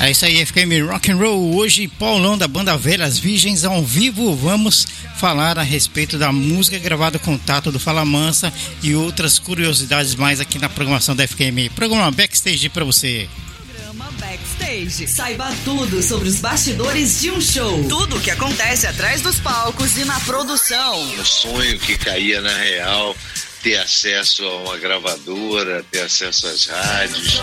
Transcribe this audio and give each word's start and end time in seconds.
É 0.00 0.12
isso 0.12 0.24
aí, 0.24 0.40
FKM 0.46 0.86
Rock 0.88 1.10
and 1.10 1.16
Roll. 1.16 1.56
Hoje, 1.56 1.88
Paulão 1.88 2.38
da 2.38 2.46
banda 2.46 2.76
Velhas 2.76 3.18
Virgens 3.18 3.64
ao 3.64 3.82
vivo. 3.82 4.34
Vamos 4.36 4.86
falar 5.16 5.58
a 5.58 5.62
respeito 5.62 6.16
da 6.16 6.30
música 6.30 6.78
gravada 6.78 7.18
com 7.18 7.36
Tato 7.36 7.72
do 7.72 7.80
Fala 7.80 8.04
Mansa 8.04 8.52
e 8.80 8.94
outras 8.94 9.40
curiosidades 9.40 10.14
mais 10.14 10.38
aqui 10.38 10.56
na 10.56 10.68
programação 10.68 11.16
da 11.16 11.26
FKM. 11.26 11.68
Programa 11.74 12.12
Backstage 12.12 12.68
para 12.68 12.84
você. 12.84 13.28
Programa 13.74 14.08
Backstage. 14.20 15.08
Saiba 15.08 15.52
tudo 15.64 16.00
sobre 16.00 16.28
os 16.28 16.38
bastidores 16.38 17.20
de 17.20 17.32
um 17.32 17.40
show. 17.40 17.84
Tudo 17.88 18.18
o 18.18 18.20
que 18.20 18.30
acontece 18.30 18.86
atrás 18.86 19.20
dos 19.20 19.40
palcos 19.40 19.98
e 19.98 20.04
na 20.04 20.20
produção. 20.20 21.02
Um 21.18 21.24
sonho 21.24 21.76
que 21.80 21.98
caía 21.98 22.40
na 22.40 22.56
real 22.56 23.16
ter 23.62 23.78
acesso 23.78 24.44
a 24.44 24.56
uma 24.58 24.78
gravadora, 24.78 25.84
ter 25.90 26.02
acesso 26.02 26.46
às 26.46 26.66
rádios. 26.66 27.42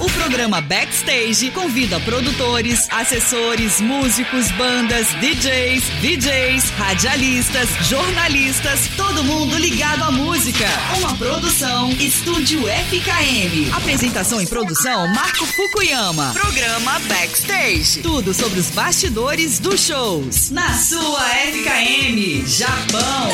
O 0.00 0.10
programa 0.12 0.62
Backstage 0.62 1.50
convida 1.50 2.00
produtores, 2.00 2.88
assessores, 2.90 3.82
músicos, 3.82 4.50
bandas, 4.52 5.06
DJs, 5.20 5.84
DJs, 6.00 6.70
radialistas, 6.70 7.68
jornalistas, 7.86 8.88
todo 8.96 9.22
mundo 9.22 9.58
ligado 9.58 10.02
à 10.04 10.10
música. 10.10 10.64
Uma 10.96 11.14
produção 11.16 11.90
Estúdio 11.92 12.62
FKM. 12.62 13.76
Apresentação 13.76 14.40
e 14.40 14.46
produção 14.46 15.06
Marco 15.08 15.44
Fukuyama. 15.44 16.32
Programa 16.32 16.98
Backstage. 17.00 18.00
Tudo 18.00 18.32
sobre 18.32 18.58
os 18.58 18.70
bastidores 18.70 19.58
dos 19.58 19.84
shows. 19.84 20.50
Na 20.50 20.78
sua 20.78 21.28
FKM, 21.28 22.46
Japão. 22.46 23.28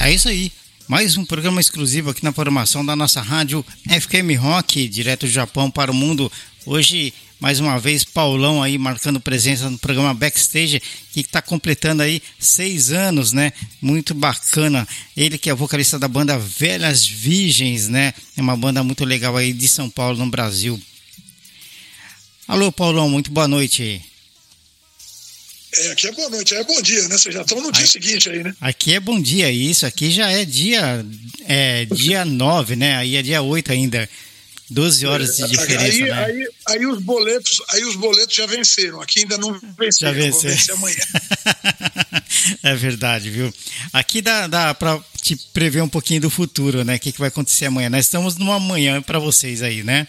É 0.00 0.12
isso 0.12 0.28
aí. 0.28 0.50
Mais 0.88 1.16
um 1.16 1.24
programa 1.24 1.60
exclusivo 1.60 2.10
aqui 2.10 2.24
na 2.24 2.32
programação 2.32 2.84
da 2.84 2.96
nossa 2.96 3.22
rádio 3.22 3.64
FKM 3.88 4.36
Rock, 4.36 4.88
direto 4.88 5.26
do 5.26 5.32
Japão 5.32 5.70
para 5.70 5.92
o 5.92 5.94
mundo. 5.94 6.30
Hoje, 6.66 7.14
mais 7.38 7.60
uma 7.60 7.78
vez, 7.78 8.04
Paulão 8.04 8.62
aí 8.62 8.76
marcando 8.76 9.20
presença 9.20 9.70
no 9.70 9.78
programa 9.78 10.12
Backstage, 10.12 10.82
que 11.12 11.20
está 11.20 11.40
completando 11.40 12.02
aí 12.02 12.20
seis 12.38 12.90
anos, 12.90 13.32
né? 13.32 13.52
Muito 13.80 14.12
bacana. 14.12 14.86
Ele 15.16 15.38
que 15.38 15.48
é 15.48 15.54
vocalista 15.54 15.98
da 15.98 16.08
banda 16.08 16.38
Velhas 16.38 17.06
Virgens, 17.06 17.88
né? 17.88 18.12
É 18.36 18.42
uma 18.42 18.56
banda 18.56 18.82
muito 18.82 19.04
legal 19.04 19.36
aí 19.36 19.52
de 19.52 19.68
São 19.68 19.88
Paulo, 19.88 20.18
no 20.18 20.30
Brasil. 20.30 20.80
Alô, 22.48 22.72
Paulão, 22.72 23.08
muito 23.08 23.30
boa 23.30 23.46
noite. 23.46 24.02
É, 25.74 25.90
aqui 25.90 26.06
é 26.06 26.12
boa 26.12 26.28
noite, 26.28 26.54
é 26.54 26.62
bom 26.64 26.82
dia, 26.82 27.08
né? 27.08 27.16
Vocês 27.16 27.34
já 27.34 27.40
estão 27.40 27.60
no 27.60 27.72
dia 27.72 27.86
seguinte 27.86 28.28
aí, 28.28 28.42
né? 28.44 28.54
Aqui 28.60 28.94
é 28.94 29.00
bom 29.00 29.20
dia, 29.20 29.50
isso. 29.50 29.86
Aqui 29.86 30.10
já 30.10 30.30
é 30.30 30.44
dia 30.44 31.04
é, 31.46 31.86
dia 31.86 32.24
9, 32.26 32.76
né? 32.76 32.96
Aí 32.96 33.16
é 33.16 33.22
dia 33.22 33.40
8 33.40 33.72
ainda. 33.72 34.08
12 34.68 35.06
horas 35.06 35.36
de 35.36 35.48
diferença, 35.48 35.84
aí, 35.84 36.02
né? 36.02 36.24
Aí, 36.24 36.48
aí, 36.68 36.86
os 36.86 37.02
boletos, 37.02 37.60
aí 37.68 37.84
os 37.84 37.94
boletos 37.94 38.34
já 38.34 38.46
venceram. 38.46 39.02
Aqui 39.02 39.20
ainda 39.20 39.36
não 39.36 39.52
venceram. 39.78 39.92
Já 39.98 40.12
venceram. 40.12 40.54
Vencer 40.54 40.74
amanhã. 40.74 41.04
é 42.62 42.74
verdade, 42.74 43.28
viu? 43.28 43.52
Aqui 43.92 44.22
dá, 44.22 44.46
dá 44.46 44.74
para 44.74 44.98
te 45.20 45.36
prever 45.52 45.82
um 45.82 45.88
pouquinho 45.88 46.22
do 46.22 46.30
futuro, 46.30 46.84
né? 46.84 46.96
O 46.96 46.98
que, 46.98 47.12
que 47.12 47.18
vai 47.18 47.28
acontecer 47.28 47.66
amanhã. 47.66 47.90
Nós 47.90 48.06
estamos 48.06 48.36
numa 48.36 48.58
manhã 48.58 49.02
para 49.02 49.18
vocês 49.18 49.60
aí, 49.62 49.82
né? 49.82 50.06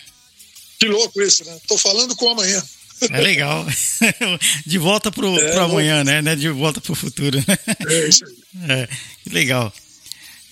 Que 0.79 0.87
louco 0.87 1.21
isso, 1.21 1.43
né? 1.43 1.57
Tô 1.67 1.77
falando 1.77 2.15
com 2.15 2.29
amanhã. 2.29 2.63
É 3.11 3.21
legal. 3.21 3.65
De 4.65 4.77
volta 4.77 5.11
pro, 5.11 5.37
é, 5.39 5.51
pro 5.51 5.63
amanhã, 5.63 6.03
né? 6.03 6.21
né? 6.21 6.35
De 6.35 6.49
volta 6.49 6.79
pro 6.81 6.95
futuro. 6.95 7.37
É 7.87 8.07
isso 8.07 8.23
aí. 8.63 8.71
É, 8.71 8.89
que 9.23 9.29
legal. 9.29 9.73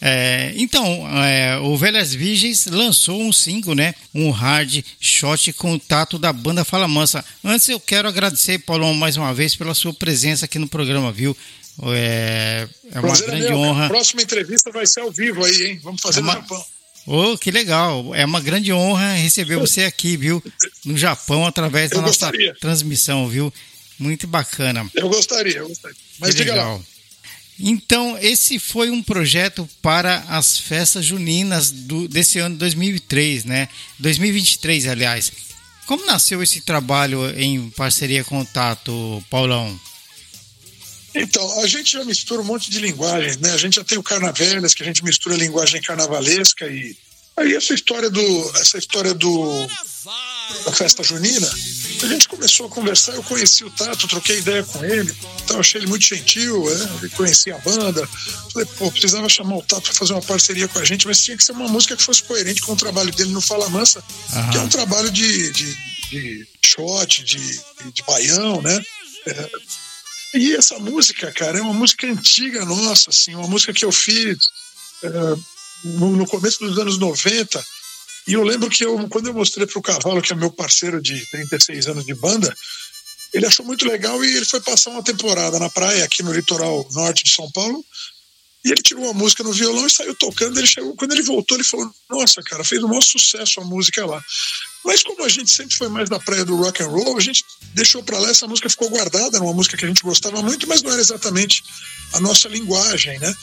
É, 0.03 0.51
então, 0.55 1.07
é, 1.23 1.59
o 1.59 1.77
Velhas 1.77 2.11
Virgens 2.11 2.65
lançou 2.65 3.21
um 3.21 3.31
single, 3.31 3.75
né? 3.75 3.93
Um 4.15 4.31
hard 4.31 4.83
shot 4.99 5.53
contato 5.53 6.17
da 6.17 6.33
banda 6.33 6.65
Fala 6.65 6.87
Mansa. 6.87 7.23
Antes 7.43 7.69
eu 7.69 7.79
quero 7.79 8.07
agradecer, 8.07 8.57
Paulão, 8.59 8.95
mais 8.95 9.15
uma 9.15 9.31
vez 9.31 9.55
pela 9.55 9.75
sua 9.75 9.93
presença 9.93 10.45
aqui 10.45 10.57
no 10.57 10.67
programa, 10.67 11.11
viu? 11.11 11.37
É, 11.83 12.67
é 12.91 12.99
uma 12.99 13.09
Prazer 13.09 13.27
é 13.27 13.31
grande 13.31 13.47
meu, 13.47 13.57
honra. 13.59 13.85
A 13.85 13.89
próxima 13.89 14.23
entrevista 14.23 14.71
vai 14.71 14.87
ser 14.87 15.01
ao 15.01 15.11
vivo 15.11 15.45
aí, 15.45 15.63
hein? 15.67 15.79
Vamos 15.83 16.01
fazer 16.01 16.19
é 16.19 16.23
uma... 16.23 16.33
no 16.33 16.41
Japão. 16.41 16.65
Oh, 17.05 17.37
que 17.37 17.49
legal! 17.51 18.13
É 18.13 18.25
uma 18.25 18.39
grande 18.39 18.71
honra 18.71 19.13
receber 19.13 19.57
você 19.57 19.83
aqui, 19.83 20.15
viu? 20.15 20.43
No 20.85 20.97
Japão, 20.97 21.45
através 21.45 21.89
da 21.89 21.97
eu 21.97 22.01
nossa 22.01 22.27
gostaria. 22.27 22.55
transmissão, 22.55 23.27
viu? 23.27 23.51
Muito 23.97 24.27
bacana. 24.27 24.89
Eu 24.93 25.09
gostaria, 25.09 25.57
eu 25.57 25.67
gostaria. 25.67 25.97
Mas 26.19 26.29
que 26.31 26.37
diga 26.37 26.53
legal. 26.53 26.77
lá. 26.77 26.83
Então, 27.59 28.17
esse 28.19 28.57
foi 28.57 28.89
um 28.89 29.03
projeto 29.03 29.69
para 29.81 30.23
as 30.27 30.57
festas 30.57 31.05
juninas 31.05 31.71
do, 31.71 32.07
desse 32.07 32.39
ano 32.39 32.55
2003, 32.57 33.45
né? 33.45 33.67
2023, 33.99 34.87
aliás. 34.87 35.31
Como 35.85 36.05
nasceu 36.05 36.41
esse 36.41 36.61
trabalho 36.61 37.29
em 37.39 37.69
parceria 37.71 38.23
com 38.23 38.39
o 38.39 38.45
Tato, 38.45 39.23
Paulão? 39.29 39.79
Então, 41.13 41.61
a 41.61 41.67
gente 41.67 41.91
já 41.91 42.03
mistura 42.05 42.41
um 42.41 42.45
monte 42.45 42.69
de 42.69 42.79
linguagens, 42.79 43.37
né? 43.37 43.51
A 43.51 43.57
gente 43.57 43.75
já 43.75 43.83
tem 43.83 43.97
o 43.97 44.03
Carnavelas, 44.03 44.73
que 44.73 44.83
a 44.83 44.85
gente 44.85 45.03
mistura 45.03 45.35
a 45.35 45.37
linguagem 45.37 45.81
carnavalesca 45.81 46.67
e 46.67 46.95
aí 47.37 47.55
essa 47.55 47.73
história 47.73 48.09
do 48.09 48.51
essa 48.57 48.77
história 48.77 49.13
do 49.13 49.67
da 50.65 50.71
festa 50.73 51.01
junina, 51.01 51.47
a 51.47 52.07
gente 52.07 52.27
começou 52.27 52.65
a 52.65 52.69
conversar, 52.69 53.13
eu 53.13 53.23
conheci 53.23 53.63
o 53.63 53.69
Tato, 53.69 54.07
troquei 54.07 54.39
ideia 54.39 54.63
com 54.63 54.83
ele, 54.83 55.15
então 55.43 55.59
achei 55.59 55.79
ele 55.79 55.87
muito 55.87 56.05
gentil, 56.05 56.65
né? 56.65 57.09
conheci 57.15 57.51
a 57.51 57.57
banda, 57.59 58.05
falei, 58.51 58.67
pô, 58.77 58.91
precisava 58.91 59.29
chamar 59.29 59.57
o 59.57 59.61
Tato 59.61 59.83
para 59.83 59.93
fazer 59.93 60.11
uma 60.11 60.21
parceria 60.21 60.67
com 60.67 60.79
a 60.79 60.83
gente, 60.83 61.07
mas 61.07 61.23
tinha 61.23 61.37
que 61.37 61.43
ser 61.43 61.53
uma 61.53 61.69
música 61.69 61.95
que 61.95 62.03
fosse 62.03 62.23
coerente 62.23 62.61
com 62.63 62.73
o 62.73 62.75
trabalho 62.75 63.13
dele 63.13 63.31
no 63.31 63.39
Fala 63.39 63.69
Mansa, 63.69 64.03
uhum. 64.33 64.49
que 64.49 64.57
é 64.57 64.59
um 64.59 64.67
trabalho 64.67 65.09
de, 65.09 65.51
de, 65.51 65.77
de 66.09 66.47
shot, 66.65 67.23
de, 67.23 67.61
de 67.93 68.03
baião, 68.05 68.61
né? 68.61 68.81
É, 69.27 69.49
e 70.33 70.55
essa 70.55 70.79
música, 70.79 71.31
cara, 71.31 71.59
é 71.59 71.61
uma 71.61 71.73
música 71.73 72.07
antiga 72.07 72.63
nossa, 72.65 73.09
assim, 73.09 73.35
uma 73.35 73.47
música 73.47 73.73
que 73.73 73.83
eu 73.83 73.91
fiz 73.91 74.37
é, 75.03 75.09
no, 75.83 76.25
começo 76.27 76.59
dos 76.59 76.77
anos 76.77 76.97
90. 76.97 77.63
E 78.27 78.33
eu 78.33 78.43
lembro 78.43 78.69
que 78.69 78.85
eu, 78.85 79.07
quando 79.09 79.27
eu 79.27 79.33
mostrei 79.33 79.65
para 79.65 79.79
o 79.79 79.81
Cavalo, 79.81 80.21
que 80.21 80.31
é 80.31 80.35
meu 80.35 80.51
parceiro 80.51 81.01
de 81.01 81.25
36 81.31 81.87
anos 81.87 82.05
de 82.05 82.13
banda, 82.13 82.55
ele 83.33 83.45
achou 83.45 83.65
muito 83.65 83.87
legal 83.87 84.23
e 84.23 84.35
ele 84.35 84.45
foi 84.45 84.61
passar 84.61 84.91
uma 84.91 85.03
temporada 85.03 85.57
na 85.59 85.69
praia, 85.69 86.03
aqui 86.05 86.21
no 86.21 86.33
litoral 86.33 86.87
norte 86.91 87.23
de 87.23 87.31
São 87.31 87.49
Paulo. 87.51 87.83
E 88.63 88.71
ele 88.71 88.81
tirou 88.81 89.09
a 89.09 89.13
música 89.13 89.43
no 89.43 89.51
violão 89.51 89.87
e 89.87 89.89
saiu 89.89 90.13
tocando. 90.15 90.57
Ele 90.59 90.67
chegou, 90.67 90.95
quando 90.95 91.13
ele 91.13 91.23
voltou, 91.23 91.57
ele 91.57 91.63
falou: 91.63 91.91
Nossa, 92.09 92.41
cara, 92.43 92.63
fez 92.63 92.83
o 92.83 92.87
maior 92.87 93.01
sucesso 93.01 93.59
a 93.59 93.65
música 93.65 94.05
lá. 94.05 94.21
Mas 94.83 95.03
como 95.03 95.23
a 95.23 95.29
gente 95.29 95.51
sempre 95.51 95.75
foi 95.75 95.89
mais 95.89 96.09
da 96.09 96.19
praia 96.19 96.43
do 96.43 96.55
rock 96.55 96.81
and 96.81 96.87
roll, 96.87 97.17
a 97.17 97.21
gente 97.21 97.43
deixou 97.73 98.03
para 98.03 98.17
lá. 98.17 98.29
Essa 98.29 98.47
música 98.47 98.69
ficou 98.69 98.89
guardada, 98.89 99.37
era 99.37 99.43
uma 99.43 99.53
música 99.53 99.77
que 99.77 99.85
a 99.85 99.87
gente 99.87 100.01
gostava 100.01 100.41
muito, 100.41 100.67
mas 100.67 100.81
não 100.81 100.91
era 100.91 101.01
exatamente 101.01 101.63
a 102.13 102.19
nossa 102.19 102.47
linguagem, 102.47 103.19
né? 103.19 103.35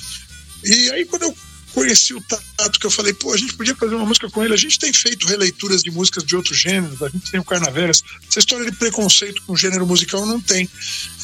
E 0.64 0.90
aí 0.90 1.04
quando 1.04 1.22
eu 1.22 1.36
conheci 1.74 2.14
o 2.14 2.20
Tato, 2.22 2.80
que 2.80 2.86
eu 2.86 2.90
falei, 2.90 3.12
pô, 3.12 3.32
a 3.32 3.36
gente 3.36 3.54
podia 3.54 3.74
fazer 3.74 3.94
uma 3.94 4.06
música 4.06 4.28
com 4.30 4.44
ele. 4.44 4.54
A 4.54 4.56
gente 4.56 4.78
tem 4.78 4.92
feito 4.92 5.26
releituras 5.26 5.82
de 5.82 5.90
músicas 5.90 6.24
de 6.24 6.34
outros 6.34 6.58
gêneros, 6.58 7.00
a 7.00 7.08
gente 7.08 7.30
tem 7.30 7.38
o 7.38 7.44
Carnaveras. 7.44 8.02
Essa 8.28 8.40
história 8.40 8.68
de 8.68 8.76
preconceito 8.76 9.42
com 9.42 9.56
gênero 9.56 9.86
musical 9.86 10.26
não 10.26 10.40
tem. 10.40 10.68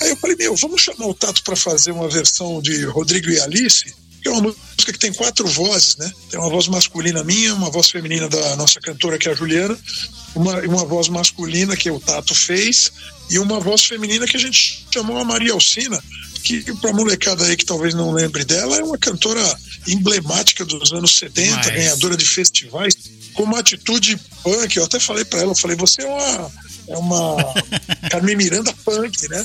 Aí 0.01 0.11
eu 0.11 0.17
falei, 0.17 0.37
meu, 0.37 0.55
vamos 0.55 0.81
chamar 0.81 1.07
o 1.07 1.15
Tato 1.15 1.43
para 1.43 1.57
fazer 1.57 1.91
uma 1.91 2.09
versão 2.09 2.61
de 2.63 2.85
Rodrigo 2.85 3.31
e 3.31 3.41
Alice, 3.41 3.93
é 4.29 4.33
uma 4.33 4.43
música 4.43 4.93
que 4.93 4.99
tem 4.99 5.13
quatro 5.13 5.47
vozes, 5.47 5.97
né? 5.97 6.11
Tem 6.31 6.39
uma 6.39 6.49
voz 6.49 6.69
masculina 6.69 7.23
minha, 7.25 7.55
uma 7.55 7.71
voz 7.71 7.91
feminina 7.91 8.29
da 8.29 8.57
nossa 8.57 8.81
cantora, 8.81 9.19
que 9.19 9.29
é 9.29 9.33
a 9.33 9.35
Juliana, 9.35 9.79
uma, 10.35 10.61
uma 10.61 10.85
voz 10.85 11.09
masculina 11.09 11.77
que 11.77 11.91
o 11.91 12.01
Tato 12.01 12.35
fez, 12.35 12.93
e 13.31 13.39
uma 13.39 13.61
voz 13.61 13.85
feminina 13.85 14.27
que 14.27 14.37
a 14.37 14.41
gente 14.41 14.87
chamou 14.93 15.19
a 15.19 15.25
Maria 15.25 15.53
Alcina, 15.53 16.03
que 16.43 16.63
para 16.75 16.93
molecada 16.93 17.45
aí 17.45 17.57
que 17.57 17.65
talvez 17.65 17.95
não 17.95 18.13
lembre 18.13 18.45
dela, 18.45 18.77
é 18.77 18.83
uma 18.83 18.99
cantora 18.99 19.43
emblemática 19.87 20.65
dos 20.65 20.93
anos 20.93 21.17
70, 21.17 21.57
Mas... 21.57 21.67
ganhadora 21.67 22.17
de 22.17 22.27
festivais, 22.27 22.95
com 23.33 23.45
uma 23.45 23.61
atitude 23.61 24.19
punk. 24.43 24.77
Eu 24.77 24.85
até 24.85 25.01
falei 25.01 25.25
para 25.25 25.41
ela, 25.41 25.53
eu 25.53 25.57
falei, 25.57 25.77
você 25.77 26.03
é 26.03 26.07
uma 26.07 26.51
é 26.87 26.97
uma 26.99 27.37
Carmen 28.11 28.37
Miranda 28.37 28.73
punk, 28.85 29.29
né? 29.29 29.43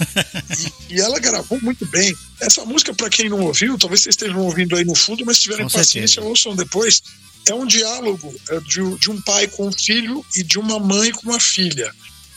E, 0.89 0.95
e, 0.95 0.99
ela 0.99 1.19
gravou 1.19 1.59
muito 1.61 1.85
bem. 1.85 2.15
Essa 2.41 2.65
música, 2.65 2.93
para 2.93 3.09
quem 3.09 3.29
não 3.29 3.39
ouviu, 3.41 3.77
talvez 3.77 4.01
vocês 4.01 4.13
estejam 4.13 4.41
ouvindo 4.41 4.75
aí 4.75 4.83
no 4.83 4.95
fundo, 4.95 5.25
mas 5.25 5.37
se 5.37 5.43
tiverem 5.43 5.65
com 5.65 5.71
paciência, 5.71 6.15
certeza. 6.15 6.27
ouçam 6.27 6.55
depois. 6.55 7.01
É 7.47 7.53
um 7.53 7.65
diálogo 7.65 8.33
é, 8.49 8.59
de, 8.59 8.97
de 8.97 9.09
um 9.09 9.21
pai 9.21 9.47
com 9.47 9.67
um 9.67 9.71
filho 9.71 10.23
e 10.35 10.43
de 10.43 10.59
uma 10.59 10.79
mãe 10.79 11.11
com 11.11 11.29
uma 11.29 11.39
filha. 11.39 11.93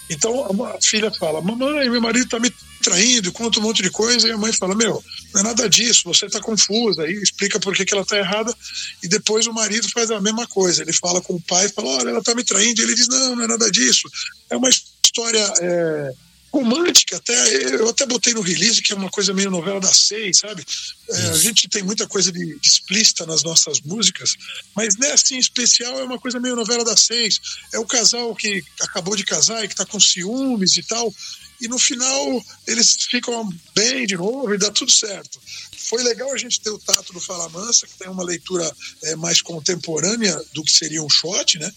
Então 0.09 0.45
a 0.67 0.81
filha 0.81 1.11
fala: 1.11 1.41
Mamãe, 1.41 1.89
meu 1.89 2.01
marido 2.01 2.25
está 2.25 2.39
me 2.39 2.53
traindo, 2.83 3.33
conta 3.33 3.59
um 3.59 3.63
monte 3.63 3.83
de 3.83 3.91
coisa. 3.91 4.29
E 4.29 4.33
a 4.33 4.39
mãe 4.39 4.53
fala: 4.53 4.75
Meu, 4.75 5.03
não 5.33 5.41
é 5.41 5.45
nada 5.45 5.69
disso, 5.69 6.03
você 6.05 6.27
está 6.27 6.41
confusa. 6.41 7.03
Aí 7.03 7.13
explica 7.15 7.61
por 7.61 7.75
que, 7.75 7.85
que 7.85 7.95
ela 7.95 8.03
está 8.03 8.19
errada. 8.19 8.55
E 9.03 9.09
depois 9.09 9.47
o 9.47 9.53
marido 9.53 9.89
faz 9.91 10.11
a 10.11 10.21
mesma 10.21 10.47
coisa. 10.47 10.83
Ele 10.83 10.93
fala 10.93 11.21
com 11.21 11.35
o 11.35 11.43
pai: 11.43 11.69
fala, 11.69 11.89
Olha, 11.89 12.11
ela 12.11 12.19
está 12.19 12.35
me 12.35 12.45
traindo. 12.45 12.81
E 12.81 12.85
ele 12.85 12.95
diz: 12.95 13.09
Não, 13.09 13.37
não 13.37 13.45
é 13.45 13.49
nada 13.49 13.71
disso. 13.71 14.09
É 14.51 14.57
uma 14.57 14.69
história. 14.69 15.53
É 15.61 16.13
romântica 16.53 17.17
até. 17.17 17.75
Eu 17.75 17.89
até 17.89 18.05
botei 18.05 18.35
no 18.35 18.43
release, 18.43 18.83
que 18.83 18.93
é 18.93 18.97
uma 18.97 19.11
coisa 19.11 19.33
meio 19.33 19.51
novela 19.51 19.81
da 19.81 19.93
seis, 19.93 20.39
sabe? 20.39 20.65
É, 21.09 21.17
a 21.31 21.37
gente 21.37 21.69
tem 21.69 21.83
muita 21.83 22.07
coisa 22.07 22.31
de, 22.31 22.59
de, 22.59 22.69
explícita 22.69 23.25
nas 23.25 23.43
nossas 23.43 23.81
músicas, 23.81 24.37
mas 24.77 24.97
nessa 24.97 25.35
em 25.35 25.39
especial 25.39 25.99
é 25.99 26.05
uma 26.05 26.19
coisa 26.19 26.39
meio 26.39 26.55
novela 26.55 26.85
da 26.85 26.97
seis. 26.97 27.41
É 27.73 27.79
o 27.79 27.87
casal 27.87 28.35
que 28.37 28.63
acabou 28.81 29.17
de 29.17 29.25
casar 29.25 29.65
e 29.65 29.69
que 29.69 29.75
está 29.75 29.87
com 29.87 29.99
ciúmes 29.99 30.77
e 30.77 30.83
tal. 30.83 31.13
E 31.61 31.69
no 31.69 31.79
final 31.79 32.45
eles 32.67 33.05
ficam 33.09 33.49
bem 33.75 34.05
de 34.05 34.17
novo 34.17 34.53
e 34.53 34.59
dá 34.59 34.71
tudo 34.71 34.93
certo. 34.93 35.41
Foi 35.89 36.03
legal 36.03 36.33
a 36.33 36.39
gente 36.39 36.61
ter 36.61 36.71
o 36.71 36.79
Tato 36.79 37.13
do 37.13 37.21
Fala 37.21 37.49
Mansa, 37.49 37.87
que 37.87 37.99
tem 37.99 38.09
uma 38.09 38.25
leitura 38.25 38.71
é, 39.05 39.17
mais 39.17 39.41
contemporânea 39.41 40.39
do 40.53 40.65
que 40.65 40.73
seria 40.73 41.03
um 41.03 41.09
shot, 41.09 41.59
né? 41.59 41.73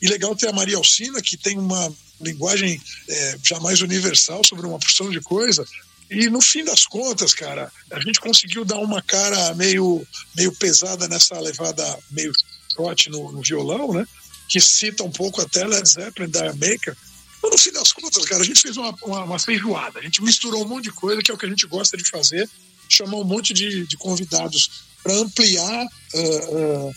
E 0.00 0.08
legal 0.08 0.34
ter 0.36 0.48
a 0.48 0.52
Maria 0.52 0.76
Alcina, 0.76 1.20
que 1.20 1.36
tem 1.36 1.58
uma 1.58 1.92
linguagem 2.20 2.80
é, 3.08 3.38
jamais 3.42 3.80
universal 3.80 4.42
sobre 4.44 4.66
uma 4.66 4.78
porção 4.78 5.10
de 5.10 5.20
coisa. 5.20 5.64
E 6.10 6.28
no 6.28 6.40
fim 6.40 6.64
das 6.64 6.86
contas, 6.86 7.34
cara, 7.34 7.70
a 7.90 8.00
gente 8.00 8.18
conseguiu 8.20 8.64
dar 8.64 8.78
uma 8.78 9.02
cara 9.02 9.54
meio, 9.54 10.06
meio 10.34 10.52
pesada 10.52 11.06
nessa 11.06 11.38
levada 11.38 11.98
meio 12.10 12.32
shot 12.74 13.10
no, 13.10 13.32
no 13.32 13.42
violão, 13.42 13.92
né? 13.92 14.06
Que 14.48 14.60
cita 14.60 15.04
um 15.04 15.10
pouco 15.10 15.42
até 15.42 15.66
Led 15.66 15.86
Zeppelin, 15.86 16.30
da 16.30 16.52
Maker. 16.54 16.96
Mas 17.42 17.52
no 17.52 17.58
fim 17.58 17.72
das 17.72 17.92
contas, 17.92 18.24
cara, 18.24 18.42
a 18.42 18.44
gente 18.44 18.60
fez 18.60 18.76
uma, 18.76 18.94
uma, 19.02 19.24
uma, 19.24 19.38
feijoada. 19.38 19.98
A 19.98 20.02
gente 20.02 20.22
misturou 20.22 20.64
um 20.64 20.68
monte 20.68 20.84
de 20.84 20.92
coisa, 20.92 21.22
que 21.22 21.30
é 21.30 21.34
o 21.34 21.38
que 21.38 21.46
a 21.46 21.48
gente 21.48 21.66
gosta 21.66 21.96
de 21.96 22.04
fazer. 22.04 22.48
Chamou 22.88 23.22
um 23.22 23.26
monte 23.26 23.52
de, 23.52 23.86
de 23.86 23.96
convidados 23.98 24.88
para 25.02 25.12
ampliar 25.14 25.86
uh, 26.14 26.56
uh, 26.56 26.94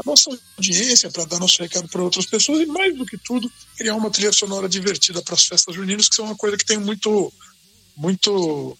a 0.00 0.02
nossa 0.04 0.30
audiência, 0.56 1.10
para 1.10 1.24
dar 1.24 1.38
nosso 1.38 1.60
recado 1.62 1.88
para 1.88 2.02
outras 2.02 2.26
pessoas 2.26 2.60
e, 2.60 2.66
mais 2.66 2.96
do 2.96 3.06
que 3.06 3.18
tudo, 3.18 3.50
criar 3.76 3.94
uma 3.94 4.10
trilha 4.10 4.32
sonora 4.32 4.68
divertida 4.68 5.22
para 5.22 5.34
as 5.34 5.44
festas 5.44 5.74
juninas, 5.74 6.08
que 6.08 6.16
são 6.16 6.24
uma 6.24 6.36
coisa 6.36 6.56
que 6.56 6.64
tem 6.64 6.78
muito, 6.78 7.32
muito, 7.96 8.76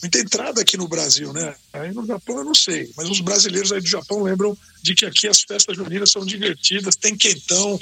muita 0.00 0.18
entrada 0.18 0.60
aqui 0.60 0.76
no 0.76 0.88
Brasil, 0.88 1.32
né? 1.32 1.54
Aí 1.72 1.92
no 1.92 2.06
Japão 2.06 2.38
eu 2.38 2.44
não 2.44 2.54
sei, 2.54 2.90
mas 2.96 3.08
os 3.08 3.20
brasileiros 3.20 3.72
aí 3.72 3.80
do 3.80 3.88
Japão 3.88 4.22
lembram 4.22 4.56
de 4.82 4.94
que 4.94 5.06
aqui 5.06 5.28
as 5.28 5.42
festas 5.42 5.76
juninas 5.76 6.10
são 6.10 6.24
divertidas, 6.24 6.96
tem 6.96 7.16
quentão, 7.16 7.78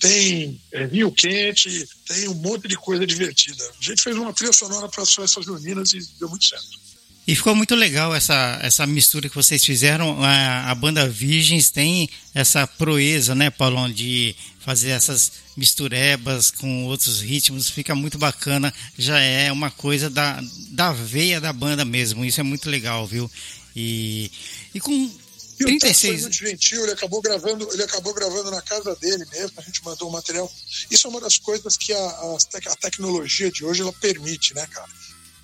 tem 0.00 0.60
é, 0.72 0.84
rio 0.86 1.10
quente, 1.10 1.88
tem 2.06 2.28
um 2.28 2.34
monte 2.34 2.68
de 2.68 2.76
coisa 2.76 3.06
divertida. 3.06 3.64
A 3.64 3.84
gente 3.84 4.02
fez 4.02 4.16
uma 4.16 4.32
trilha 4.32 4.52
sonora 4.52 4.88
para 4.88 5.02
as 5.02 5.14
festas 5.14 5.44
juninas 5.44 5.92
e 5.92 5.98
deu 6.18 6.28
muito 6.28 6.44
certo. 6.44 6.85
E 7.26 7.34
ficou 7.34 7.56
muito 7.56 7.74
legal 7.74 8.14
essa, 8.14 8.58
essa 8.62 8.86
mistura 8.86 9.28
que 9.28 9.34
vocês 9.34 9.64
fizeram. 9.64 10.22
A, 10.22 10.70
a 10.70 10.74
banda 10.76 11.08
Virgens 11.08 11.70
tem 11.70 12.08
essa 12.32 12.66
proeza, 12.68 13.34
né, 13.34 13.50
Paulão, 13.50 13.90
de 13.90 14.36
fazer 14.60 14.90
essas 14.90 15.32
misturebas 15.56 16.52
com 16.52 16.84
outros 16.84 17.20
ritmos. 17.20 17.68
Fica 17.68 17.96
muito 17.96 18.16
bacana. 18.16 18.72
Já 18.96 19.18
é 19.18 19.50
uma 19.50 19.72
coisa 19.72 20.08
da, 20.08 20.40
da 20.70 20.92
veia 20.92 21.40
da 21.40 21.52
banda 21.52 21.84
mesmo. 21.84 22.24
Isso 22.24 22.38
é 22.38 22.44
muito 22.44 22.70
legal, 22.70 23.04
viu? 23.08 23.28
E, 23.74 24.30
e 24.72 24.78
com 24.78 25.10
e 25.58 25.64
36. 25.64 26.12
foi 26.12 26.22
muito 26.22 26.36
gentil, 26.36 26.82
ele 26.82 26.92
acabou 26.92 27.20
gravando, 27.22 27.68
ele 27.72 27.82
acabou 27.82 28.12
gravando 28.12 28.50
na 28.50 28.60
casa 28.60 28.94
dele 28.96 29.24
mesmo, 29.32 29.52
a 29.56 29.62
gente 29.62 29.82
mandou 29.82 30.08
o 30.08 30.12
material. 30.12 30.50
Isso 30.90 31.06
é 31.06 31.10
uma 31.10 31.20
das 31.20 31.38
coisas 31.38 31.76
que 31.76 31.92
a, 31.92 31.98
a, 31.98 32.36
a 32.66 32.76
tecnologia 32.76 33.50
de 33.50 33.64
hoje 33.64 33.82
ela 33.82 33.92
permite, 33.94 34.54
né, 34.54 34.66
cara? 34.66 34.88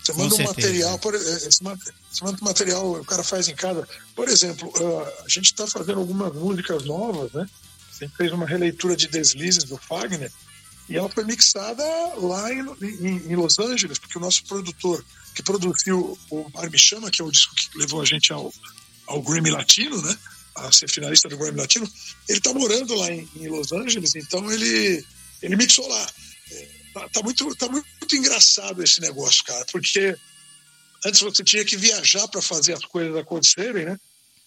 Você 0.02 0.12
manda 0.14 0.34
um 0.34 0.43
material, 0.43 0.99
por, 0.99 1.16
você 1.16 1.60
manda 1.62 2.38
um 2.40 2.44
material, 2.44 2.93
o 2.93 3.04
cara 3.04 3.22
faz 3.22 3.49
em 3.49 3.54
casa. 3.54 3.87
Por 4.16 4.28
exemplo, 4.28 4.69
uh, 4.69 5.25
a 5.25 5.28
gente 5.28 5.46
está 5.46 5.66
fazendo 5.66 6.00
algumas 6.00 6.34
músicas 6.34 6.84
novas, 6.84 7.32
né? 7.32 7.49
A 8.00 8.04
gente 8.04 8.16
fez 8.16 8.32
uma 8.32 8.46
releitura 8.46 8.96
de 8.96 9.06
Deslizes 9.06 9.64
do 9.64 9.76
Fagner 9.76 10.31
e 10.88 10.96
ela 10.96 11.08
foi 11.08 11.25
mixada 11.25 11.84
lá 12.16 12.52
em, 12.52 12.60
em, 12.82 13.32
em 13.32 13.37
Los 13.37 13.58
Angeles, 13.58 13.99
porque 13.99 14.19
o 14.19 14.20
nosso 14.20 14.44
produtor 14.44 15.04
que 15.34 15.43
produziu 15.43 16.19
o 16.31 16.50
Mar 16.52 16.69
Me 16.70 16.78
Chama, 16.78 17.10
que 17.10 17.22
é 17.22 17.25
o 17.25 17.31
disco 17.31 17.55
que 17.55 17.78
levou 17.78 18.02
a 18.02 18.05
gente 18.05 18.32
ao, 18.32 18.52
ao 19.06 19.22
Grammy 19.22 19.50
Latino, 19.50 20.00
né? 20.02 20.16
A 20.55 20.70
ser 20.70 20.90
finalista 20.90 21.28
do 21.28 21.38
Grammy 21.38 21.58
Latino, 21.58 21.88
ele 22.28 22.38
está 22.38 22.52
morando 22.52 22.94
lá 22.94 23.10
em, 23.10 23.26
em, 23.37 23.48
Los 23.48 23.72
Angeles, 23.72 24.14
então 24.16 24.52
ele, 24.52 25.05
ele 25.40 25.56
mixou 25.56 25.88
lá. 25.88 26.06
Tá, 26.93 27.09
tá, 27.09 27.23
muito, 27.23 27.55
tá 27.56 27.69
muito 27.69 28.17
engraçado 28.17 28.83
esse 28.83 29.00
negócio, 29.00 29.44
cara, 29.44 29.65
porque 29.73 30.17
antes 31.05 31.21
você 31.21 31.43
tinha 31.43 31.65
que 31.65 31.77
viajar 31.77 32.29
para 32.29 32.43
fazer 32.43 32.75
as 32.75 32.85
coisas 32.85 33.17
acontecerem, 33.17 33.87
né? 33.87 33.99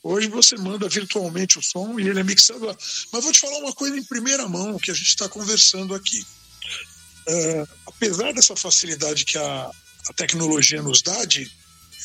Hoje 0.04 0.28
você 0.28 0.56
manda 0.56 0.88
virtualmente 0.88 1.58
o 1.58 1.64
som 1.64 2.00
e 2.00 2.08
ele 2.08 2.20
é 2.20 2.24
mixado 2.24 2.64
lá. 2.64 2.78
Mas 3.12 3.24
vou 3.24 3.34
te 3.34 3.40
falar 3.40 3.58
uma 3.58 3.74
coisa 3.74 3.98
em 3.98 4.04
primeira 4.04 4.48
mão 4.48 4.78
que 4.78 4.92
a 4.92 4.94
gente 4.94 5.08
está 5.08 5.28
conversando 5.28 5.96
aqui. 5.96 6.24
Uh, 7.28 7.68
apesar 7.88 8.32
dessa 8.32 8.56
facilidade 8.56 9.26
que 9.26 9.36
a, 9.36 9.72
a 10.08 10.14
tecnologia 10.16 10.80
nos 10.84 11.02
dá, 11.02 11.26
de, 11.26 11.52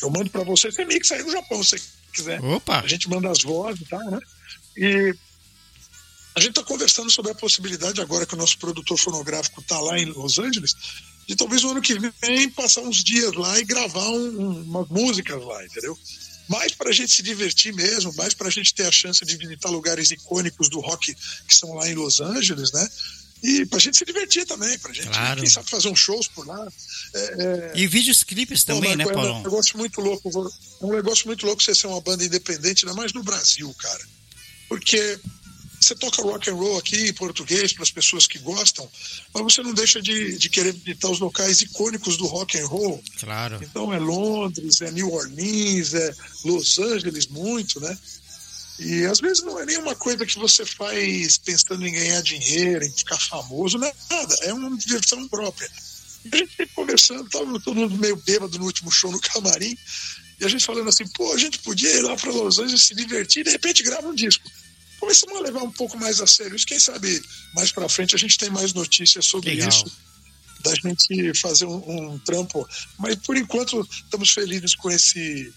eu 0.01 0.09
mando 0.09 0.31
para 0.31 0.43
você, 0.43 0.71
você 0.71 0.83
mixa 0.83 1.13
aí 1.13 1.21
no 1.21 1.31
Japão, 1.31 1.63
se 1.63 1.77
você 1.77 1.81
quiser. 2.11 2.43
Opa. 2.43 2.79
A 2.79 2.87
gente 2.87 3.07
manda 3.07 3.29
as 3.29 3.43
vozes, 3.43 3.87
tá, 3.87 3.99
né? 3.99 4.19
E 4.75 5.13
a 6.33 6.39
gente 6.39 6.51
está 6.51 6.63
conversando 6.63 7.11
sobre 7.11 7.31
a 7.31 7.35
possibilidade, 7.35 8.01
agora 8.01 8.25
que 8.25 8.33
o 8.33 8.37
nosso 8.37 8.57
produtor 8.57 8.97
fonográfico 8.97 9.59
está 9.61 9.79
lá 9.79 9.99
em 9.99 10.05
Los 10.05 10.39
Angeles, 10.39 10.75
de 11.27 11.35
talvez 11.35 11.63
no 11.63 11.71
ano 11.71 11.81
que 11.81 11.97
vem 12.21 12.49
passar 12.49 12.81
uns 12.81 13.03
dias 13.03 13.33
lá 13.33 13.59
e 13.59 13.65
gravar 13.65 14.09
um, 14.09 14.41
um, 14.41 14.61
umas 14.63 14.87
músicas 14.89 15.43
lá, 15.43 15.65
entendeu? 15.65 15.97
Mais 16.47 16.73
para 16.73 16.89
a 16.89 16.93
gente 16.93 17.13
se 17.13 17.21
divertir 17.21 17.73
mesmo, 17.73 18.13
mais 18.15 18.33
para 18.33 18.47
a 18.47 18.51
gente 18.51 18.73
ter 18.73 18.85
a 18.85 18.91
chance 18.91 19.23
de 19.23 19.37
visitar 19.37 19.69
lugares 19.69 20.11
icônicos 20.11 20.69
do 20.69 20.79
rock 20.79 21.13
que 21.47 21.55
são 21.55 21.73
lá 21.75 21.87
em 21.89 21.95
Los 21.95 22.19
Angeles, 22.19 22.71
né? 22.71 22.89
E 23.43 23.65
para 23.65 23.77
a 23.77 23.81
gente 23.81 23.97
se 23.97 24.05
divertir 24.05 24.45
também, 24.45 24.77
para 24.77 24.91
a 24.91 24.93
gente, 24.93 25.07
claro. 25.07 25.39
quem 25.39 25.49
sabe, 25.49 25.69
fazer 25.69 25.89
uns 25.89 25.99
shows 25.99 26.27
por 26.27 26.45
lá. 26.45 26.67
É, 27.13 27.19
é... 27.19 27.71
E 27.75 27.87
vídeos 27.87 28.23
clipes 28.23 28.63
também, 28.63 28.95
né, 28.95 29.03
Paulo? 29.05 29.29
É 29.29 29.33
um 29.33 29.43
negócio 29.43 29.77
muito 29.77 29.99
louco, 29.99 30.29
é 30.81 30.85
um 30.85 30.91
negócio 30.91 31.25
muito 31.25 31.45
louco 31.45 31.63
você 31.63 31.73
ser 31.73 31.87
uma 31.87 31.99
banda 32.01 32.23
independente, 32.23 32.85
ainda 32.85 32.95
mais 32.95 33.13
no 33.13 33.23
Brasil, 33.23 33.73
cara. 33.79 34.07
Porque 34.69 35.19
você 35.81 35.95
toca 35.95 36.21
rock 36.21 36.49
and 36.49 36.53
roll 36.53 36.77
aqui 36.77 37.09
em 37.09 37.13
português 37.13 37.73
para 37.73 37.81
as 37.81 37.89
pessoas 37.89 38.27
que 38.27 38.37
gostam, 38.37 38.89
mas 39.33 39.43
você 39.43 39.63
não 39.63 39.73
deixa 39.73 39.99
de, 39.99 40.37
de 40.37 40.49
querer 40.49 40.73
visitar 40.73 41.09
os 41.09 41.19
locais 41.19 41.61
icônicos 41.61 42.17
do 42.17 42.27
rock 42.27 42.59
and 42.59 42.67
roll. 42.67 43.03
Claro. 43.19 43.59
Então 43.61 43.91
é 43.91 43.97
Londres, 43.97 44.79
é 44.81 44.91
New 44.91 45.11
Orleans, 45.11 45.93
é 45.95 46.13
Los 46.45 46.77
Angeles 46.77 47.27
muito, 47.27 47.79
né? 47.79 47.97
E 48.79 49.05
às 49.05 49.19
vezes 49.19 49.43
não 49.43 49.59
é 49.59 49.65
nenhuma 49.65 49.95
coisa 49.95 50.25
que 50.25 50.37
você 50.37 50.65
faz 50.65 51.37
pensando 51.39 51.85
em 51.85 51.91
ganhar 51.91 52.21
dinheiro, 52.21 52.85
em 52.85 52.91
ficar 52.91 53.19
famoso, 53.19 53.77
não 53.79 53.87
é 53.87 53.93
nada, 54.09 54.35
é 54.41 54.53
uma 54.53 54.77
diversão 54.77 55.27
própria. 55.27 55.69
E 56.25 56.35
a 56.35 56.37
gente 56.37 56.67
conversando, 56.75 57.25
estava 57.25 57.59
todo 57.59 57.75
mundo 57.75 57.97
meio 57.97 58.15
bêbado 58.17 58.57
no 58.59 58.65
último 58.65 58.91
show 58.91 59.11
no 59.11 59.19
camarim, 59.19 59.75
e 60.39 60.45
a 60.45 60.47
gente 60.47 60.65
falando 60.65 60.89
assim, 60.89 61.07
pô, 61.09 61.33
a 61.33 61.37
gente 61.37 61.59
podia 61.59 61.91
ir 61.91 62.01
lá 62.01 62.15
para 62.15 62.31
Los 62.31 62.59
Angeles 62.59 62.85
se 62.85 62.95
divertir 62.95 63.41
e 63.41 63.43
de 63.45 63.51
repente 63.51 63.83
grava 63.83 64.07
um 64.07 64.15
disco 64.15 64.49
começamos 65.01 65.35
a 65.35 65.41
levar 65.41 65.63
um 65.63 65.71
pouco 65.71 65.97
mais 65.97 66.21
a 66.21 66.27
sério 66.27 66.55
isso. 66.55 66.65
Quem 66.65 66.79
sabe 66.79 67.21
mais 67.55 67.71
para 67.71 67.89
frente 67.89 68.15
a 68.15 68.19
gente 68.19 68.37
tem 68.37 68.51
mais 68.51 68.71
notícias 68.71 69.25
sobre 69.25 69.49
Legal. 69.49 69.67
isso, 69.67 69.85
da 70.61 70.75
gente 70.75 71.33
fazer 71.39 71.65
um, 71.65 72.11
um, 72.11 72.19
trampo. 72.19 72.67
Mas 72.99 73.15
por 73.15 73.35
enquanto 73.35 73.81
estamos 73.91 74.29
felizes 74.29 74.75
com 74.75 74.91
esse 74.91 75.51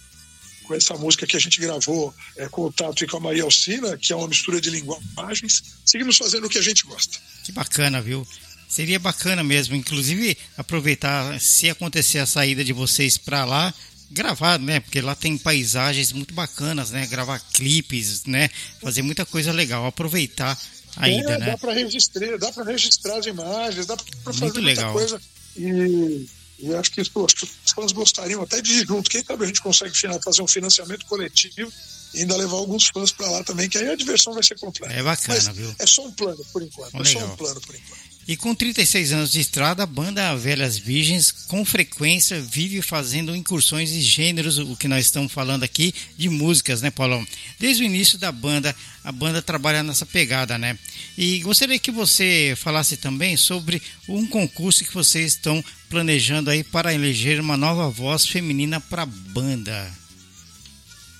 com 0.64 0.74
essa 0.74 0.94
música 0.94 1.26
que 1.26 1.36
a 1.36 1.40
gente 1.40 1.60
gravou 1.60 2.14
é, 2.38 2.48
com 2.48 2.62
o 2.62 2.72
Tato 2.72 3.04
e 3.04 3.06
com 3.06 3.18
a 3.18 3.20
Maria 3.20 3.42
Alcina, 3.42 3.98
que 3.98 4.14
é 4.14 4.16
uma 4.16 4.26
mistura 4.26 4.58
de 4.58 4.70
linguagens. 4.70 5.62
Seguimos 5.84 6.16
fazendo 6.16 6.46
o 6.46 6.48
que 6.48 6.56
a 6.56 6.62
gente 6.62 6.86
gosta. 6.86 7.18
Que 7.44 7.52
bacana, 7.52 8.00
viu? 8.00 8.26
Seria 8.66 8.98
bacana 8.98 9.44
mesmo, 9.44 9.76
inclusive 9.76 10.38
aproveitar 10.56 11.38
se 11.38 11.68
acontecer 11.68 12.18
a 12.18 12.24
saída 12.24 12.64
de 12.64 12.72
vocês 12.72 13.18
para 13.18 13.44
lá, 13.44 13.74
gravar, 14.10 14.58
né? 14.58 14.80
Porque 14.80 15.00
lá 15.00 15.14
tem 15.14 15.36
paisagens 15.36 16.12
muito 16.12 16.34
bacanas, 16.34 16.90
né? 16.90 17.06
Gravar 17.06 17.40
clipes, 17.52 18.24
né? 18.24 18.48
Fazer 18.80 19.02
muita 19.02 19.24
coisa 19.24 19.52
legal, 19.52 19.86
aproveitar 19.86 20.58
a 20.96 21.08
é, 21.08 21.18
ida, 21.18 21.38
né? 21.38 21.46
Dá 21.46 21.58
para 21.58 21.72
registrar, 21.72 22.38
dá 22.38 22.52
para 22.52 22.64
registrar 22.64 23.18
as 23.18 23.26
imagens, 23.26 23.86
dá 23.86 23.96
para 23.96 24.06
fazer 24.24 24.44
muito 24.44 24.60
legal. 24.60 24.92
muita 24.92 25.08
coisa. 25.08 25.20
E, 25.56 26.26
e 26.58 26.74
acho 26.74 26.90
que, 26.90 27.10
pô, 27.10 27.24
acho 27.24 27.36
que 27.36 27.44
os 27.44 27.72
fãs 27.72 27.92
gostariam 27.92 28.42
até 28.42 28.60
de 28.60 28.72
ir 28.72 28.86
junto. 28.86 29.10
Quem 29.10 29.24
sabe 29.24 29.44
a 29.44 29.46
gente 29.46 29.60
consegue 29.60 29.94
fazer 30.22 30.42
um 30.42 30.46
financiamento 30.46 31.04
coletivo 31.06 31.72
e 32.14 32.20
ainda 32.20 32.36
levar 32.36 32.56
alguns 32.56 32.86
fãs 32.88 33.10
para 33.10 33.28
lá 33.28 33.42
também, 33.42 33.68
que 33.68 33.76
aí 33.76 33.88
a 33.88 33.96
diversão 33.96 34.32
vai 34.32 34.42
ser 34.42 34.58
completa. 34.58 34.92
É 34.94 35.02
bacana, 35.02 35.42
Mas 35.44 35.56
viu? 35.56 35.74
É 35.78 35.86
só 35.86 36.06
um 36.06 36.12
plano 36.12 36.44
por 36.52 36.62
enquanto. 36.62 37.00
é 37.00 37.04
só 37.04 37.18
um 37.24 37.36
plano 37.36 37.60
por 37.60 37.74
enquanto. 37.74 38.13
E 38.26 38.36
com 38.38 38.54
36 38.54 39.12
anos 39.12 39.32
de 39.32 39.40
estrada, 39.40 39.82
a 39.82 39.86
banda 39.86 40.34
Velhas 40.34 40.78
Virgens 40.78 41.30
com 41.30 41.62
frequência 41.62 42.40
vive 42.40 42.80
fazendo 42.80 43.36
incursões 43.36 43.92
em 43.92 44.00
gêneros, 44.00 44.58
o 44.58 44.74
que 44.76 44.88
nós 44.88 45.04
estamos 45.04 45.30
falando 45.30 45.62
aqui, 45.62 45.94
de 46.16 46.30
músicas, 46.30 46.80
né, 46.80 46.90
Paulão? 46.90 47.26
Desde 47.58 47.82
o 47.82 47.86
início 47.86 48.16
da 48.16 48.32
banda, 48.32 48.74
a 49.02 49.12
banda 49.12 49.42
trabalha 49.42 49.82
nessa 49.82 50.06
pegada, 50.06 50.56
né? 50.56 50.78
E 51.18 51.40
gostaria 51.40 51.78
que 51.78 51.90
você 51.90 52.54
falasse 52.56 52.96
também 52.96 53.36
sobre 53.36 53.82
um 54.08 54.26
concurso 54.26 54.84
que 54.84 54.94
vocês 54.94 55.32
estão 55.32 55.62
planejando 55.90 56.48
aí 56.48 56.64
para 56.64 56.94
eleger 56.94 57.38
uma 57.40 57.58
nova 57.58 57.90
voz 57.90 58.26
feminina 58.26 58.80
para 58.80 59.02
a 59.02 59.06
banda. 59.06 59.92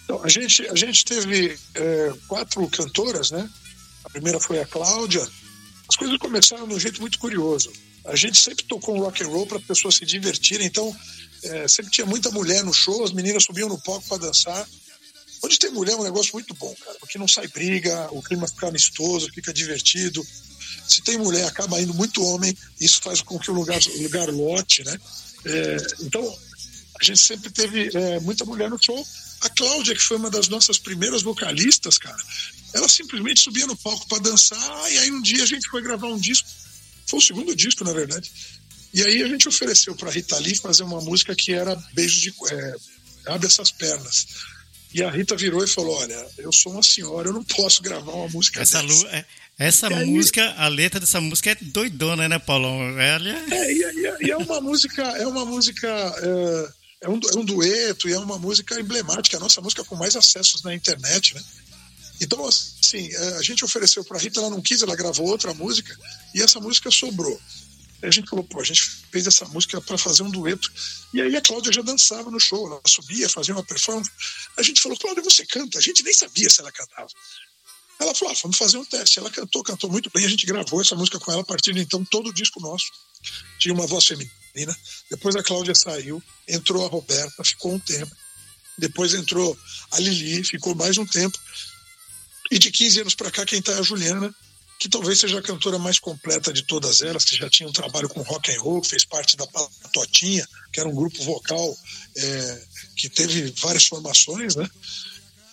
Então, 0.04 0.23
a 0.25 0.28
gente, 0.28 0.66
a 0.68 0.75
gente 0.75 1.04
teve 1.04 1.56
é, 1.75 2.12
quatro 2.26 2.66
cantoras, 2.68 3.30
né? 3.30 3.49
A 4.04 4.11
primeira 4.11 4.40
foi 4.40 4.61
a 4.61 4.66
Cláudia, 4.66 5.26
as 5.88 5.96
coisas 5.96 6.16
começaram 6.18 6.66
de 6.66 6.74
um 6.74 6.80
jeito 6.80 7.00
muito 7.00 7.18
curioso. 7.18 7.72
A 8.04 8.16
gente 8.16 8.38
sempre 8.38 8.64
tocou 8.64 8.96
um 8.96 9.00
rock 9.00 9.22
and 9.22 9.28
roll 9.28 9.46
para 9.46 9.58
as 9.58 9.64
pessoas 9.64 9.96
se 9.96 10.04
divertirem, 10.04 10.66
então 10.66 10.94
é, 11.42 11.68
sempre 11.68 11.90
tinha 11.90 12.06
muita 12.06 12.30
mulher 12.30 12.62
no 12.64 12.72
show, 12.72 13.04
as 13.04 13.12
meninas 13.12 13.44
subiam 13.44 13.68
no 13.68 13.80
palco 13.80 14.06
para 14.08 14.18
dançar. 14.18 14.66
Onde 15.42 15.58
tem 15.58 15.70
mulher 15.70 15.92
é 15.92 15.96
um 15.96 16.04
negócio 16.04 16.32
muito 16.32 16.54
bom, 16.54 16.74
cara, 16.84 16.96
porque 16.98 17.18
não 17.18 17.28
sai 17.28 17.46
briga, 17.48 18.08
o 18.12 18.22
clima 18.22 18.48
fica 18.48 18.68
amistoso, 18.68 19.30
fica 19.34 19.52
divertido. 19.52 20.26
Se 20.88 21.02
tem 21.02 21.18
mulher, 21.18 21.46
acaba 21.46 21.80
indo 21.80 21.92
muito 21.92 22.22
homem, 22.24 22.56
isso 22.80 23.00
faz 23.02 23.20
com 23.20 23.38
que 23.38 23.50
o 23.50 23.54
lugar, 23.54 23.78
o 23.80 24.02
lugar 24.02 24.28
lote, 24.30 24.82
né? 24.84 24.98
É, 25.44 25.76
então, 26.00 26.38
a 27.00 27.04
gente 27.04 27.20
sempre 27.20 27.50
teve 27.50 27.90
é, 27.94 28.20
muita 28.20 28.44
mulher 28.44 28.70
no 28.70 28.82
show. 28.82 29.06
A 29.44 29.48
Cláudia, 29.50 29.94
que 29.94 30.02
foi 30.02 30.16
uma 30.16 30.30
das 30.30 30.48
nossas 30.48 30.78
primeiras 30.78 31.22
vocalistas, 31.22 31.98
cara, 31.98 32.22
ela 32.72 32.88
simplesmente 32.88 33.42
subia 33.42 33.66
no 33.66 33.76
palco 33.76 34.08
para 34.08 34.22
dançar, 34.22 34.92
e 34.92 34.98
aí 34.98 35.10
um 35.10 35.22
dia 35.22 35.42
a 35.42 35.46
gente 35.46 35.68
foi 35.68 35.82
gravar 35.82 36.08
um 36.08 36.18
disco, 36.18 36.48
foi 37.06 37.18
o 37.18 37.22
segundo 37.22 37.54
disco, 37.54 37.84
na 37.84 37.92
verdade, 37.92 38.32
e 38.94 39.02
aí 39.02 39.22
a 39.22 39.28
gente 39.28 39.48
ofereceu 39.48 39.94
para 39.96 40.10
Rita 40.10 40.38
Lee 40.38 40.54
fazer 40.54 40.84
uma 40.84 41.00
música 41.00 41.34
que 41.34 41.52
era 41.52 41.74
Beijos 41.92 42.20
de. 42.20 42.34
É, 42.50 42.74
Abre 43.26 43.46
essas 43.46 43.70
pernas. 43.70 44.26
E 44.92 45.02
a 45.02 45.10
Rita 45.10 45.36
virou 45.36 45.64
e 45.64 45.66
falou: 45.66 45.96
Olha, 45.96 46.26
eu 46.38 46.52
sou 46.52 46.72
uma 46.72 46.82
senhora, 46.82 47.28
eu 47.28 47.32
não 47.32 47.42
posso 47.42 47.82
gravar 47.82 48.12
uma 48.12 48.28
música 48.28 48.62
essa 48.62 48.80
dessa. 48.82 49.08
É, 49.08 49.24
essa 49.58 49.88
e 49.88 50.04
música, 50.04 50.44
aí, 50.44 50.54
a 50.58 50.68
letra 50.68 51.00
dessa 51.00 51.20
música 51.20 51.50
é 51.50 51.56
doidona, 51.60 52.28
né, 52.28 52.38
Paulão? 52.38 52.98
Ela... 53.00 53.30
É, 53.30 53.72
e, 53.72 53.82
e, 53.82 54.26
e 54.26 54.30
é 54.30 54.36
uma 54.36 54.60
música, 54.60 55.02
é 55.02 55.26
uma 55.26 55.44
música. 55.44 55.88
É, 55.88 56.83
é 57.04 57.08
um, 57.08 57.20
é 57.32 57.37
um 57.37 57.44
dueto 57.44 58.08
e 58.08 58.14
é 58.14 58.18
uma 58.18 58.38
música 58.38 58.80
emblemática, 58.80 59.37
a 59.37 59.40
nossa 59.40 59.61
música 59.61 59.84
com 59.84 59.94
mais 59.94 60.16
acessos 60.16 60.62
na 60.62 60.75
internet, 60.75 61.34
né? 61.34 61.44
Então, 62.20 62.46
assim, 62.46 63.12
é, 63.12 63.37
a 63.37 63.42
gente 63.42 63.62
ofereceu 63.62 64.02
para 64.04 64.18
Rita, 64.18 64.40
ela 64.40 64.49
não 64.49 64.62
quis, 64.62 64.82
ela 64.82 64.96
gravou 64.96 65.26
outra 65.26 65.52
música 65.52 65.94
e 66.34 66.42
essa 66.42 66.58
música 66.61 66.90
sobrou. 66.90 67.38
Aí 68.02 68.08
a 68.08 68.11
gente 68.11 68.28
falou, 68.30 68.44
pô, 68.44 68.61
a 68.61 68.64
gente 68.64 68.80
fez 69.12 69.26
essa 69.26 69.44
música 69.46 69.80
para 69.82 69.99
fazer 69.99 70.23
um 70.23 70.30
dueto. 70.30 70.73
E 71.12 71.20
aí 71.20 71.37
a 71.37 71.42
Cláudia 71.42 71.73
já 71.73 71.82
dançava 71.82 72.30
no 72.30 72.40
show, 72.40 72.66
ela 72.66 72.80
subia, 72.87 73.28
fazia 73.28 73.54
uma 73.54 73.64
performance. 73.64 74.11
A 74.56 74.62
gente 74.62 74.80
falou, 74.80 74.99
Cláudia, 74.99 75.23
você 75.23 75.44
canta? 75.44 75.78
A 75.78 75.82
gente 75.82 76.02
nem 76.02 76.14
sabia 76.14 76.49
se 76.49 76.61
ela 76.61 76.73
cantava. 76.73 77.08
Ela 78.00 78.14
falou, 78.14 78.32
ah, 78.32 78.38
vamos 78.42 78.56
fazer 78.56 78.78
um 78.78 78.84
teste. 78.84 79.18
Ela 79.18 79.30
cantou, 79.30 79.62
cantou 79.62 79.90
muito 79.90 80.11
bem, 80.14 80.25
a 80.25 80.28
gente 80.28 80.46
gravou 80.46 80.80
essa 80.80 80.94
música 80.94 81.18
com 81.18 81.30
ela 81.30 81.42
a 81.42 81.44
partir 81.44 81.75
de 81.75 81.80
então, 81.80 82.02
todo 82.04 82.30
o 82.30 82.32
disco 82.32 82.61
nosso 82.61 82.87
tinha 83.58 83.75
uma 83.75 83.87
voz 83.87 84.06
feminina. 84.06 84.43
Depois 85.11 85.34
a 85.37 85.42
Cláudia 85.42 85.75
saiu, 85.75 86.23
entrou 86.46 86.84
a 86.84 86.88
Roberta, 86.88 87.42
ficou 87.42 87.75
um 87.75 87.78
tempo. 87.78 88.14
Depois 88.78 89.14
entrou 89.14 89.56
a 89.92 90.00
Lili, 90.00 90.44
ficou 90.44 90.75
mais 90.75 90.96
um 90.99 91.06
tempo. 91.06 91.38
E 92.50 92.58
de 92.58 92.70
15 92.70 93.00
anos 93.00 93.14
para 93.14 93.30
cá, 93.30 93.44
quem 93.44 93.58
está 93.58 93.73
é 93.73 93.78
a 93.78 93.82
Juliana, 93.82 94.34
que 94.78 94.88
talvez 94.88 95.18
seja 95.18 95.38
a 95.38 95.42
cantora 95.42 95.78
mais 95.78 95.99
completa 95.99 96.52
de 96.52 96.62
todas 96.62 97.00
elas, 97.00 97.25
que 97.25 97.37
já 97.37 97.49
tinha 97.49 97.68
um 97.68 97.73
trabalho 97.73 98.08
com 98.08 98.23
rock 98.23 98.52
and 98.52 98.61
roll, 98.61 98.82
fez 98.82 99.04
parte 99.04 99.37
da 99.37 99.46
Patotinha, 99.46 100.46
que 100.73 100.80
era 100.80 100.88
um 100.88 100.94
grupo 100.94 101.23
vocal 101.23 101.76
é, 102.16 102.64
que 102.96 103.08
teve 103.08 103.52
várias 103.61 103.87
formações, 103.87 104.56
né? 104.56 104.68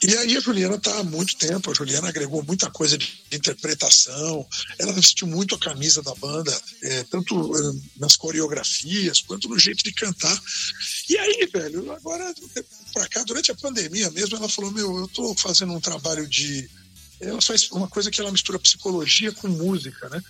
E 0.03 0.17
aí 0.17 0.35
a 0.35 0.39
Juliana 0.39 0.75
está 0.75 0.99
há 0.99 1.03
muito 1.03 1.37
tempo, 1.37 1.69
a 1.69 1.73
Juliana 1.75 2.09
agregou 2.09 2.43
muita 2.43 2.71
coisa 2.71 2.97
de 2.97 3.21
interpretação, 3.31 4.47
ela 4.79 4.93
vestiu 4.93 5.27
muito 5.27 5.53
a 5.53 5.59
camisa 5.59 6.01
da 6.01 6.15
banda, 6.15 6.59
é, 6.81 7.03
tanto 7.03 7.55
é, 7.55 7.73
nas 7.97 8.15
coreografias 8.15 9.21
quanto 9.21 9.47
no 9.47 9.59
jeito 9.59 9.83
de 9.83 9.93
cantar. 9.93 10.41
E 11.07 11.17
aí, 11.17 11.47
velho, 11.53 11.91
agora 11.91 12.33
para 12.93 13.07
cá, 13.09 13.23
durante 13.23 13.51
a 13.51 13.55
pandemia 13.55 14.09
mesmo, 14.09 14.37
ela 14.37 14.49
falou: 14.49 14.71
Meu, 14.71 14.97
eu 14.97 15.05
estou 15.05 15.35
fazendo 15.37 15.73
um 15.73 15.79
trabalho 15.79 16.27
de 16.27 16.67
ela 17.21 17.41
faz 17.41 17.69
uma 17.71 17.87
coisa 17.87 18.09
que 18.09 18.19
ela 18.19 18.31
mistura 18.31 18.57
psicologia 18.57 19.31
com 19.31 19.47
música, 19.47 20.09
né? 20.09 20.21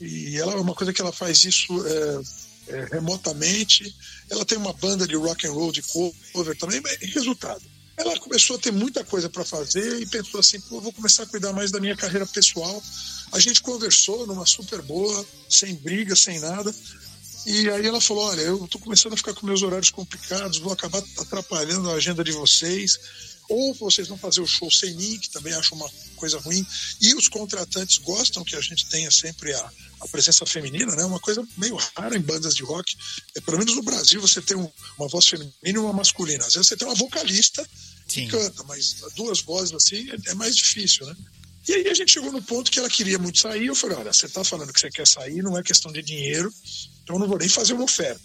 E 0.00 0.36
ela 0.36 0.54
é 0.54 0.56
uma 0.56 0.74
coisa 0.74 0.92
que 0.92 1.00
ela 1.00 1.12
faz 1.12 1.44
isso 1.44 1.86
é, 1.86 2.22
é, 2.74 2.84
remotamente. 2.92 3.94
Ela 4.28 4.44
tem 4.44 4.58
uma 4.58 4.72
banda 4.72 5.06
de 5.06 5.14
rock 5.14 5.46
and 5.46 5.52
roll 5.52 5.70
de 5.70 5.82
cover 5.82 6.56
também. 6.58 6.82
Resultado, 7.00 7.62
ela 8.02 8.18
começou 8.18 8.56
a 8.56 8.58
ter 8.58 8.72
muita 8.72 9.04
coisa 9.04 9.28
para 9.28 9.44
fazer 9.44 10.00
e 10.00 10.06
pensou 10.06 10.40
assim: 10.40 10.60
Pô, 10.60 10.80
vou 10.80 10.92
começar 10.92 11.22
a 11.22 11.26
cuidar 11.26 11.52
mais 11.52 11.70
da 11.70 11.80
minha 11.80 11.96
carreira 11.96 12.26
pessoal. 12.26 12.82
A 13.32 13.38
gente 13.38 13.62
conversou 13.62 14.26
numa 14.26 14.44
super 14.44 14.82
boa, 14.82 15.24
sem 15.48 15.74
briga, 15.74 16.14
sem 16.14 16.38
nada. 16.40 16.74
E 17.46 17.68
aí 17.70 17.86
ela 17.86 18.00
falou: 18.00 18.24
Olha, 18.24 18.40
eu 18.40 18.64
estou 18.64 18.80
começando 18.80 19.14
a 19.14 19.16
ficar 19.16 19.34
com 19.34 19.46
meus 19.46 19.62
horários 19.62 19.90
complicados, 19.90 20.58
vou 20.58 20.72
acabar 20.72 21.02
atrapalhando 21.18 21.90
a 21.90 21.94
agenda 21.94 22.22
de 22.22 22.32
vocês 22.32 22.98
ou 23.48 23.74
vocês 23.74 24.08
vão 24.08 24.16
fazer 24.16 24.40
o 24.40 24.46
show 24.46 24.70
sem 24.70 24.94
mim, 24.94 25.18
que 25.18 25.28
também 25.28 25.52
acho 25.52 25.74
uma 25.74 25.88
coisa 26.16 26.38
ruim, 26.38 26.64
e 27.00 27.14
os 27.14 27.28
contratantes 27.28 27.98
gostam 27.98 28.44
que 28.44 28.56
a 28.56 28.60
gente 28.60 28.86
tenha 28.86 29.10
sempre 29.10 29.52
a, 29.52 29.72
a 30.00 30.08
presença 30.08 30.46
feminina, 30.46 30.94
né? 30.94 31.04
Uma 31.04 31.20
coisa 31.20 31.46
meio 31.56 31.76
rara 31.96 32.16
em 32.16 32.20
bandas 32.20 32.54
de 32.54 32.62
rock. 32.62 32.96
É, 33.34 33.40
pelo 33.40 33.58
menos 33.58 33.74
no 33.74 33.82
Brasil 33.82 34.20
você 34.20 34.40
tem 34.40 34.56
um, 34.56 34.70
uma 34.98 35.08
voz 35.08 35.26
feminina 35.26 35.54
e 35.64 35.78
uma 35.78 35.92
masculina. 35.92 36.46
Às 36.46 36.54
vezes 36.54 36.68
você 36.68 36.76
tem 36.76 36.86
uma 36.86 36.94
vocalista 36.94 37.68
Sim. 38.14 38.28
canta, 38.28 38.62
mas 38.64 38.96
duas 39.16 39.40
vozes 39.40 39.74
assim 39.74 40.10
é, 40.10 40.30
é, 40.30 40.34
mais 40.34 40.56
difícil, 40.56 41.06
né? 41.06 41.16
E 41.68 41.74
aí 41.74 41.88
a 41.88 41.94
gente 41.94 42.12
chegou 42.12 42.32
no 42.32 42.42
ponto 42.42 42.70
que 42.70 42.78
ela 42.78 42.90
queria 42.90 43.18
muito 43.18 43.38
sair. 43.38 43.66
Eu 43.66 43.74
falei, 43.74 43.96
olha, 43.96 44.12
você 44.12 44.26
está 44.26 44.42
falando 44.42 44.72
que 44.72 44.80
você 44.80 44.90
quer 44.90 45.06
sair, 45.06 45.42
não 45.42 45.56
é 45.56 45.62
questão 45.62 45.92
de 45.92 46.02
dinheiro, 46.02 46.52
então 47.02 47.16
eu 47.16 47.20
não 47.20 47.28
vou 47.28 47.38
nem 47.38 47.48
fazer 47.48 47.72
uma 47.74 47.84
oferta. 47.84 48.20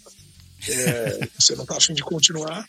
É, 0.68 1.28
você 1.38 1.54
não 1.54 1.62
está 1.62 1.76
afim 1.76 1.94
de 1.94 2.02
continuar, 2.02 2.68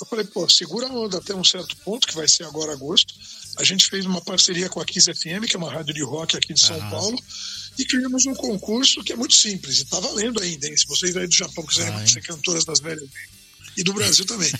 eu 0.00 0.06
falei, 0.06 0.24
pô, 0.24 0.48
segura 0.48 0.86
a 0.86 0.92
onda 0.92 1.18
até 1.18 1.34
um 1.34 1.44
certo 1.44 1.76
ponto, 1.84 2.08
que 2.08 2.14
vai 2.14 2.26
ser 2.26 2.44
agora 2.44 2.72
agosto. 2.72 3.14
A 3.58 3.64
gente 3.64 3.86
fez 3.86 4.06
uma 4.06 4.20
parceria 4.20 4.68
com 4.68 4.80
a 4.80 4.84
Kiss 4.84 5.12
FM, 5.12 5.44
que 5.46 5.56
é 5.56 5.58
uma 5.58 5.70
rádio 5.70 5.92
de 5.92 6.02
rock 6.02 6.36
aqui 6.36 6.54
de 6.54 6.60
São 6.60 6.78
uhum. 6.78 6.90
Paulo, 6.90 7.18
e 7.78 7.84
criamos 7.84 8.24
um 8.24 8.34
concurso 8.34 9.04
que 9.04 9.12
é 9.12 9.16
muito 9.16 9.34
simples, 9.34 9.78
e 9.78 9.82
está 9.82 10.00
valendo 10.00 10.40
ainda, 10.40 10.66
hein? 10.66 10.76
Se 10.76 10.86
vocês 10.86 11.16
aí 11.16 11.26
do 11.26 11.34
Japão 11.34 11.66
quiserem 11.66 11.94
ah, 11.94 12.06
ser 12.06 12.22
cantoras 12.22 12.64
das 12.64 12.80
velhas 12.80 13.08
e 13.76 13.82
do 13.82 13.92
Brasil 13.92 14.24
também. 14.24 14.50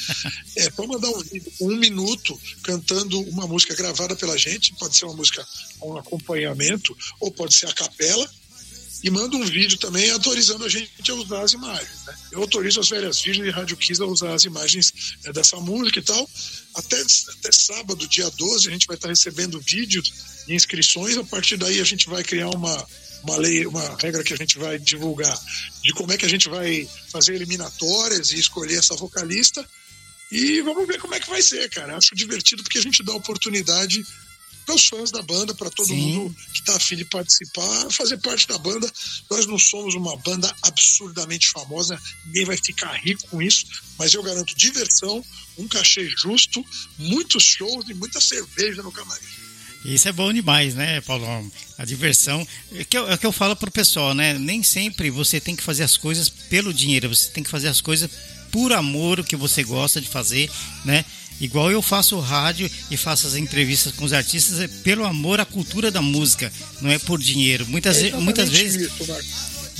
É, 0.56 0.70
pode 0.70 0.88
mandar 0.88 1.08
um 1.08 1.20
vídeo 1.20 1.52
um 1.60 1.76
minuto 1.76 2.38
cantando 2.62 3.20
uma 3.22 3.46
música 3.46 3.74
gravada 3.74 4.16
pela 4.16 4.36
gente, 4.36 4.74
pode 4.74 4.96
ser 4.96 5.04
uma 5.04 5.14
música 5.14 5.46
com 5.78 5.92
um 5.92 5.98
acompanhamento, 5.98 6.96
ou 7.20 7.30
pode 7.30 7.54
ser 7.54 7.66
a 7.66 7.72
capela, 7.72 8.28
e 9.02 9.10
manda 9.10 9.36
um 9.36 9.44
vídeo 9.44 9.78
também 9.78 10.10
autorizando 10.10 10.64
a 10.64 10.68
gente 10.68 11.10
a 11.10 11.14
usar 11.14 11.42
as 11.42 11.52
imagens. 11.52 12.04
Né? 12.06 12.14
Eu 12.32 12.42
autorizo 12.42 12.80
as 12.80 12.88
velhas 12.88 13.20
virgens 13.20 13.46
de 13.46 13.50
Rádio 13.50 13.76
Kiss 13.76 14.02
a 14.02 14.06
usar 14.06 14.34
as 14.34 14.44
imagens 14.44 14.92
né, 15.24 15.32
dessa 15.32 15.56
música 15.56 15.98
e 15.98 16.02
tal. 16.02 16.28
Até, 16.74 17.00
até 17.00 17.52
sábado, 17.52 18.06
dia 18.06 18.30
12, 18.30 18.68
a 18.68 18.70
gente 18.70 18.86
vai 18.86 18.96
estar 18.96 19.08
recebendo 19.08 19.58
vídeos 19.60 20.12
e 20.46 20.54
inscrições. 20.54 21.16
A 21.16 21.24
partir 21.24 21.56
daí, 21.56 21.80
a 21.80 21.84
gente 21.84 22.08
vai 22.08 22.22
criar 22.22 22.50
uma, 22.50 22.86
uma 23.22 23.36
lei, 23.36 23.66
uma 23.66 23.96
regra 23.96 24.22
que 24.24 24.32
a 24.32 24.36
gente 24.36 24.58
vai 24.58 24.78
divulgar 24.78 25.38
de 25.82 25.92
como 25.92 26.12
é 26.12 26.16
que 26.16 26.24
a 26.24 26.28
gente 26.28 26.48
vai 26.48 26.88
fazer 27.10 27.34
eliminatórias 27.34 28.32
e 28.32 28.38
escolher 28.38 28.78
essa 28.78 28.94
vocalista. 28.96 29.66
E 30.30 30.60
vamos 30.62 30.86
ver 30.86 31.00
como 31.00 31.14
é 31.14 31.20
que 31.20 31.28
vai 31.28 31.42
ser, 31.42 31.68
cara. 31.70 31.96
Acho 31.96 32.14
divertido 32.14 32.62
porque 32.62 32.78
a 32.78 32.82
gente 32.82 33.02
dá 33.02 33.12
oportunidade 33.12 34.04
para 34.64 34.74
os 34.76 34.86
fãs 34.86 35.10
da 35.10 35.22
banda, 35.22 35.54
para 35.54 35.70
todo 35.70 35.88
Sim. 35.88 35.96
mundo 35.96 36.36
que 36.52 36.60
está 36.60 36.76
afim 36.76 36.94
de 36.94 37.04
participar, 37.04 37.90
fazer 37.90 38.18
parte 38.18 38.46
da 38.46 38.56
banda. 38.56 38.90
Nós 39.28 39.46
não 39.46 39.58
somos 39.58 39.94
uma 39.94 40.16
banda 40.18 40.54
absurdamente 40.62 41.48
famosa, 41.48 42.00
ninguém 42.26 42.44
vai 42.44 42.56
ficar 42.56 42.92
rico 42.92 43.26
com 43.28 43.42
isso, 43.42 43.66
mas 43.98 44.14
eu 44.14 44.22
garanto 44.22 44.54
diversão, 44.54 45.24
um 45.58 45.66
cachê 45.66 46.08
justo, 46.08 46.64
muitos 46.98 47.42
shows 47.42 47.88
e 47.88 47.94
muita 47.94 48.20
cerveja 48.20 48.82
no 48.82 48.92
camarim. 48.92 49.39
Isso 49.84 50.08
é 50.08 50.12
bom 50.12 50.32
demais, 50.32 50.74
né, 50.74 51.00
Paulo? 51.00 51.26
A 51.78 51.84
diversão. 51.84 52.46
É 52.74 52.84
que 52.84 52.96
eu, 52.96 53.10
é 53.10 53.16
que 53.16 53.26
eu 53.26 53.32
falo 53.32 53.56
pro 53.56 53.70
pessoal, 53.70 54.14
né? 54.14 54.34
Nem 54.34 54.62
sempre 54.62 55.10
você 55.10 55.40
tem 55.40 55.56
que 55.56 55.62
fazer 55.62 55.82
as 55.82 55.96
coisas 55.96 56.28
pelo 56.28 56.74
dinheiro, 56.74 57.08
você 57.08 57.30
tem 57.30 57.42
que 57.42 57.50
fazer 57.50 57.68
as 57.68 57.80
coisas 57.80 58.10
por 58.50 58.72
amor, 58.72 59.20
o 59.20 59.24
que 59.24 59.36
você 59.36 59.62
gosta 59.62 60.00
de 60.00 60.08
fazer, 60.08 60.50
né? 60.84 61.04
Igual 61.40 61.70
eu 61.70 61.80
faço 61.80 62.18
rádio 62.20 62.70
e 62.90 62.96
faço 62.98 63.26
as 63.26 63.34
entrevistas 63.34 63.94
com 63.94 64.04
os 64.04 64.12
artistas 64.12 64.60
é 64.60 64.68
pelo 64.68 65.06
amor 65.06 65.40
à 65.40 65.46
cultura 65.46 65.90
da 65.90 66.02
música, 66.02 66.52
não 66.82 66.90
é 66.90 66.98
por 66.98 67.18
dinheiro. 67.18 67.66
Muitas, 67.66 68.02
é 68.02 68.12
muitas 68.12 68.50
vezes. 68.50 68.92
Isso, 68.92 69.06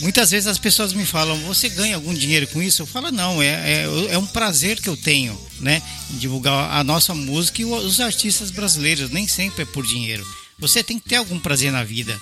Muitas 0.00 0.30
vezes 0.30 0.46
as 0.46 0.58
pessoas 0.58 0.92
me 0.92 1.04
falam, 1.04 1.38
você 1.40 1.68
ganha 1.68 1.94
algum 1.94 2.14
dinheiro 2.14 2.46
com 2.48 2.62
isso? 2.62 2.82
Eu 2.82 2.86
falo, 2.86 3.10
não, 3.10 3.42
é, 3.42 3.46
é, 3.46 3.84
é 4.10 4.18
um 4.18 4.26
prazer 4.26 4.80
que 4.80 4.88
eu 4.88 4.96
tenho, 4.96 5.38
né? 5.60 5.82
Divulgar 6.10 6.72
a 6.72 6.82
nossa 6.82 7.14
música 7.14 7.60
e 7.60 7.64
os 7.64 8.00
artistas 8.00 8.50
brasileiros, 8.50 9.10
nem 9.10 9.28
sempre 9.28 9.62
é 9.62 9.66
por 9.66 9.86
dinheiro. 9.86 10.26
Você 10.58 10.82
tem 10.82 10.98
que 10.98 11.08
ter 11.08 11.16
algum 11.16 11.38
prazer 11.38 11.70
na 11.72 11.84
vida, 11.84 12.18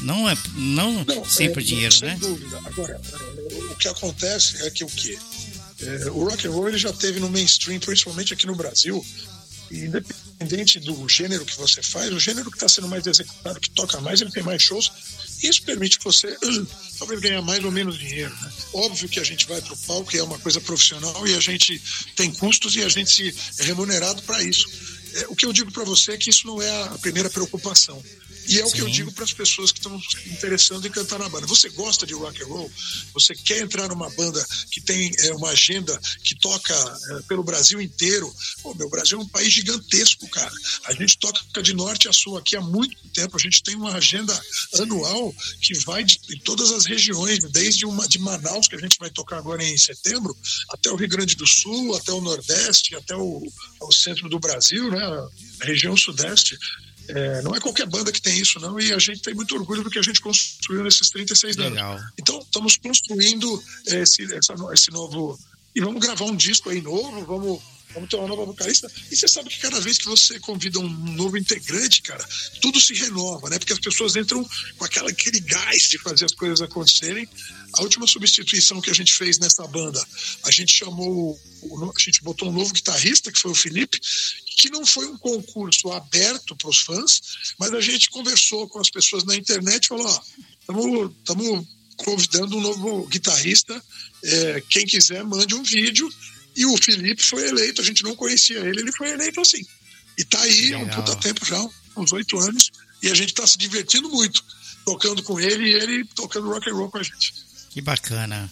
Não 0.00 0.28
é 0.28 0.36
não, 0.54 1.04
não 1.04 1.24
sempre 1.24 1.62
é, 1.62 1.66
dinheiro, 1.66 1.94
sem 1.94 2.08
né? 2.08 2.16
Dúvida. 2.18 2.58
Agora, 2.64 3.00
o 3.70 3.76
que 3.76 3.88
acontece 3.88 4.66
é 4.66 4.70
que 4.70 4.84
o 4.84 4.88
quê? 4.88 5.18
É, 5.80 6.10
o 6.10 6.24
rock 6.24 6.46
and 6.46 6.50
roll 6.50 6.68
ele 6.68 6.78
já 6.78 6.92
teve 6.92 7.18
no 7.18 7.28
mainstream, 7.28 7.80
principalmente 7.80 8.32
aqui 8.32 8.46
no 8.46 8.54
Brasil, 8.54 9.04
e 9.70 9.86
independente 9.86 10.78
do 10.80 11.08
gênero 11.08 11.44
que 11.44 11.56
você 11.56 11.82
faz, 11.82 12.12
o 12.12 12.18
gênero 12.20 12.50
que 12.50 12.56
está 12.56 12.68
sendo 12.68 12.88
mais 12.88 13.06
executado, 13.06 13.58
que 13.58 13.70
toca 13.70 14.00
mais, 14.00 14.20
ele 14.20 14.30
tem 14.30 14.42
mais 14.42 14.62
shows. 14.62 14.92
Isso 15.42 15.62
permite 15.62 15.98
que 15.98 16.04
você 16.04 16.36
talvez 16.98 17.20
ganhar 17.20 17.42
mais 17.42 17.64
ou 17.64 17.70
menos 17.70 17.98
dinheiro. 17.98 18.34
Né? 18.40 18.52
Óbvio 18.72 19.08
que 19.08 19.18
a 19.18 19.24
gente 19.24 19.46
vai 19.46 19.60
para 19.60 19.74
o 19.74 19.78
palco, 19.78 20.16
é 20.16 20.22
uma 20.22 20.38
coisa 20.38 20.60
profissional, 20.60 21.26
e 21.26 21.34
a 21.34 21.40
gente 21.40 21.80
tem 22.14 22.32
custos 22.32 22.76
e 22.76 22.82
a 22.82 22.88
gente 22.88 23.34
é 23.58 23.64
remunerado 23.64 24.22
para 24.22 24.42
isso. 24.42 24.68
É, 25.14 25.26
o 25.28 25.36
que 25.36 25.44
eu 25.44 25.52
digo 25.52 25.70
para 25.72 25.84
você 25.84 26.12
é 26.12 26.16
que 26.16 26.30
isso 26.30 26.46
não 26.46 26.62
é 26.62 26.84
a 26.84 26.98
primeira 26.98 27.28
preocupação. 27.28 28.02
E 28.48 28.58
é 28.58 28.64
o 28.64 28.68
Sim. 28.68 28.76
que 28.76 28.82
eu 28.82 28.88
digo 28.88 29.12
para 29.12 29.24
as 29.24 29.32
pessoas 29.32 29.72
que 29.72 29.78
estão 29.78 30.00
se 30.00 30.28
interessando 30.30 30.86
em 30.86 30.90
cantar 30.90 31.18
na 31.18 31.28
banda. 31.28 31.46
Você 31.46 31.68
gosta 31.70 32.06
de 32.06 32.14
rock 32.14 32.42
and 32.42 32.46
roll? 32.46 32.70
Você 33.14 33.34
quer 33.34 33.60
entrar 33.60 33.88
numa 33.88 34.10
banda 34.10 34.44
que 34.70 34.80
tem 34.80 35.10
é, 35.20 35.32
uma 35.32 35.50
agenda 35.50 35.98
que 36.22 36.34
toca 36.34 36.74
é, 36.74 37.22
pelo 37.22 37.42
Brasil 37.42 37.80
inteiro? 37.80 38.32
Pô, 38.62 38.74
meu 38.74 38.88
Brasil 38.88 39.18
é 39.18 39.22
um 39.22 39.28
país 39.28 39.52
gigantesco, 39.52 40.28
cara. 40.28 40.52
A 40.84 40.94
gente 40.94 41.18
toca 41.18 41.62
de 41.62 41.72
norte 41.72 42.08
a 42.08 42.12
sul 42.12 42.36
aqui 42.36 42.56
há 42.56 42.60
muito 42.60 42.96
tempo. 43.10 43.36
A 43.36 43.40
gente 43.40 43.62
tem 43.62 43.76
uma 43.76 43.94
agenda 43.94 44.38
anual 44.80 45.34
que 45.60 45.78
vai 45.84 46.04
de, 46.04 46.18
de 46.18 46.40
todas 46.40 46.72
as 46.72 46.84
regiões, 46.84 47.40
desde 47.50 47.86
uma 47.86 48.08
de 48.08 48.18
Manaus, 48.18 48.68
que 48.68 48.76
a 48.76 48.80
gente 48.80 48.98
vai 48.98 49.10
tocar 49.10 49.38
agora 49.38 49.62
em 49.62 49.78
setembro, 49.78 50.36
até 50.70 50.90
o 50.90 50.96
Rio 50.96 51.08
Grande 51.08 51.36
do 51.36 51.46
Sul, 51.46 51.94
até 51.96 52.12
o 52.12 52.20
Nordeste, 52.20 52.94
até 52.94 53.14
o, 53.16 53.42
o 53.80 53.92
centro 53.92 54.28
do 54.28 54.38
Brasil, 54.38 54.90
né? 54.90 55.02
A 55.60 55.64
região 55.64 55.96
Sudeste. 55.96 56.58
É, 57.14 57.42
não 57.42 57.54
é 57.54 57.60
qualquer 57.60 57.86
banda 57.86 58.10
que 58.10 58.20
tem 58.20 58.38
isso, 58.38 58.58
não, 58.58 58.80
e 58.80 58.92
a 58.92 58.98
gente 58.98 59.20
tem 59.20 59.34
muito 59.34 59.54
orgulho 59.54 59.82
do 59.82 59.90
que 59.90 59.98
a 59.98 60.02
gente 60.02 60.20
construiu 60.20 60.82
nesses 60.82 61.10
36 61.10 61.56
Legal. 61.56 61.92
anos. 61.92 62.12
Então, 62.18 62.38
estamos 62.38 62.76
construindo 62.76 63.62
esse, 63.86 64.22
essa, 64.34 64.54
esse 64.72 64.90
novo. 64.90 65.38
E 65.74 65.80
vamos 65.80 66.00
gravar 66.00 66.24
um 66.24 66.36
disco 66.36 66.70
aí 66.70 66.80
novo, 66.80 67.24
vamos 67.24 67.62
vamos 67.94 68.08
ter 68.08 68.16
uma 68.16 68.28
nova 68.28 68.44
vocalista. 68.44 68.90
E 69.10 69.16
você 69.16 69.28
sabe 69.28 69.48
que 69.48 69.58
cada 69.58 69.80
vez 69.80 69.98
que 69.98 70.06
você 70.06 70.38
convida 70.40 70.78
um 70.78 70.88
novo 70.88 71.36
integrante, 71.36 72.02
cara, 72.02 72.26
tudo 72.60 72.80
se 72.80 72.94
renova, 72.94 73.48
né? 73.50 73.58
Porque 73.58 73.72
as 73.72 73.78
pessoas 73.78 74.16
entram 74.16 74.46
com 74.76 74.84
aquela, 74.84 75.10
aquele 75.10 75.40
gás 75.40 75.88
de 75.88 75.98
fazer 75.98 76.24
as 76.24 76.34
coisas 76.34 76.60
acontecerem. 76.60 77.28
A 77.74 77.82
última 77.82 78.06
substituição 78.06 78.80
que 78.80 78.90
a 78.90 78.94
gente 78.94 79.12
fez 79.12 79.38
nessa 79.38 79.66
banda, 79.66 80.04
a 80.44 80.50
gente 80.50 80.74
chamou, 80.74 81.38
a 81.64 82.00
gente 82.00 82.22
botou 82.22 82.48
um 82.48 82.52
novo 82.52 82.72
guitarrista, 82.72 83.32
que 83.32 83.38
foi 83.38 83.50
o 83.50 83.54
Felipe, 83.54 83.98
que 84.58 84.70
não 84.70 84.84
foi 84.84 85.06
um 85.06 85.16
concurso 85.16 85.90
aberto 85.90 86.54
para 86.56 86.68
os 86.68 86.78
fãs, 86.78 87.20
mas 87.58 87.72
a 87.72 87.80
gente 87.80 88.10
conversou 88.10 88.68
com 88.68 88.78
as 88.78 88.90
pessoas 88.90 89.24
na 89.24 89.34
internet 89.34 89.84
e 89.84 89.88
falou: 89.88 90.06
ó, 90.06 91.10
estamos 91.18 91.66
convidando 91.96 92.56
um 92.56 92.60
novo 92.60 93.06
guitarrista, 93.06 93.82
é, 94.24 94.62
quem 94.68 94.86
quiser 94.86 95.24
mande 95.24 95.54
um 95.54 95.62
vídeo. 95.62 96.08
E 96.56 96.66
o 96.66 96.76
Felipe 96.76 97.22
foi 97.22 97.48
eleito, 97.48 97.80
a 97.80 97.84
gente 97.84 98.02
não 98.02 98.14
conhecia 98.14 98.58
ele, 98.58 98.80
ele 98.80 98.92
foi 98.92 99.10
eleito 99.10 99.40
assim. 99.40 99.64
E 100.18 100.24
tá 100.24 100.40
aí 100.40 100.74
há 100.74 100.78
um 100.78 100.88
puta 100.88 101.16
tempo 101.16 101.44
já, 101.44 101.58
uns 101.96 102.12
oito 102.12 102.38
anos, 102.38 102.70
e 103.02 103.10
a 103.10 103.14
gente 103.14 103.30
está 103.30 103.46
se 103.46 103.56
divertindo 103.56 104.08
muito, 104.08 104.44
tocando 104.84 105.22
com 105.22 105.40
ele 105.40 105.70
e 105.70 105.72
ele 105.72 106.04
tocando 106.14 106.48
rock 106.48 106.68
and 106.68 106.74
roll 106.74 106.90
com 106.90 106.98
a 106.98 107.02
gente. 107.02 107.32
Que 107.70 107.80
bacana. 107.80 108.50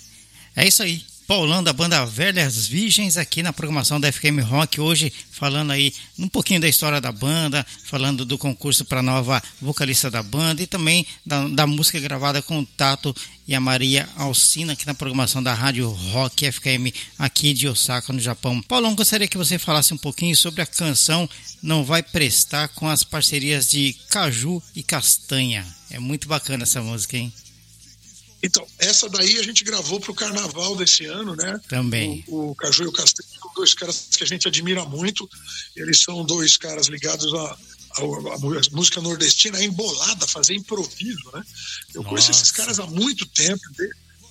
É 0.56 0.66
isso 0.66 0.82
aí. 0.82 1.04
Paulão 1.30 1.62
da 1.62 1.72
banda 1.72 2.04
Velhas 2.04 2.66
Virgens 2.66 3.16
aqui 3.16 3.40
na 3.40 3.52
programação 3.52 4.00
da 4.00 4.10
FKM 4.10 4.40
Rock 4.42 4.80
hoje 4.80 5.12
falando 5.30 5.70
aí 5.70 5.94
um 6.18 6.28
pouquinho 6.28 6.60
da 6.60 6.68
história 6.68 7.00
da 7.00 7.12
banda, 7.12 7.64
falando 7.84 8.24
do 8.24 8.36
concurso 8.36 8.84
para 8.84 9.00
nova 9.00 9.40
vocalista 9.62 10.10
da 10.10 10.24
banda 10.24 10.60
e 10.60 10.66
também 10.66 11.06
da, 11.24 11.46
da, 11.46 11.68
música 11.68 12.00
gravada 12.00 12.42
com 12.42 12.58
o 12.58 12.66
Tato 12.66 13.14
e 13.46 13.54
a 13.54 13.60
Maria 13.60 14.08
Alcina 14.16 14.72
aqui 14.72 14.84
na 14.84 14.92
programação 14.92 15.40
da 15.40 15.54
Rádio 15.54 15.88
Rock 15.88 16.50
FKM 16.50 16.92
aqui 17.16 17.54
de 17.54 17.68
Osaka 17.68 18.12
no 18.12 18.18
Japão. 18.18 18.60
Paulão, 18.62 18.96
gostaria 18.96 19.28
que 19.28 19.38
você 19.38 19.56
falasse 19.56 19.94
um 19.94 19.98
pouquinho 19.98 20.36
sobre 20.36 20.62
a 20.62 20.66
canção 20.66 21.30
Não 21.62 21.84
Vai 21.84 22.02
Prestar 22.02 22.66
com 22.70 22.88
as 22.88 23.04
parcerias 23.04 23.70
de 23.70 23.94
Caju 24.08 24.60
e 24.74 24.82
Castanha. 24.82 25.64
É 25.92 26.00
muito 26.00 26.26
bacana 26.26 26.64
essa 26.64 26.82
música, 26.82 27.16
hein? 27.16 27.32
Então, 28.42 28.66
essa 28.78 29.08
daí 29.08 29.38
a 29.38 29.42
gente 29.42 29.62
gravou 29.64 30.00
para 30.00 30.10
o 30.10 30.14
carnaval 30.14 30.74
desse 30.74 31.04
ano, 31.04 31.36
né? 31.36 31.60
Também. 31.68 32.24
O, 32.26 32.50
o 32.50 32.54
Caju 32.54 32.84
e 32.84 32.86
o 32.86 32.92
são 32.92 33.52
dois 33.54 33.74
caras 33.74 34.08
que 34.16 34.24
a 34.24 34.26
gente 34.26 34.48
admira 34.48 34.84
muito. 34.84 35.28
Eles 35.76 36.00
são 36.00 36.24
dois 36.24 36.56
caras 36.56 36.86
ligados 36.86 37.32
a 37.34 37.56
música 38.72 39.00
nordestina, 39.00 39.58
a 39.58 39.64
embolada, 39.64 40.26
fazer 40.26 40.54
improviso, 40.54 41.30
né? 41.34 41.42
Eu 41.92 42.02
Nossa. 42.02 42.08
conheço 42.08 42.30
esses 42.30 42.50
caras 42.50 42.78
há 42.78 42.86
muito 42.86 43.26
tempo, 43.26 43.60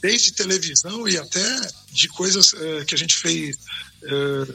desde 0.02 0.32
televisão 0.32 1.08
e 1.08 1.18
até 1.18 1.72
de 1.92 2.08
coisas 2.08 2.54
é, 2.54 2.86
que 2.86 2.96
a 2.96 2.98
gente 2.98 3.16
fez. 3.16 3.58
É, 4.04 4.46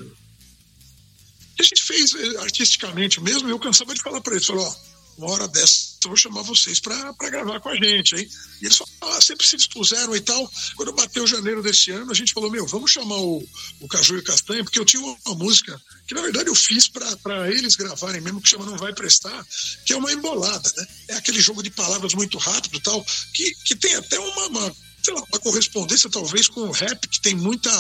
que 1.55 1.63
a 1.63 1.65
gente 1.65 1.83
fez 1.85 2.15
eh, 2.15 2.39
artisticamente 2.41 3.21
mesmo. 3.21 3.49
Eu 3.49 3.61
cansava 3.61 3.95
de 3.95 4.03
falar 4.03 4.21
para 4.21 4.35
eles: 4.35 4.47
falou, 4.47 4.67
ó, 4.67 4.75
uma 5.19 5.31
hora 5.31 5.47
dessa 5.47 5.94
vou 6.11 6.17
chamar 6.17 6.43
vocês 6.43 6.81
para 6.81 7.13
gravar 7.13 7.61
com 7.61 7.69
a 7.69 7.77
gente, 7.77 8.17
hein? 8.17 8.29
E 8.61 8.67
eles 8.67 8.77
falaram, 8.77 9.19
ah, 9.19 9.21
sempre 9.21 9.47
se 9.47 9.57
dispuseram 9.57 10.15
e 10.15 10.21
tal. 10.21 10.51
Quando 10.77 10.93
bateu 10.93 11.27
janeiro 11.27 11.63
desse 11.63 11.91
ano, 11.91 12.11
a 12.11 12.15
gente 12.15 12.33
falou, 12.33 12.51
meu, 12.51 12.67
vamos 12.67 12.91
chamar 12.91 13.17
o, 13.17 13.47
o 13.81 13.89
Caju 13.89 14.17
e 14.17 14.19
o 14.19 14.25
Castanha, 14.25 14.65
porque 14.65 14.79
eu 14.79 14.85
tinha 14.85 15.03
uma, 15.03 15.17
uma 15.27 15.35
música 15.35 15.81
que, 16.07 16.15
na 16.15 16.23
verdade, 16.23 16.49
eu 16.49 16.55
fiz 16.55 16.89
para 16.89 17.51
eles 17.51 17.77
gravarem 17.77 18.21
mesmo, 18.21 18.41
que 18.41 18.49
chama 18.49 18.67
Não 18.67 18.77
Vai 18.77 18.93
Prestar, 18.93 19.47
que 19.85 19.93
é 19.93 19.97
uma 19.97 20.13
embolada, 20.13 20.73
né? 20.77 20.87
É 21.09 21.15
aquele 21.15 21.41
jogo 21.41 21.63
de 21.63 21.71
palavras 21.71 22.15
muito 22.15 22.39
rápido 22.39 22.81
tal, 22.81 23.05
que, 23.33 23.55
que 23.65 23.75
tem 23.75 23.95
até 23.95 24.19
uma, 24.19 24.47
uma, 24.49 24.77
sei 25.03 25.15
lá, 25.15 25.23
uma 25.23 25.41
correspondência, 25.41 26.11
talvez, 26.11 26.49
com 26.49 26.63
o 26.63 26.73
rap, 26.73 27.09
que 27.09 27.21
tem 27.21 27.35
muita 27.35 27.71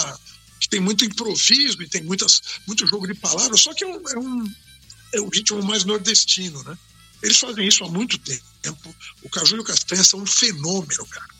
que 0.60 0.68
tem 0.68 0.80
muito 0.80 1.04
improviso 1.04 1.82
e 1.82 1.88
tem 1.88 2.02
muitas, 2.02 2.40
muito 2.66 2.86
jogo 2.86 3.06
de 3.06 3.14
palavras, 3.14 3.60
só 3.60 3.74
que 3.74 3.84
é 3.84 3.86
um, 3.86 4.08
é 4.08 4.18
um, 4.18 4.54
é 5.12 5.20
um 5.20 5.28
ritmo 5.28 5.62
mais 5.62 5.84
nordestino, 5.84 6.62
né? 6.62 6.78
Eles 7.24 7.38
fazem 7.38 7.66
isso 7.66 7.82
há 7.82 7.88
muito 7.88 8.18
tempo. 8.18 8.94
O 9.22 9.30
Caju 9.30 9.56
e 9.56 9.60
o 9.60 9.64
Castanha 9.64 10.04
são 10.04 10.20
um 10.20 10.26
fenômeno, 10.26 11.06
cara. 11.06 11.34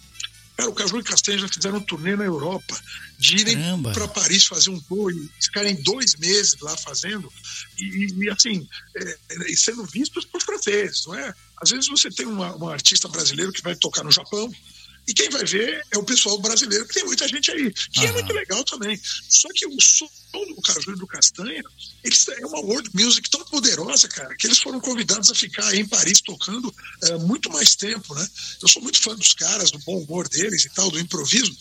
Cara, 0.57 0.71
o 0.71 0.73
Caju 0.73 0.97
e 0.97 1.01
o 1.01 1.05
Castanha 1.05 1.39
já 1.39 1.49
fizeram 1.49 1.79
um 1.79 1.83
turnê 1.83 2.17
na 2.17 2.25
Europa, 2.25 2.81
de 3.19 3.37
irem 3.37 3.59
para 3.93 4.09
Paris 4.09 4.47
fazer 4.47 4.71
um 4.71 4.81
tour 4.81 5.13
e 5.13 5.31
ficarem 5.43 5.75
dois 5.83 6.15
meses 6.17 6.57
lá 6.61 6.77
fazendo, 6.77 7.31
e, 7.79 8.07
e 8.17 8.31
assim, 8.31 8.67
é, 8.97 9.19
é, 9.31 9.57
sendo 9.57 9.85
vistos 9.85 10.25
por 10.25 10.41
franceses, 10.41 11.05
não 11.07 11.15
é? 11.17 11.35
Às 11.61 11.71
vezes 11.71 11.89
você 11.89 12.09
tem 12.09 12.27
uma, 12.27 12.55
uma 12.55 12.73
artista 12.73 13.09
brasileiro 13.09 13.53
que 13.53 13.63
vai 13.63 13.75
tocar 13.75 14.05
no 14.05 14.13
Japão, 14.13 14.51
e 15.07 15.13
quem 15.13 15.29
vai 15.29 15.45
ver 15.45 15.85
é 15.91 15.99
o 15.99 16.03
pessoal 16.03 16.39
brasileiro, 16.39 16.87
que 16.87 16.95
tem 16.95 17.05
muita 17.05 17.29
gente 17.29 17.51
aí, 17.51 17.73
que 17.73 18.07
é 18.07 18.13
muito 18.13 18.33
legal 18.33 18.65
também. 18.65 18.99
Só 19.29 19.49
que 19.55 19.67
o 19.67 19.81
som 19.81 20.09
do 20.33 20.63
Caju 20.63 20.93
e 20.93 20.97
do 20.97 21.07
Castanha, 21.07 21.63
eles 22.03 22.27
é 22.29 22.47
uma 22.47 22.61
world 22.61 22.91
music 22.95 23.29
tão 23.29 23.45
poderosa, 23.45 24.09
cara, 24.09 24.35
que 24.37 24.47
eles 24.47 24.59
foram 24.59 24.81
convidados 24.81 25.31
a 25.31 25.35
ficar 25.35 25.67
aí 25.69 25.81
em 25.81 25.87
Paris 25.87 26.21
tocando 26.21 26.75
é, 27.03 27.19
muito 27.19 27.51
mais 27.51 27.77
tempo, 27.77 28.15
né? 28.15 28.27
Eu 28.63 28.69
sou 28.69 28.83
muito 28.83 29.01
fã 29.01 29.15
dos 29.15 29.35
caras, 29.35 29.71
do 29.71 29.79
bom 29.81 29.99
humor 29.99 30.29
deles 30.29 30.65
e 30.65 30.71
tal, 30.71 30.91
do 30.91 30.99
improviso. 30.99 31.55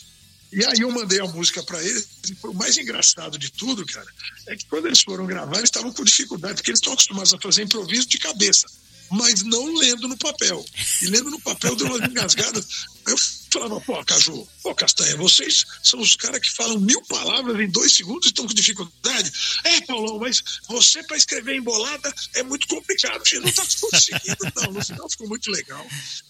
E 0.50 0.64
aí 0.64 0.80
eu 0.80 0.90
mandei 0.90 1.20
a 1.20 1.26
música 1.26 1.62
para 1.64 1.82
eles, 1.82 2.08
e 2.28 2.46
o 2.46 2.54
mais 2.54 2.78
engraçado 2.78 3.36
de 3.38 3.50
tudo, 3.50 3.84
cara, 3.84 4.06
é 4.46 4.56
que 4.56 4.64
quando 4.66 4.86
eles 4.86 5.02
foram 5.02 5.26
gravar, 5.26 5.58
eles 5.58 5.68
estavam 5.68 5.92
com 5.92 6.04
dificuldade, 6.04 6.54
porque 6.54 6.70
eles 6.70 6.78
estão 6.78 6.92
acostumados 6.92 7.34
a 7.34 7.40
fazer 7.40 7.62
improviso 7.62 8.06
de 8.06 8.18
cabeça 8.18 8.66
mas 9.10 9.42
não 9.42 9.74
lendo 9.76 10.08
no 10.08 10.16
papel. 10.16 10.64
E 11.02 11.06
lendo 11.06 11.30
no 11.30 11.40
papel 11.40 11.76
deu 11.76 11.86
umas 11.86 12.08
engasgadas. 12.08 12.66
Eu 13.06 13.16
falava, 13.52 13.80
pô, 13.82 14.04
Caju, 14.04 14.48
pô, 14.62 14.74
Castanha, 14.74 15.16
vocês 15.16 15.64
são 15.82 16.00
os 16.00 16.16
caras 16.16 16.40
que 16.40 16.50
falam 16.50 16.80
mil 16.80 17.00
palavras 17.02 17.58
em 17.60 17.68
dois 17.68 17.92
segundos 17.92 18.26
e 18.26 18.28
estão 18.30 18.46
com 18.46 18.54
dificuldade. 18.54 19.30
É, 19.64 19.80
Paulão, 19.82 20.18
mas 20.18 20.42
você 20.68 21.02
para 21.04 21.16
escrever 21.16 21.54
embolada 21.54 22.12
é 22.34 22.42
muito 22.42 22.66
complicado. 22.66 23.22
Gente 23.24 23.40
não 23.40 23.48
está 23.48 23.62
conseguindo, 23.80 24.52
não. 24.56 24.72
No 24.72 24.84
final 24.84 25.08
ficou 25.08 25.28
muito 25.28 25.50
legal. 25.50 25.86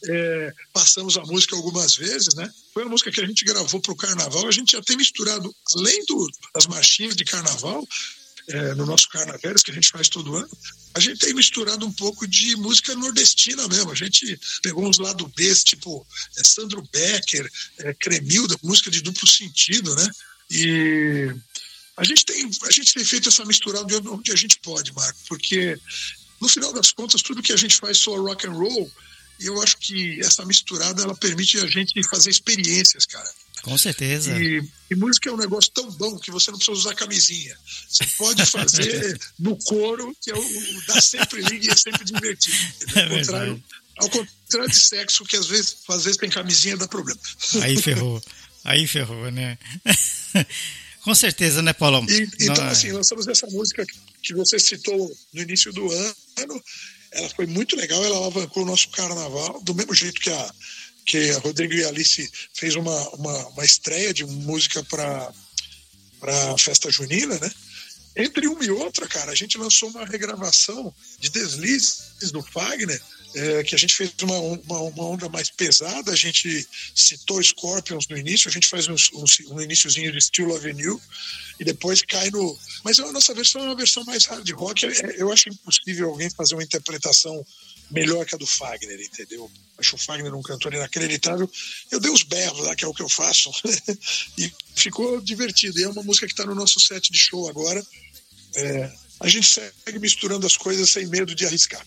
É, 0.06 0.54
passamos 0.72 1.16
a 1.16 1.22
música 1.22 1.56
algumas 1.56 1.96
vezes, 1.96 2.34
né? 2.34 2.52
Foi 2.72 2.82
uma 2.82 2.90
música 2.90 3.10
que 3.10 3.20
a 3.20 3.26
gente 3.26 3.44
gravou 3.44 3.80
para 3.80 3.92
o 3.92 3.96
carnaval. 3.96 4.46
A 4.46 4.52
gente 4.52 4.72
já 4.72 4.82
tem 4.82 4.96
misturado, 4.96 5.54
além 5.76 6.04
do, 6.06 6.28
das 6.54 6.66
marchinhas 6.66 7.14
de 7.14 7.24
carnaval, 7.24 7.86
é, 8.48 8.74
no 8.74 8.86
nosso 8.86 9.08
Carnaveras, 9.08 9.62
que 9.62 9.70
a 9.70 9.74
gente 9.74 9.88
faz 9.88 10.08
todo 10.08 10.36
ano, 10.36 10.48
a 10.94 11.00
gente 11.00 11.18
tem 11.18 11.34
misturado 11.34 11.86
um 11.86 11.92
pouco 11.92 12.26
de 12.26 12.56
música 12.56 12.94
nordestina 12.94 13.66
mesmo. 13.68 13.90
A 13.90 13.94
gente 13.94 14.38
pegou 14.62 14.86
uns 14.86 14.98
lado 14.98 15.26
B, 15.34 15.54
tipo 15.56 16.06
é, 16.36 16.44
Sandro 16.44 16.82
Becker, 16.92 17.50
é, 17.78 17.94
Cremilda, 17.94 18.56
música 18.62 18.90
de 18.90 19.00
duplo 19.00 19.26
sentido, 19.26 19.94
né? 19.94 20.10
E 20.50 21.34
a 21.96 22.04
gente 22.04 22.24
tem, 22.24 22.50
a 22.64 22.70
gente 22.70 22.92
tem 22.92 23.04
feito 23.04 23.28
essa 23.28 23.44
misturada 23.44 24.00
de 24.00 24.08
onde 24.08 24.32
a 24.32 24.36
gente 24.36 24.58
pode, 24.60 24.92
Marco, 24.92 25.18
porque 25.28 25.78
no 26.40 26.48
final 26.48 26.72
das 26.72 26.92
contas, 26.92 27.22
tudo 27.22 27.42
que 27.42 27.52
a 27.52 27.56
gente 27.56 27.76
faz 27.76 27.98
só 27.98 28.16
rock 28.16 28.46
and 28.46 28.52
roll, 28.52 28.92
e 29.40 29.46
eu 29.46 29.60
acho 29.62 29.78
que 29.78 30.20
essa 30.20 30.44
misturada 30.44 31.02
ela 31.02 31.14
permite 31.14 31.58
a 31.58 31.66
gente 31.66 32.00
fazer 32.08 32.30
experiências, 32.30 33.06
cara. 33.06 33.28
Com 33.64 33.78
certeza. 33.78 34.30
E, 34.38 34.62
e, 34.90 34.94
música 34.94 35.30
é 35.30 35.32
um 35.32 35.38
negócio 35.38 35.70
tão 35.72 35.90
bom 35.92 36.18
que 36.18 36.30
você 36.30 36.50
não 36.50 36.58
precisa 36.58 36.78
usar 36.78 36.94
camisinha. 36.94 37.56
Você 37.88 38.04
pode 38.18 38.44
fazer 38.46 39.18
no 39.38 39.56
coro, 39.64 40.14
que 40.22 40.30
é 40.30 40.34
o, 40.34 40.38
o 40.38 40.86
dá 40.86 41.00
sempre 41.00 41.40
liga 41.40 41.68
e 41.68 41.70
é 41.70 41.76
sempre 41.76 42.04
divertido. 42.04 42.56
É 42.94 43.02
Ao 43.04 43.08
contrário 43.08 43.64
Ao 43.96 44.10
contrário 44.10 44.68
de 44.68 44.78
sexo, 44.78 45.24
que 45.24 45.36
às 45.36 45.46
vezes, 45.46 45.78
às 45.88 46.04
vezes 46.04 46.18
tem 46.18 46.28
camisinha 46.28 46.76
dá 46.76 46.86
problema. 46.86 47.18
Aí 47.62 47.80
ferrou. 47.80 48.22
Aí 48.64 48.86
ferrou, 48.86 49.30
né? 49.30 49.58
Com 51.00 51.14
certeza, 51.14 51.62
né, 51.62 51.72
Paulão? 51.72 52.04
E, 52.06 52.28
então, 52.40 52.66
assim, 52.66 52.92
lançamos 52.92 53.26
essa 53.26 53.46
música 53.46 53.84
que 54.22 54.34
você 54.34 54.58
citou 54.58 55.10
no 55.32 55.40
início 55.40 55.72
do 55.72 55.90
ano. 55.90 56.62
Ela 57.12 57.30
foi 57.30 57.46
muito 57.46 57.76
legal, 57.76 58.04
ela 58.04 58.16
alavancou 58.16 58.62
o 58.62 58.66
nosso 58.66 58.90
carnaval, 58.90 59.62
do 59.62 59.74
mesmo 59.74 59.94
jeito 59.94 60.20
que 60.20 60.30
a, 60.30 60.54
que 61.04 61.32
Rodrigo 61.32 61.74
e 61.74 61.84
Alice 61.84 62.30
fez 62.54 62.74
uma, 62.74 63.08
uma, 63.10 63.48
uma 63.48 63.64
estreia 63.64 64.12
de 64.12 64.24
música 64.24 64.82
para 64.84 65.32
a 66.22 66.58
festa 66.58 66.90
junina, 66.90 67.38
né? 67.38 67.50
Entre 68.16 68.46
uma 68.46 68.64
e 68.64 68.70
outra, 68.70 69.08
cara, 69.08 69.32
a 69.32 69.34
gente 69.34 69.58
lançou 69.58 69.90
uma 69.90 70.04
regravação 70.04 70.94
de 71.18 71.30
Deslizes 71.30 72.30
do 72.30 72.40
Fagner, 72.42 73.00
é, 73.34 73.64
que 73.64 73.74
a 73.74 73.78
gente 73.78 73.96
fez 73.96 74.12
uma, 74.22 74.38
uma, 74.38 74.80
uma, 74.82 75.04
onda 75.04 75.28
mais 75.28 75.50
pesada, 75.50 76.12
a 76.12 76.16
gente 76.16 76.66
citou 76.94 77.42
Scorpions 77.42 78.06
no 78.08 78.16
início, 78.16 78.48
a 78.48 78.52
gente 78.52 78.68
faz 78.68 78.86
um, 78.86 78.94
um, 78.94 79.54
um 79.56 79.60
iníciozinho 79.60 80.12
de 80.12 80.20
Steel 80.20 80.54
Avenue 80.54 81.00
e 81.58 81.64
depois 81.64 82.02
cai 82.02 82.30
no. 82.30 82.56
Mas 82.84 83.00
a 83.00 83.10
nossa 83.10 83.34
versão 83.34 83.62
é 83.62 83.64
uma 83.64 83.74
versão 83.74 84.04
mais 84.04 84.24
hard 84.26 84.48
rock. 84.52 84.86
É, 84.86 85.20
eu 85.20 85.32
acho 85.32 85.48
impossível 85.48 86.10
alguém 86.10 86.30
fazer 86.30 86.54
uma 86.54 86.62
interpretação 86.62 87.44
melhor 87.90 88.24
que 88.24 88.34
a 88.34 88.38
do 88.38 88.46
Fagner, 88.46 89.00
entendeu? 89.00 89.50
Acho 89.78 89.96
o 89.96 89.98
Fagner 89.98 90.34
um 90.34 90.42
cantor 90.42 90.74
inacreditável. 90.74 91.50
Eu 91.90 92.00
dei 92.00 92.10
os 92.10 92.22
berros 92.22 92.60
lá, 92.60 92.74
que 92.74 92.84
é 92.84 92.88
o 92.88 92.94
que 92.94 93.02
eu 93.02 93.08
faço, 93.08 93.50
e 94.38 94.52
ficou 94.76 95.20
divertido. 95.20 95.78
E 95.78 95.82
é 95.82 95.88
uma 95.88 96.02
música 96.02 96.26
que 96.26 96.32
está 96.32 96.44
no 96.44 96.54
nosso 96.54 96.80
set 96.80 97.10
de 97.10 97.18
show 97.18 97.48
agora. 97.48 97.84
É, 98.54 98.92
a 99.20 99.28
gente 99.28 99.46
segue 99.48 99.98
misturando 99.98 100.46
as 100.46 100.56
coisas 100.56 100.90
sem 100.90 101.06
medo 101.06 101.34
de 101.34 101.44
arriscar. 101.46 101.84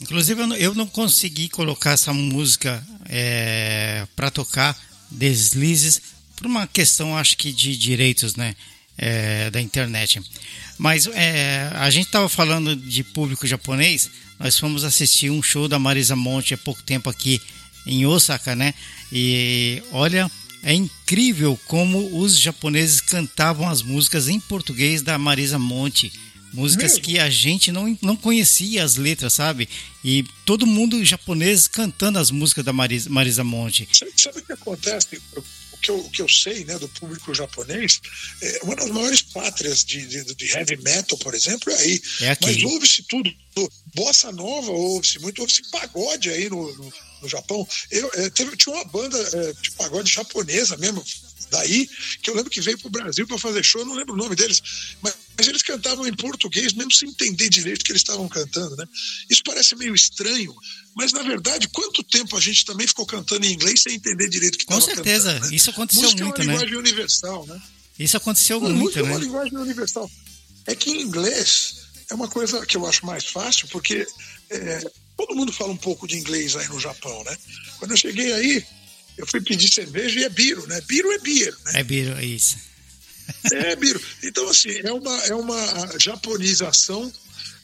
Inclusive, 0.00 0.42
eu 0.42 0.46
não, 0.46 0.56
eu 0.56 0.74
não 0.74 0.86
consegui 0.86 1.48
colocar 1.48 1.92
essa 1.92 2.12
música 2.12 2.86
é, 3.08 4.06
para 4.14 4.30
tocar 4.30 4.78
deslizes 5.10 6.00
por 6.36 6.46
uma 6.46 6.66
questão, 6.66 7.16
acho 7.16 7.36
que, 7.36 7.50
de 7.50 7.76
direitos 7.76 8.36
né, 8.36 8.54
é, 8.98 9.50
da 9.50 9.60
internet. 9.60 10.20
Mas 10.78 11.06
é, 11.06 11.70
a 11.74 11.90
gente 11.90 12.06
estava 12.06 12.28
falando 12.28 12.76
de 12.76 13.02
público 13.02 13.46
japonês, 13.46 14.10
nós 14.38 14.58
fomos 14.58 14.84
assistir 14.84 15.30
um 15.30 15.42
show 15.42 15.68
da 15.68 15.78
Marisa 15.78 16.14
Monte 16.14 16.54
há 16.54 16.58
pouco 16.58 16.82
tempo 16.82 17.08
aqui 17.08 17.40
em 17.86 18.04
Osaka, 18.04 18.54
né? 18.54 18.74
E 19.12 19.82
olha, 19.92 20.30
é 20.62 20.74
incrível 20.74 21.58
como 21.66 22.20
os 22.20 22.38
japoneses 22.38 23.00
cantavam 23.00 23.68
as 23.68 23.82
músicas 23.82 24.28
em 24.28 24.40
português 24.40 25.00
da 25.00 25.16
Marisa 25.18 25.58
Monte. 25.58 26.12
Músicas 26.52 26.92
Mesmo? 26.92 27.04
que 27.04 27.18
a 27.18 27.28
gente 27.28 27.70
não, 27.70 27.98
não 28.00 28.16
conhecia 28.16 28.82
as 28.82 28.96
letras, 28.96 29.34
sabe? 29.34 29.68
E 30.02 30.24
todo 30.44 30.66
mundo 30.66 31.04
japonês 31.04 31.68
cantando 31.68 32.18
as 32.18 32.30
músicas 32.30 32.64
da 32.64 32.72
Marisa, 32.72 33.10
Marisa 33.10 33.44
Monte. 33.44 33.88
Sabe, 33.92 34.12
sabe 34.16 34.38
o 34.38 34.42
que 34.42 34.52
acontece? 34.52 35.20
O 35.76 35.78
que, 35.78 35.90
eu, 35.90 35.98
o 35.98 36.10
que 36.10 36.22
eu 36.22 36.28
sei 36.28 36.64
né, 36.64 36.78
do 36.78 36.88
público 36.88 37.34
japonês, 37.34 38.00
é 38.42 38.60
uma 38.62 38.74
das 38.74 38.90
maiores 38.90 39.22
pátrias 39.22 39.84
de, 39.84 40.06
de, 40.06 40.34
de 40.34 40.46
heavy 40.52 40.76
metal, 40.78 41.18
por 41.18 41.34
exemplo, 41.34 41.70
é 41.72 41.76
aí. 41.76 42.02
É 42.22 42.36
Mas 42.42 42.62
ouve-se 42.62 43.02
tudo. 43.04 43.32
Bossa 43.94 44.32
nova 44.32 44.70
ouve-se 44.70 45.18
muito, 45.18 45.40
ouve-se 45.40 45.62
pagode 45.70 46.28
aí 46.28 46.48
no, 46.48 46.74
no, 46.76 46.92
no 47.22 47.28
Japão. 47.28 47.66
Eu, 47.90 48.10
é, 48.14 48.30
teve, 48.30 48.56
tinha 48.56 48.74
uma 48.74 48.84
banda 48.84 49.18
é, 49.18 49.52
de 49.52 49.70
pagode 49.72 50.10
japonesa 50.10 50.76
mesmo, 50.76 51.04
daí, 51.50 51.88
que 52.22 52.30
eu 52.30 52.34
lembro 52.34 52.50
que 52.50 52.60
veio 52.60 52.78
para 52.78 52.88
o 52.88 52.90
Brasil 52.90 53.26
para 53.26 53.38
fazer 53.38 53.62
show, 53.62 53.80
eu 53.80 53.86
não 53.86 53.94
lembro 53.94 54.14
o 54.14 54.16
nome 54.16 54.34
deles, 54.34 54.62
mas, 55.02 55.14
mas, 55.36 55.48
eles 55.48 55.62
cantavam 55.62 56.06
em 56.06 56.14
português, 56.14 56.72
mesmo 56.72 56.92
sem 56.92 57.08
entender 57.08 57.48
direito 57.48 57.82
o 57.82 57.84
que 57.84 57.92
eles 57.92 58.00
estavam 58.00 58.28
cantando, 58.28 58.76
né? 58.76 58.84
Isso 59.30 59.42
parece 59.44 59.74
meio 59.76 59.94
estranho, 59.94 60.54
mas 60.94 61.12
na 61.12 61.22
verdade, 61.22 61.68
quanto 61.68 62.02
tempo 62.02 62.36
a 62.36 62.40
gente 62.40 62.64
também 62.64 62.86
ficou 62.86 63.06
cantando 63.06 63.46
em 63.46 63.52
inglês 63.52 63.82
sem 63.82 63.94
entender 63.94 64.28
direito 64.28 64.54
o 64.54 64.58
que 64.58 64.64
estava 64.64 64.80
cantando? 64.80 64.98
Com 64.98 65.04
certeza, 65.04 65.40
né? 65.40 65.54
isso 65.54 65.70
aconteceu 65.70 66.02
Música 66.02 66.24
muito, 66.24 66.40
é 66.40 66.44
uma 66.44 66.52
né? 66.52 66.52
linguagem 66.52 66.76
universal, 66.76 67.46
né? 67.46 67.62
Isso 67.98 68.16
aconteceu 68.16 68.60
muito, 68.60 68.76
música 68.76 69.02
né? 69.02 69.08
é 69.08 69.12
uma 69.12 69.20
linguagem 69.20 69.58
universal. 69.58 70.10
É 70.66 70.74
que 70.74 70.90
em 70.90 71.02
inglês 71.02 71.86
é 72.10 72.14
uma 72.14 72.28
coisa 72.28 72.64
que 72.66 72.76
eu 72.76 72.86
acho 72.86 73.06
mais 73.06 73.24
fácil, 73.26 73.68
porque 73.68 74.06
é, 74.50 74.90
todo 75.16 75.34
mundo 75.34 75.52
fala 75.52 75.72
um 75.72 75.76
pouco 75.76 76.06
de 76.06 76.16
inglês 76.16 76.54
aí 76.56 76.68
no 76.68 76.78
Japão, 76.78 77.24
né? 77.24 77.36
Quando 77.78 77.92
eu 77.92 77.96
cheguei 77.96 78.32
aí, 78.32 78.64
eu 79.16 79.26
fui 79.26 79.40
pedir 79.40 79.72
cerveja 79.72 80.20
e 80.20 80.24
é 80.24 80.28
biro, 80.28 80.66
né? 80.66 80.80
Biro 80.82 81.10
é 81.12 81.18
biro, 81.18 81.56
né? 81.64 81.80
É 81.80 81.82
biro, 81.82 82.12
é 82.16 82.24
isso. 82.24 82.56
É 83.52 83.74
biro. 83.76 84.00
Então, 84.22 84.48
assim, 84.48 84.70
é 84.70 84.92
uma, 84.92 85.16
é 85.24 85.34
uma 85.34 85.98
japonização 85.98 87.12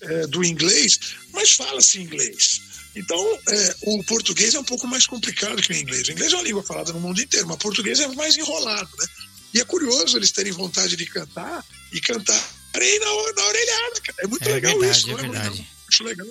é, 0.01 0.27
do 0.27 0.45
inglês, 0.45 0.99
mas 1.33 1.53
fala-se 1.53 2.01
inglês. 2.01 2.61
Então, 2.95 3.39
é, 3.49 3.77
o 3.83 4.05
português 4.05 4.55
é 4.55 4.59
um 4.59 4.65
pouco 4.65 4.87
mais 4.87 5.07
complicado 5.07 5.63
que 5.63 5.73
o 5.73 5.77
inglês. 5.77 6.09
O 6.09 6.13
inglês 6.13 6.33
é 6.33 6.37
uma 6.37 6.45
língua 6.45 6.63
falada 6.63 6.93
no 6.93 7.01
mundo 7.01 7.21
inteiro, 7.21 7.47
mas 7.47 7.57
o 7.57 7.61
português 7.61 8.01
é 8.01 8.09
mais 8.09 8.37
enrolado, 8.37 8.91
né? 8.99 9.07
E 9.55 9.61
é 9.61 9.65
curioso 9.65 10.17
eles 10.17 10.31
terem 10.31 10.53
vontade 10.53 10.97
de 10.97 11.07
cantar 11.07 11.65
e 11.93 12.01
cantar 12.01 12.43
na, 12.75 13.33
na 13.37 13.49
orelhada, 13.49 14.01
cara. 14.01 14.19
É 14.21 14.27
muito 14.27 14.49
é 14.49 14.53
legal 14.55 14.79
verdade, 14.79 14.99
isso, 14.99 15.09
é 15.09 15.13
não 15.13 15.19
é? 15.19 15.23
verdade. 15.23 15.69
Acho 15.89 16.05
legal. 16.05 16.29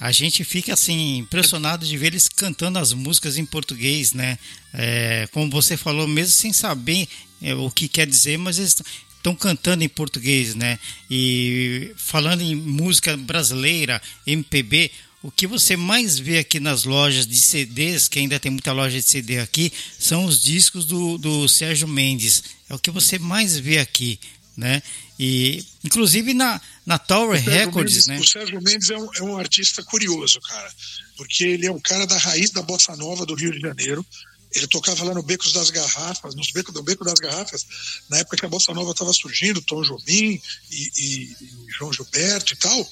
A 0.00 0.12
gente 0.12 0.44
fica 0.44 0.74
assim 0.74 1.18
impressionado 1.18 1.84
de 1.84 1.96
ver 1.96 2.08
eles 2.08 2.28
cantando 2.28 2.78
as 2.78 2.92
músicas 2.92 3.36
em 3.36 3.44
português, 3.44 4.12
né? 4.12 4.38
É, 4.72 5.28
como 5.32 5.50
você 5.50 5.76
falou, 5.76 6.06
mesmo 6.06 6.32
sem 6.32 6.52
saber 6.52 7.08
é, 7.42 7.54
o 7.54 7.70
que 7.70 7.88
quer 7.88 8.06
dizer, 8.06 8.38
mas 8.38 8.58
eles 8.58 8.76
estão 9.16 9.34
cantando 9.34 9.82
em 9.82 9.88
português, 9.88 10.54
né? 10.54 10.78
E 11.10 11.92
falando 11.96 12.42
em 12.42 12.54
música 12.54 13.16
brasileira, 13.16 14.00
MPB, 14.26 14.90
o 15.20 15.32
que 15.32 15.48
você 15.48 15.76
mais 15.76 16.16
vê 16.16 16.38
aqui 16.38 16.60
nas 16.60 16.84
lojas 16.84 17.26
de 17.26 17.36
CDs, 17.36 18.06
que 18.06 18.20
ainda 18.20 18.38
tem 18.38 18.52
muita 18.52 18.72
loja 18.72 19.00
de 19.00 19.02
CD 19.02 19.40
aqui, 19.40 19.72
são 19.98 20.24
os 20.24 20.40
discos 20.40 20.86
do, 20.86 21.18
do 21.18 21.48
Sérgio 21.48 21.88
Mendes. 21.88 22.44
É 22.68 22.74
o 22.74 22.78
que 22.78 22.90
você 22.90 23.18
mais 23.18 23.58
vê 23.58 23.78
aqui, 23.78 24.20
né? 24.56 24.80
E 25.18 25.64
inclusive 25.82 26.32
na, 26.32 26.60
na 26.86 26.98
Tower 26.98 27.42
Records, 27.42 28.06
Mendes, 28.06 28.06
né? 28.06 28.18
O 28.20 28.28
Sérgio 28.28 28.62
Mendes 28.62 28.90
é 28.90 28.96
um, 28.96 29.08
é 29.14 29.22
um 29.22 29.36
artista 29.36 29.82
curioso, 29.82 30.40
cara, 30.40 30.72
porque 31.16 31.44
ele 31.44 31.66
é 31.66 31.72
um 31.72 31.80
cara 31.80 32.06
da 32.06 32.16
raiz 32.16 32.50
da 32.50 32.62
bossa 32.62 32.94
nova 32.96 33.26
do 33.26 33.34
Rio 33.34 33.52
de 33.52 33.60
Janeiro. 33.60 34.06
Ele 34.54 34.66
tocava 34.66 35.04
lá 35.04 35.12
no 35.12 35.22
Becos 35.22 35.52
das 35.52 35.70
Garrafas, 35.70 36.34
no 36.34 36.42
Beco 36.54 36.72
do 36.72 36.82
Beco 36.82 37.04
das 37.04 37.18
Garrafas, 37.18 37.66
na 38.08 38.18
época 38.18 38.38
que 38.38 38.46
a 38.46 38.48
bossa 38.48 38.72
nova 38.72 38.92
estava 38.92 39.12
surgindo, 39.12 39.60
Tom 39.60 39.82
Jobim 39.82 40.40
e, 40.70 40.90
e, 40.96 41.22
e, 41.22 41.36
João 41.76 41.92
Gilberto 41.92 42.54
e 42.54 42.56
tal. 42.56 42.90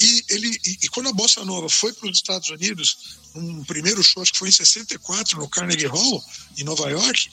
E 0.00 0.24
ele 0.30 0.48
e, 0.66 0.78
e 0.82 0.88
quando 0.88 1.08
a 1.08 1.12
bossa 1.12 1.44
nova 1.44 1.68
foi 1.68 1.92
para 1.92 2.08
os 2.10 2.16
Estados 2.16 2.48
Unidos, 2.50 3.18
um 3.34 3.62
primeiro 3.64 4.02
show, 4.02 4.22
acho 4.22 4.32
que 4.32 4.38
foi 4.38 4.48
em 4.48 4.52
64 4.52 5.38
no 5.38 5.48
Carnegie 5.48 5.86
Hall 5.86 6.24
em 6.58 6.64
Nova 6.64 6.90
York, 6.90 7.30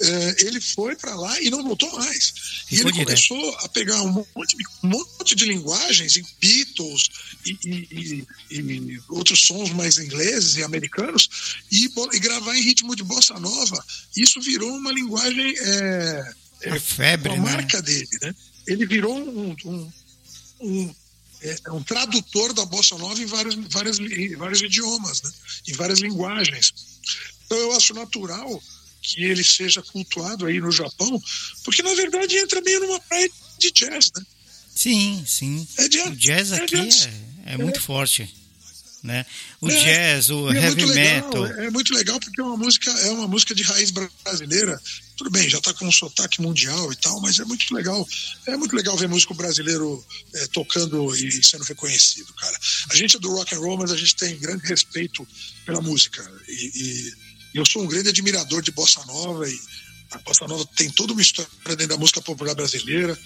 eh, 0.00 0.36
ele 0.40 0.60
foi 0.60 0.94
para 0.96 1.14
lá 1.14 1.40
e 1.40 1.48
não 1.48 1.62
voltou 1.64 1.90
mais. 1.96 2.34
E 2.70 2.74
ele 2.80 2.92
direto. 2.92 3.06
começou 3.06 3.56
a 3.60 3.68
pegar 3.70 4.02
um 4.02 4.12
monte 4.12 4.56
de, 4.56 4.64
um 4.84 4.88
monte 4.88 5.34
de 5.34 5.44
linguagens, 5.46 6.16
em 6.18 6.26
Beatles 6.40 7.08
e, 7.46 7.58
e- 7.64 8.26
e- 8.50 8.60
e 8.60 9.00
outros 9.08 9.40
sons 9.40 9.70
mais 9.70 9.96
ingleses 9.98 10.56
e 10.56 10.62
americanos, 10.62 11.28
e, 11.72 11.88
gravar 12.20 12.54
em 12.56 12.62
ritmo 12.62 12.94
de 12.94 13.02
bossa 13.02 13.38
nova. 13.40 13.82
Isso 14.16 14.40
virou 14.42 14.70
uma 14.76 14.92
linguagem. 14.92 15.54
É, 15.58 16.34
A 16.72 16.80
febre, 16.80 17.32
a 17.32 17.36
né? 17.36 17.40
marca 17.42 17.80
dele, 17.80 18.08
né? 18.20 18.34
Ele 18.66 18.84
virou 18.86 19.16
um, 19.18 19.56
um, 19.64 19.92
um, 20.60 20.94
é, 21.42 21.72
um 21.72 21.82
tradutor 21.82 22.52
da 22.52 22.64
bossa 22.64 22.96
nova 22.98 23.20
em 23.20 23.26
vários, 23.26 23.54
vários, 23.70 23.98
em 23.98 24.36
vários 24.36 24.60
idiomas, 24.62 25.22
né? 25.22 25.30
em 25.68 25.72
várias 25.72 26.00
linguagens. 26.00 26.74
Então 27.46 27.58
eu 27.58 27.72
acho 27.72 27.94
natural 27.94 28.62
que 29.00 29.22
ele 29.22 29.44
seja 29.44 29.82
cultuado 29.82 30.46
aí 30.46 30.60
no 30.60 30.70
Japão, 30.70 31.22
porque 31.64 31.82
na 31.82 31.94
verdade 31.94 32.36
entra 32.36 32.60
meio 32.60 32.80
numa 32.80 33.00
praia 33.00 33.30
de 33.58 33.70
jazz, 33.70 34.10
né? 34.14 34.22
Sim, 34.74 35.24
sim. 35.26 35.66
É 35.76 35.88
jazz. 35.88 36.08
O 36.08 36.16
jazz 36.16 36.52
é 36.52 36.62
aqui 36.62 36.76
jazz. 36.76 37.06
é, 37.46 37.54
é 37.54 37.56
muito 37.56 37.80
forte, 37.80 38.32
né? 39.02 39.24
O 39.60 39.70
É, 39.70 39.84
jazz, 39.84 40.30
o 40.30 40.50
é 40.50 40.56
heavy 40.56 40.82
muito 40.82 40.94
legal, 40.94 41.14
metal. 41.14 41.46
É 41.46 41.70
muito 41.70 41.94
legal 41.94 42.20
porque 42.20 42.40
é 42.40 42.44
uma 42.44 42.56
música, 42.56 42.90
é 42.90 43.10
uma 43.10 43.28
música 43.28 43.54
de 43.54 43.62
raiz 43.62 43.90
brasileira. 43.90 44.80
Tudo 45.16 45.30
bem, 45.30 45.48
já 45.48 45.58
está 45.58 45.74
com 45.74 45.86
um 45.86 45.92
sotaque 45.92 46.40
mundial 46.40 46.92
e 46.92 46.96
tal, 46.96 47.20
mas 47.20 47.38
é 47.38 47.44
muito 47.44 47.72
legal. 47.74 48.06
É 48.46 48.56
muito 48.56 48.74
legal 48.74 48.96
ver 48.96 49.08
músico 49.08 49.34
brasileiro 49.34 50.04
é, 50.34 50.46
tocando 50.48 51.14
e 51.16 51.44
sendo 51.44 51.64
reconhecido, 51.64 52.32
cara. 52.34 52.58
A 52.90 52.96
gente 52.96 53.16
é 53.16 53.20
do 53.20 53.30
rock 53.30 53.54
and 53.54 53.58
roll, 53.58 53.78
mas 53.78 53.90
a 53.90 53.96
gente 53.96 54.16
tem 54.16 54.38
grande 54.38 54.66
respeito 54.66 55.26
pela 55.64 55.80
música. 55.80 56.28
E, 56.48 57.12
e 57.54 57.58
eu 57.58 57.64
sou 57.64 57.82
um 57.82 57.86
grande 57.86 58.08
admirador 58.08 58.62
de 58.62 58.70
bossa 58.70 59.04
nova 59.06 59.48
e 59.48 59.58
a 60.10 60.18
bossa 60.18 60.46
nova 60.46 60.64
tem 60.76 60.90
toda 60.90 61.12
uma 61.12 61.22
história 61.22 61.50
dentro 61.66 61.88
da 61.88 61.96
música 61.96 62.20
popular 62.22 62.54
brasileira 62.54 63.18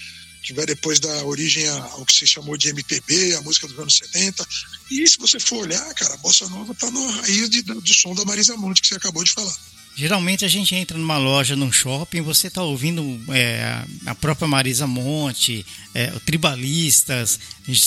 vai 0.51 0.65
depois 0.65 0.99
dar 0.99 1.25
origem 1.25 1.69
ao 1.69 2.07
que 2.07 2.15
se 2.15 2.27
chamou 2.27 2.57
de 2.57 2.71
MPB, 2.71 3.35
a 3.35 3.43
música 3.43 3.69
dos 3.69 3.79
anos 3.79 3.97
70. 3.99 4.47
E 4.91 5.07
se 5.07 5.19
você 5.19 5.39
for 5.39 5.59
olhar, 5.59 5.95
cara, 5.95 6.15
a 6.15 6.17
bossa 6.19 6.49
nova 6.49 6.75
tá 6.75 6.91
na 6.91 7.11
raiz 7.21 7.51
de- 7.51 7.63
do 7.63 7.95
som 7.95 8.15
da 8.15 8.25
Marisa 8.25 8.57
Monte 8.57 8.81
que 8.81 8.89
você 8.89 8.95
acabou 8.95 9.23
de 9.23 9.33
falar. 9.33 9.55
Geralmente 9.95 10.43
a 10.43 10.49
gente 10.49 10.75
entra 10.75 10.97
numa 10.97 11.19
loja, 11.19 11.55
num 11.55 11.71
shopping, 11.71 12.23
você 12.23 12.47
está 12.47 12.63
ouvindo 12.63 13.21
é, 13.29 13.85
a 14.07 14.15
própria 14.15 14.49
Marisa 14.49 14.87
Monte, 14.87 15.67
é, 15.93 16.07
Tribalistas, 16.25 17.39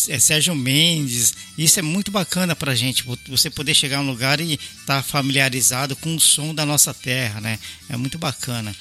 é, 0.09 0.19
Sérgio 0.19 0.53
Mendes. 0.53 1.33
Isso 1.57 1.79
é 1.79 1.81
muito 1.81 2.11
bacana 2.11 2.55
para 2.55 2.73
a 2.73 2.75
gente, 2.75 3.03
você 3.27 3.49
poder 3.49 3.73
chegar 3.73 4.03
num 4.03 4.11
lugar 4.11 4.39
e 4.39 4.53
estar 4.53 5.01
tá 5.01 5.03
familiarizado 5.03 5.95
com 5.95 6.15
o 6.15 6.19
som 6.19 6.53
da 6.53 6.63
nossa 6.63 6.93
terra, 6.93 7.41
né? 7.41 7.57
É 7.89 7.97
muito 7.97 8.19
bacana. 8.19 8.75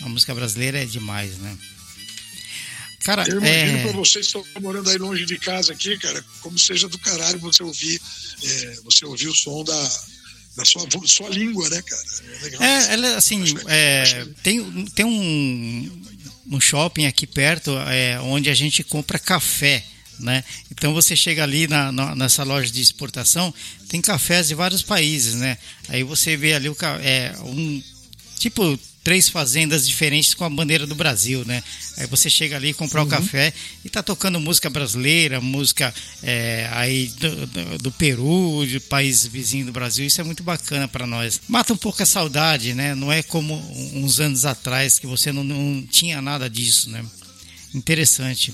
A 0.00 0.08
música 0.08 0.32
brasileira 0.32 0.80
é 0.80 0.84
demais, 0.84 1.36
né? 1.38 1.58
Cara, 3.04 3.24
eu 3.28 3.38
imagino 3.38 3.78
é... 3.78 3.82
para 3.82 3.92
vocês 3.92 4.26
que 4.26 4.38
estão 4.38 4.62
morando 4.62 4.90
aí 4.90 4.98
longe 4.98 5.24
de 5.24 5.38
casa 5.38 5.72
aqui, 5.72 5.96
cara, 5.98 6.24
como 6.40 6.58
seja 6.58 6.88
do 6.88 6.98
caralho 6.98 7.38
você 7.38 7.62
ouvir, 7.62 8.00
é, 8.42 8.78
você 8.84 9.04
ouvir 9.04 9.28
o 9.28 9.34
som 9.34 9.62
da, 9.64 9.90
da 10.56 10.64
sua, 10.64 10.86
sua 11.06 11.28
língua, 11.28 11.68
né, 11.70 11.80
cara? 11.80 12.02
É, 12.20 12.42
legal. 12.42 12.62
é 12.62 12.92
ela, 12.92 13.16
assim, 13.16 13.44
é, 13.68 14.26
tem, 14.42 14.84
tem 14.86 15.04
um, 15.04 16.02
um 16.50 16.60
shopping 16.60 17.06
aqui 17.06 17.26
perto 17.26 17.70
é, 17.88 18.20
onde 18.20 18.50
a 18.50 18.54
gente 18.54 18.82
compra 18.82 19.18
café. 19.18 19.84
Né? 20.18 20.42
Então 20.72 20.92
você 20.92 21.14
chega 21.14 21.44
ali 21.44 21.68
na, 21.68 21.92
na, 21.92 22.14
nessa 22.16 22.42
loja 22.42 22.72
de 22.72 22.80
exportação, 22.80 23.54
tem 23.88 24.00
cafés 24.00 24.48
de 24.48 24.54
vários 24.54 24.82
países, 24.82 25.36
né? 25.36 25.56
Aí 25.88 26.02
você 26.02 26.36
vê 26.36 26.54
ali 26.54 26.68
o 26.68 26.76
é, 27.00 27.36
um 27.44 27.80
tipo 28.36 28.76
três 29.08 29.26
fazendas 29.26 29.88
diferentes 29.88 30.34
com 30.34 30.44
a 30.44 30.50
bandeira 30.50 30.86
do 30.86 30.94
Brasil, 30.94 31.42
né? 31.46 31.64
Aí 31.96 32.06
você 32.06 32.28
chega 32.28 32.56
ali 32.56 32.74
comprar 32.74 33.00
o 33.00 33.04
uhum. 33.04 33.08
café 33.08 33.54
e 33.82 33.88
tá 33.88 34.02
tocando 34.02 34.38
música 34.38 34.68
brasileira, 34.68 35.40
música 35.40 35.94
é, 36.22 36.68
aí 36.72 37.06
do, 37.18 37.46
do, 37.46 37.78
do, 37.78 37.92
Peru, 37.92 38.66
de 38.66 38.78
país 38.78 39.24
vizinho 39.26 39.64
do 39.64 39.72
Brasil. 39.72 40.04
Isso 40.04 40.20
é 40.20 40.24
muito 40.24 40.42
bacana 40.42 40.86
para 40.86 41.06
nós. 41.06 41.40
Mata 41.48 41.72
um 41.72 41.76
pouco 41.78 42.02
a 42.02 42.04
saudade, 42.04 42.74
né? 42.74 42.94
Não 42.94 43.10
é 43.10 43.22
como 43.22 43.54
uns 43.94 44.20
anos 44.20 44.44
atrás 44.44 44.98
que 44.98 45.06
você 45.06 45.32
não, 45.32 45.42
não 45.42 45.86
tinha 45.86 46.20
nada 46.20 46.50
disso, 46.50 46.90
né? 46.90 47.02
Interessante. 47.74 48.52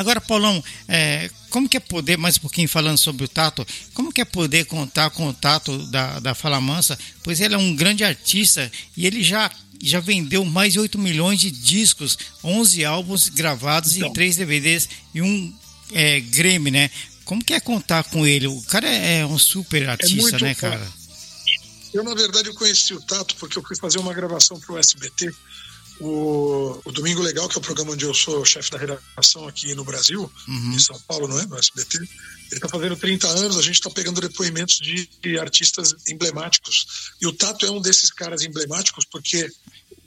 Agora, 0.00 0.18
Paulão, 0.18 0.64
é, 0.88 1.30
como 1.50 1.68
que 1.68 1.76
é 1.76 1.80
poder, 1.80 2.16
mais 2.16 2.38
um 2.38 2.40
pouquinho 2.40 2.66
falando 2.66 2.96
sobre 2.96 3.22
o 3.22 3.28
Tato, 3.28 3.66
como 3.92 4.10
que 4.10 4.22
é 4.22 4.24
poder 4.24 4.64
contar 4.64 5.10
com 5.10 5.28
o 5.28 5.34
Tato 5.34 5.76
da, 5.88 6.18
da 6.20 6.34
Fala 6.34 6.58
Mansa? 6.58 6.98
Pois 7.22 7.38
ele 7.38 7.54
é 7.54 7.58
um 7.58 7.76
grande 7.76 8.02
artista 8.02 8.72
e 8.96 9.06
ele 9.06 9.22
já 9.22 9.50
já 9.82 10.00
vendeu 10.00 10.42
mais 10.42 10.72
de 10.72 10.80
8 10.80 10.98
milhões 10.98 11.38
de 11.38 11.50
discos, 11.50 12.16
11 12.42 12.82
álbuns 12.82 13.28
gravados 13.28 13.96
então. 13.96 14.08
e 14.08 14.12
3 14.12 14.36
DVDs 14.36 14.88
e 15.14 15.20
um 15.20 15.54
é, 15.92 16.20
Grammy, 16.20 16.70
né? 16.70 16.90
Como 17.26 17.44
que 17.44 17.52
é 17.52 17.60
contar 17.60 18.04
com 18.04 18.26
ele? 18.26 18.46
O 18.46 18.62
cara 18.62 18.88
é, 18.88 19.18
é 19.18 19.26
um 19.26 19.38
super 19.38 19.82
é 19.82 19.86
artista, 19.86 20.38
né, 20.38 20.54
cara? 20.54 20.86
Eu, 21.92 22.04
na 22.04 22.14
verdade, 22.14 22.48
eu 22.48 22.54
conheci 22.54 22.94
o 22.94 23.02
Tato 23.02 23.36
porque 23.36 23.58
eu 23.58 23.62
fui 23.62 23.76
fazer 23.76 23.98
uma 23.98 24.14
gravação 24.14 24.58
para 24.58 24.74
o 24.74 24.78
SBT. 24.78 25.30
O, 26.00 26.80
o, 26.84 26.92
Domingo 26.92 27.20
Legal, 27.20 27.48
que 27.48 27.56
é 27.56 27.58
o 27.58 27.62
programa 27.62 27.92
onde 27.92 28.04
eu 28.04 28.14
sou 28.14 28.44
chefe 28.44 28.70
da 28.70 28.78
redação 28.78 29.46
aqui 29.46 29.74
no 29.74 29.84
Brasil, 29.84 30.30
uhum. 30.48 30.72
em 30.72 30.78
São 30.78 30.98
Paulo, 31.00 31.28
não 31.28 31.38
é? 31.38 31.46
No 31.46 31.58
SBT. 31.58 31.98
Ele 31.98 32.08
está 32.52 32.68
fazendo 32.68 32.96
30 32.96 33.28
anos, 33.28 33.58
a 33.58 33.62
gente 33.62 33.74
está 33.74 33.90
pegando 33.90 34.20
depoimentos 34.20 34.78
de, 34.78 35.08
de, 35.22 35.38
artistas 35.38 35.94
emblemáticos. 36.08 37.12
E 37.20 37.26
o 37.26 37.32
Tato 37.32 37.66
é 37.66 37.70
um 37.70 37.80
desses 37.80 38.10
caras 38.10 38.42
emblemáticos 38.42 39.04
porque 39.04 39.48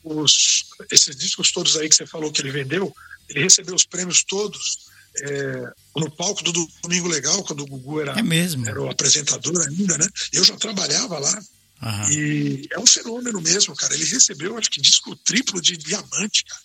os, 0.04 0.66
esses 0.92 1.16
discos 1.16 1.52
todos 1.52 1.78
aí 1.78 1.88
que 1.88 1.96
você 1.96 2.06
falou 2.06 2.32
que 2.32 2.42
ele 2.42 2.52
vendeu, 2.52 2.94
ele 3.30 3.44
recebeu 3.44 3.76
os 3.76 3.86
prêmios 3.86 4.24
todos 4.24 4.92
é, 5.22 5.74
no 5.96 6.10
palco 6.12 6.44
do 6.44 6.68
Domingo 6.82 7.08
Legal, 7.08 7.44
quando 7.44 7.62
o 7.62 7.68
Gugu 7.68 8.02
era, 8.02 8.14
é 8.20 8.70
era 8.70 8.82
o 8.82 8.90
apresentador 8.90 9.62
ainda, 9.68 9.98
né? 9.98 10.08
Eu 10.32 10.44
já 10.44 10.56
trabalhava 10.58 11.20
lá. 11.20 11.44
Uhum. 11.84 12.12
E 12.12 12.68
é 12.72 12.80
um 12.80 12.88
fenômeno 12.88 13.42
mesmo, 13.42 13.76
cara. 13.76 13.94
Ele 13.94 14.06
recebeu, 14.06 14.58
acho 14.58 14.70
que, 14.70 14.82
disco 14.82 15.16
triplo 15.18 15.62
de 15.62 15.78
diamante, 15.78 16.46
cara. 16.46 16.62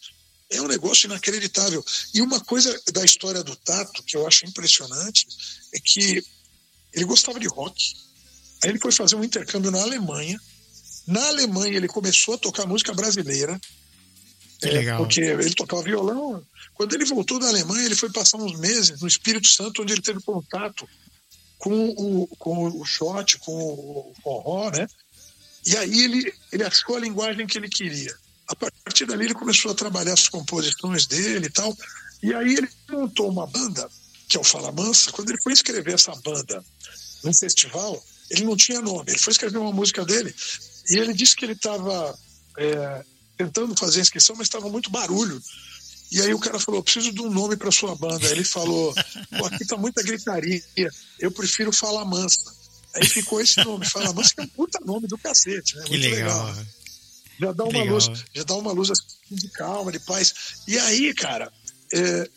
É 0.51 0.63
um 0.63 0.69
negócio 0.69 1.07
inacreditável. 1.07 1.85
E 2.15 2.23
uma 2.23 2.41
coisa 2.41 2.81
da 2.93 3.05
história 3.05 3.43
do 3.43 3.55
Tato 3.57 4.03
que 4.03 4.17
eu 4.17 4.27
acho 4.27 4.47
impressionante 4.47 5.27
é 5.75 5.81
que 5.81 6.25
ele 6.93 7.05
gostava 7.05 7.39
de 7.39 7.49
rock. 7.49 7.95
Aí 8.65 8.71
ele 8.71 8.79
foi 8.79 8.93
fazer 8.93 9.17
um 9.17 9.25
intercâmbio 9.25 9.71
na 9.71 9.83
Alemanha 9.83 10.41
na 11.09 11.27
Alemanha, 11.29 11.79
ele 11.79 11.89
começou 11.89 12.35
a 12.35 12.39
tocar 12.39 12.67
música 12.67 12.93
brasileira. 12.93 13.59
Que 14.61 14.69
é, 14.69 14.73
legal. 14.73 14.99
Porque 14.99 15.23
ele 15.23 15.55
tocava 15.55 15.83
violão. 15.83 16.45
Quando 16.75 16.95
ele 16.95 17.07
voltou 17.07 17.39
da 17.39 17.49
Alemanha, 17.49 17.87
ele 17.87 17.97
foi 17.97 18.13
passar 18.13 18.37
uns 18.37 18.59
meses 18.59 19.01
no 19.01 19.09
Espírito 19.09 19.49
Santo, 19.49 19.81
onde 19.81 19.95
ele 19.95 20.03
teve 20.03 20.21
contato 20.21 20.87
com 21.57 21.73
o, 21.73 22.27
com 22.37 22.69
o 22.69 22.85
shot, 22.85 23.39
com 23.39 23.53
o 23.53 24.15
forró, 24.23 24.71
né? 24.71 24.87
E 25.67 25.77
aí 25.77 26.05
ele, 26.05 26.33
ele 26.53 26.65
achou 26.65 26.97
a 26.97 27.01
linguagem 27.01 27.47
que 27.47 27.59
ele 27.59 27.69
queria. 27.69 28.15
A 28.49 28.57
partir 28.57 29.05
dali 29.07 29.27
ele 29.27 29.35
começou 29.35 29.71
a 29.71 29.75
trabalhar 29.75 30.15
as 30.15 30.29
composições 30.29 31.07
dele 31.07 31.47
e 31.47 31.51
tal. 31.51 31.77
E 32.23 32.33
aí 32.33 32.55
ele 32.55 32.69
montou 32.91 33.29
uma 33.29 33.47
banda, 33.47 33.89
que 34.29 34.37
é 34.37 34.41
o 34.41 34.45
Fala 34.45 34.73
Mansa. 34.73 35.13
Quando 35.13 35.31
ele 35.31 35.43
foi 35.43 35.53
escrever 35.53 35.95
essa 35.95 36.15
banda 36.17 36.65
num 37.23 37.35
festival, 37.35 38.03
ele 38.31 38.45
não 38.45 38.57
tinha 38.57 38.81
nome. 38.81 39.11
Ele 39.11 39.19
foi 39.19 39.33
escrever 39.33 39.59
uma 39.59 39.73
música 39.73 40.05
dele 40.05 40.35
e 40.89 40.97
ele 40.97 41.13
disse 41.13 41.37
que 41.37 41.45
ele 41.45 41.53
estava 41.53 42.19
é, 42.57 43.05
tentando 43.37 43.77
fazer 43.77 43.99
a 43.99 44.03
inscrição, 44.03 44.35
mas 44.37 44.47
estava 44.47 44.69
muito 44.69 44.91
barulho. 44.91 45.41
E 46.11 46.23
aí 46.23 46.33
o 46.33 46.39
cara 46.39 46.59
falou: 46.59 46.83
preciso 46.83 47.13
de 47.13 47.21
um 47.21 47.31
nome 47.31 47.57
para 47.57 47.71
sua 47.71 47.95
banda. 47.95 48.27
Ele 48.29 48.45
falou: 48.45 48.95
aqui 49.45 49.63
está 49.63 49.77
muita 49.77 50.03
gritaria, 50.03 50.63
eu 51.19 51.31
prefiro 51.31 51.73
Fala 51.73 52.05
Mansa. 52.05 52.58
Aí 52.95 53.07
ficou 53.07 53.41
esse 53.41 53.63
nome, 53.65 53.87
Fala 53.87 54.13
Mansa, 54.13 54.35
que 54.35 54.41
é 54.41 54.45
um 54.45 54.49
puta 54.49 54.81
nome 54.85 55.07
do 55.07 55.19
cacete, 55.19 55.77
né? 55.77 55.85
Que 55.85 55.91
muito 55.91 56.03
legal. 56.03 56.47
legal. 56.47 56.67
Já 57.41 57.53
dá 57.53 57.65
uma 57.65 57.79
legal. 57.79 57.95
luz, 57.95 58.25
já 58.35 58.43
dá 58.43 58.55
uma 58.55 58.73
luz 58.73 58.91
assim, 58.91 59.05
de 59.31 59.49
calma, 59.51 59.93
de 59.93 60.01
paz. 60.01 60.35
E 60.67 60.79
aí, 60.79 61.15
cara, 61.15 61.53
é, 61.93 62.31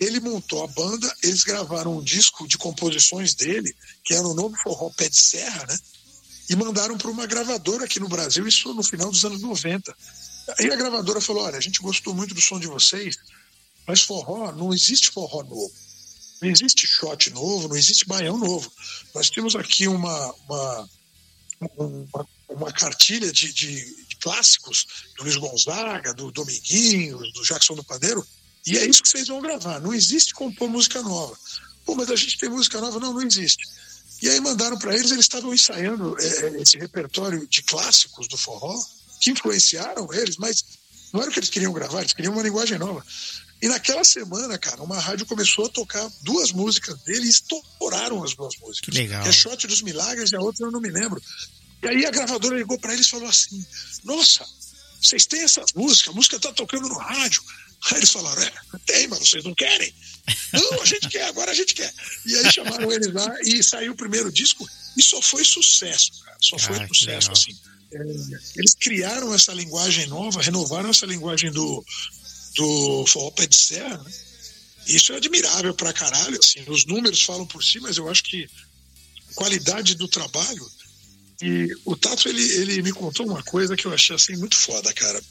ele 0.00 0.20
montou 0.20 0.64
a 0.64 0.66
banda, 0.68 1.12
eles 1.22 1.44
gravaram 1.44 1.98
um 1.98 2.02
disco 2.02 2.46
de 2.46 2.56
composições 2.56 3.34
dele, 3.34 3.74
que 4.04 4.14
era 4.14 4.26
o 4.26 4.34
novo 4.34 4.56
forró 4.62 4.90
Pé 4.90 5.08
de 5.08 5.18
Serra, 5.18 5.66
né? 5.66 5.78
e 6.48 6.56
mandaram 6.56 6.96
para 6.96 7.10
uma 7.10 7.26
gravadora 7.26 7.84
aqui 7.84 8.00
no 8.00 8.08
Brasil, 8.08 8.46
isso 8.46 8.72
no 8.72 8.82
final 8.82 9.10
dos 9.10 9.24
anos 9.24 9.42
90. 9.42 9.94
Aí 10.58 10.72
a 10.72 10.76
gravadora 10.76 11.20
falou: 11.20 11.44
olha, 11.44 11.58
a 11.58 11.60
gente 11.60 11.82
gostou 11.82 12.14
muito 12.14 12.34
do 12.34 12.40
som 12.40 12.58
de 12.58 12.66
vocês, 12.66 13.18
mas 13.86 14.02
forró, 14.02 14.50
não 14.52 14.72
existe 14.72 15.10
forró 15.10 15.42
novo. 15.42 15.72
Não 16.40 16.48
existe 16.48 16.86
shot 16.86 17.30
novo, 17.30 17.68
não 17.68 17.76
existe 17.76 18.06
baião 18.06 18.38
novo. 18.38 18.70
Nós 19.14 19.28
temos 19.30 19.56
aqui 19.56 19.88
uma, 19.88 20.34
uma, 20.48 20.90
uma, 21.76 22.28
uma 22.48 22.72
cartilha 22.72 23.32
de, 23.32 23.52
de, 23.52 24.06
de, 24.06 24.16
clássicos 24.16 24.86
do 25.16 25.24
Luiz 25.24 25.36
Gonzaga, 25.36 26.14
do 26.14 26.30
Dominguinho, 26.30 27.18
do 27.18 27.42
Jackson 27.42 27.74
do 27.74 27.84
Padeiro, 27.84 28.26
e 28.66 28.76
é 28.76 28.84
isso 28.84 29.02
que 29.02 29.08
vocês 29.08 29.28
vão 29.28 29.40
gravar. 29.40 29.80
Não 29.80 29.94
existe 29.94 30.34
compor 30.34 30.68
música 30.68 31.02
nova. 31.02 31.36
Pô, 31.84 31.94
mas 31.94 32.10
a 32.10 32.16
gente 32.16 32.38
tem 32.38 32.48
música 32.48 32.80
nova? 32.80 33.00
Não, 33.00 33.14
não 33.14 33.22
existe. 33.22 33.64
E 34.20 34.28
aí 34.28 34.40
mandaram 34.40 34.76
para 34.78 34.94
eles, 34.94 35.10
eles 35.10 35.24
estavam 35.24 35.54
ensaiando 35.54 36.16
é, 36.18 36.60
esse 36.60 36.76
repertório 36.76 37.46
de 37.46 37.62
clássicos 37.62 38.28
do 38.28 38.36
forró, 38.36 38.76
que 39.20 39.30
influenciaram 39.30 40.12
eles, 40.12 40.36
mas 40.36 40.64
não 41.12 41.20
era 41.20 41.30
o 41.30 41.32
que 41.32 41.38
eles 41.38 41.50
queriam 41.50 41.72
gravar, 41.72 42.00
eles 42.00 42.12
queriam 42.12 42.32
uma 42.32 42.42
linguagem 42.42 42.78
nova. 42.78 43.04
E 43.60 43.68
naquela 43.68 44.04
semana, 44.04 44.56
cara, 44.56 44.82
uma 44.82 44.98
rádio 44.98 45.26
começou 45.26 45.66
a 45.66 45.68
tocar 45.68 46.08
duas 46.22 46.52
músicas 46.52 46.96
dele 47.02 47.26
e 47.26 47.30
estouraram 47.30 48.22
as 48.22 48.34
duas 48.34 48.56
músicas. 48.56 48.80
Que 48.80 48.90
legal. 48.92 49.22
Que 49.22 49.28
é 49.28 49.32
Shot 49.32 49.66
dos 49.66 49.82
Milagres 49.82 50.30
e 50.30 50.36
a 50.36 50.40
outra 50.40 50.66
eu 50.66 50.70
não 50.70 50.80
me 50.80 50.90
lembro. 50.90 51.20
E 51.82 51.88
aí 51.88 52.06
a 52.06 52.10
gravadora 52.10 52.56
ligou 52.56 52.78
para 52.78 52.92
eles 52.92 53.06
e 53.06 53.10
falou 53.10 53.28
assim: 53.28 53.64
Nossa, 54.04 54.46
vocês 55.00 55.26
têm 55.26 55.42
essas 55.42 55.72
músicas, 55.72 56.12
a 56.12 56.16
música 56.16 56.38
tá 56.38 56.52
tocando 56.52 56.88
no 56.88 56.98
rádio. 56.98 57.42
Aí 57.90 57.98
eles 57.98 58.10
falaram: 58.10 58.42
É, 58.42 58.52
tem, 58.86 59.08
mas 59.08 59.20
vocês 59.20 59.42
não 59.42 59.54
querem. 59.54 59.92
Não, 60.52 60.80
a 60.80 60.84
gente 60.84 61.08
quer, 61.08 61.24
agora 61.24 61.50
a 61.50 61.54
gente 61.54 61.74
quer. 61.74 61.92
E 62.26 62.36
aí 62.36 62.52
chamaram 62.52 62.92
eles 62.92 63.12
lá 63.12 63.34
e 63.42 63.62
saiu 63.62 63.92
o 63.92 63.96
primeiro 63.96 64.30
disco 64.30 64.68
e 64.96 65.02
só 65.02 65.20
foi 65.20 65.44
sucesso, 65.44 66.12
cara. 66.24 66.36
Só 66.40 66.56
ah, 66.56 66.58
foi 66.58 66.86
sucesso, 66.86 67.32
assim. 67.32 67.56
É, 67.92 67.98
eles 68.56 68.74
criaram 68.78 69.34
essa 69.34 69.52
linguagem 69.52 70.06
nova, 70.06 70.42
renovaram 70.42 70.90
essa 70.90 71.06
linguagem 71.06 71.50
do, 71.50 71.84
do 72.58 73.06
forró 73.06 73.30
pé 73.30 73.46
de 73.46 73.56
serra, 73.56 73.98
né? 73.98 74.12
Isso 74.86 75.12
é 75.12 75.16
admirável 75.16 75.72
pra 75.74 75.92
caralho, 75.92 76.38
assim. 76.42 76.64
Os 76.66 76.84
números 76.86 77.22
falam 77.22 77.46
por 77.46 77.62
si, 77.62 77.78
mas 77.78 77.98
eu 77.98 78.08
acho 78.08 78.24
que 78.24 78.48
qualidade 79.34 79.94
do 79.94 80.08
trabalho. 80.08 80.66
E 81.40 81.68
o 81.84 81.94
Tato, 81.94 82.28
ele, 82.28 82.42
ele 82.42 82.82
me 82.82 82.92
contou 82.92 83.26
uma 83.26 83.42
coisa 83.42 83.76
que 83.76 83.86
eu 83.86 83.92
achei 83.92 84.16
assim 84.16 84.36
muito 84.36 84.56
foda, 84.56 84.92
cara. 84.92 85.22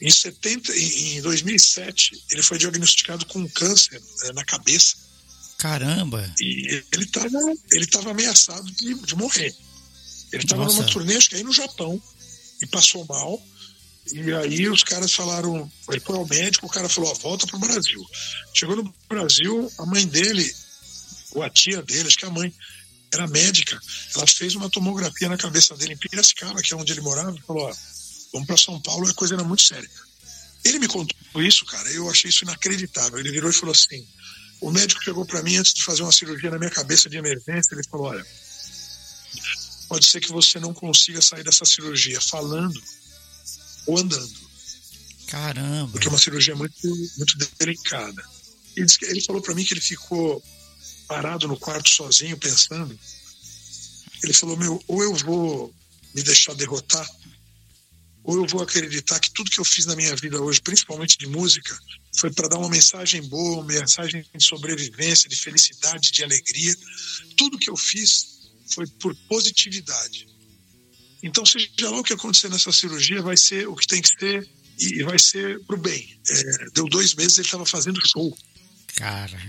Em, 0.00 0.10
70, 0.10 0.76
em 0.76 1.22
2007, 1.22 2.24
ele 2.32 2.42
foi 2.42 2.58
diagnosticado 2.58 3.24
com 3.26 3.38
um 3.38 3.48
câncer 3.48 4.02
é, 4.24 4.32
na 4.32 4.44
cabeça. 4.44 4.96
Caramba! 5.58 6.34
E 6.40 6.84
ele 6.92 7.04
estava 7.04 7.38
ele 7.72 7.86
tava 7.86 8.10
ameaçado 8.10 8.68
de, 8.72 8.94
de 8.94 9.14
morrer. 9.14 9.54
Ele 10.32 10.42
estava 10.42 10.66
numa 10.66 10.84
turnê, 10.84 11.16
acho 11.16 11.30
que 11.30 11.36
aí 11.36 11.44
no 11.44 11.52
Japão, 11.52 12.02
e 12.60 12.66
passou 12.66 13.06
mal. 13.06 13.40
E 14.10 14.32
aí 14.32 14.68
os 14.68 14.82
caras 14.82 15.12
falaram, 15.12 15.70
ele 15.88 16.00
foi 16.00 16.16
ao 16.16 16.26
médico, 16.26 16.66
o 16.66 16.70
cara 16.70 16.88
falou, 16.88 17.10
ó, 17.10 17.14
volta 17.14 17.46
pro 17.46 17.58
Brasil. 17.58 18.04
Chegou 18.52 18.76
no 18.76 18.94
Brasil, 19.08 19.70
a 19.78 19.86
mãe 19.86 20.06
dele, 20.06 20.52
ou 21.32 21.42
a 21.42 21.48
tia 21.48 21.82
dele, 21.82 22.08
acho 22.08 22.18
que 22.18 22.26
a 22.26 22.30
mãe, 22.30 22.52
era 23.12 23.26
médica. 23.26 23.78
Ela 24.14 24.26
fez 24.26 24.54
uma 24.54 24.70
tomografia 24.70 25.28
na 25.28 25.36
cabeça 25.36 25.76
dele 25.76 25.94
em 25.94 25.96
Piracicaba, 25.96 26.62
que 26.62 26.72
é 26.72 26.76
onde 26.76 26.92
ele 26.92 27.02
morava, 27.02 27.36
e 27.36 27.42
falou: 27.42 27.68
ó, 27.68 27.72
vamos 28.32 28.46
para 28.46 28.56
São 28.56 28.80
Paulo, 28.80 29.06
a 29.06 29.14
coisa 29.14 29.34
era 29.34 29.44
muito 29.44 29.62
séria. 29.62 29.88
Ele 30.64 30.78
me 30.78 30.88
contou 30.88 31.42
isso, 31.42 31.64
cara, 31.66 31.90
eu 31.90 32.08
achei 32.08 32.30
isso 32.30 32.44
inacreditável. 32.44 33.18
Ele 33.18 33.30
virou 33.30 33.50
e 33.50 33.52
falou 33.52 33.72
assim: 33.72 34.06
o 34.60 34.70
médico 34.70 35.02
chegou 35.02 35.26
para 35.26 35.42
mim 35.42 35.56
antes 35.56 35.74
de 35.74 35.82
fazer 35.82 36.02
uma 36.02 36.12
cirurgia 36.12 36.50
na 36.50 36.58
minha 36.58 36.70
cabeça 36.70 37.10
de 37.10 37.16
emergência, 37.18 37.74
ele 37.74 37.84
falou: 37.88 38.06
olha, 38.06 38.24
pode 39.88 40.06
ser 40.06 40.20
que 40.20 40.32
você 40.32 40.58
não 40.58 40.72
consiga 40.72 41.20
sair 41.20 41.44
dessa 41.44 41.64
cirurgia 41.64 42.20
falando 42.20 42.80
ou 43.86 43.98
andando. 43.98 44.42
Caramba. 45.26 45.92
Porque 45.92 46.06
é 46.06 46.10
uma 46.10 46.18
cirurgia 46.18 46.54
muito, 46.54 46.76
muito 47.16 47.38
delicada. 47.58 48.22
Ele, 48.76 48.86
disse 48.86 48.98
ele 49.04 49.20
falou 49.22 49.40
para 49.40 49.54
mim 49.54 49.64
que 49.64 49.74
ele 49.74 49.80
ficou 49.80 50.42
parado 51.06 51.48
no 51.48 51.58
quarto 51.58 51.88
sozinho 51.88 52.36
pensando. 52.36 52.98
Ele 54.22 54.32
falou: 54.32 54.56
meu, 54.56 54.82
ou 54.86 55.02
eu 55.02 55.14
vou 55.14 55.74
me 56.14 56.22
deixar 56.22 56.54
derrotar, 56.54 57.08
ou 58.22 58.36
eu 58.36 58.46
vou 58.46 58.62
acreditar 58.62 59.18
que 59.18 59.30
tudo 59.30 59.50
que 59.50 59.58
eu 59.58 59.64
fiz 59.64 59.86
na 59.86 59.96
minha 59.96 60.14
vida 60.16 60.40
hoje, 60.40 60.60
principalmente 60.60 61.18
de 61.18 61.26
música, 61.26 61.76
foi 62.16 62.30
para 62.30 62.48
dar 62.48 62.58
uma 62.58 62.68
mensagem 62.68 63.22
boa, 63.22 63.62
uma 63.62 63.64
mensagem 63.64 64.24
de 64.34 64.44
sobrevivência, 64.44 65.28
de 65.28 65.36
felicidade, 65.36 66.12
de 66.12 66.22
alegria. 66.22 66.76
Tudo 67.36 67.58
que 67.58 67.70
eu 67.70 67.76
fiz 67.76 68.50
foi 68.66 68.86
por 68.86 69.14
positividade. 69.28 70.31
Então, 71.22 71.46
seja 71.46 71.68
lá 71.82 72.00
o 72.00 72.02
que 72.02 72.12
acontecer 72.12 72.48
nessa 72.48 72.72
cirurgia, 72.72 73.22
vai 73.22 73.36
ser 73.36 73.68
o 73.68 73.76
que 73.76 73.86
tem 73.86 74.02
que 74.02 74.08
ser 74.08 74.48
e 74.78 75.02
vai 75.04 75.18
ser 75.18 75.60
pro 75.64 75.76
bem. 75.76 76.18
É, 76.28 76.70
deu 76.74 76.88
dois 76.88 77.14
meses 77.14 77.38
ele 77.38 77.46
estava 77.46 77.64
fazendo 77.64 78.00
show. 78.04 78.36
Cara, 78.96 79.40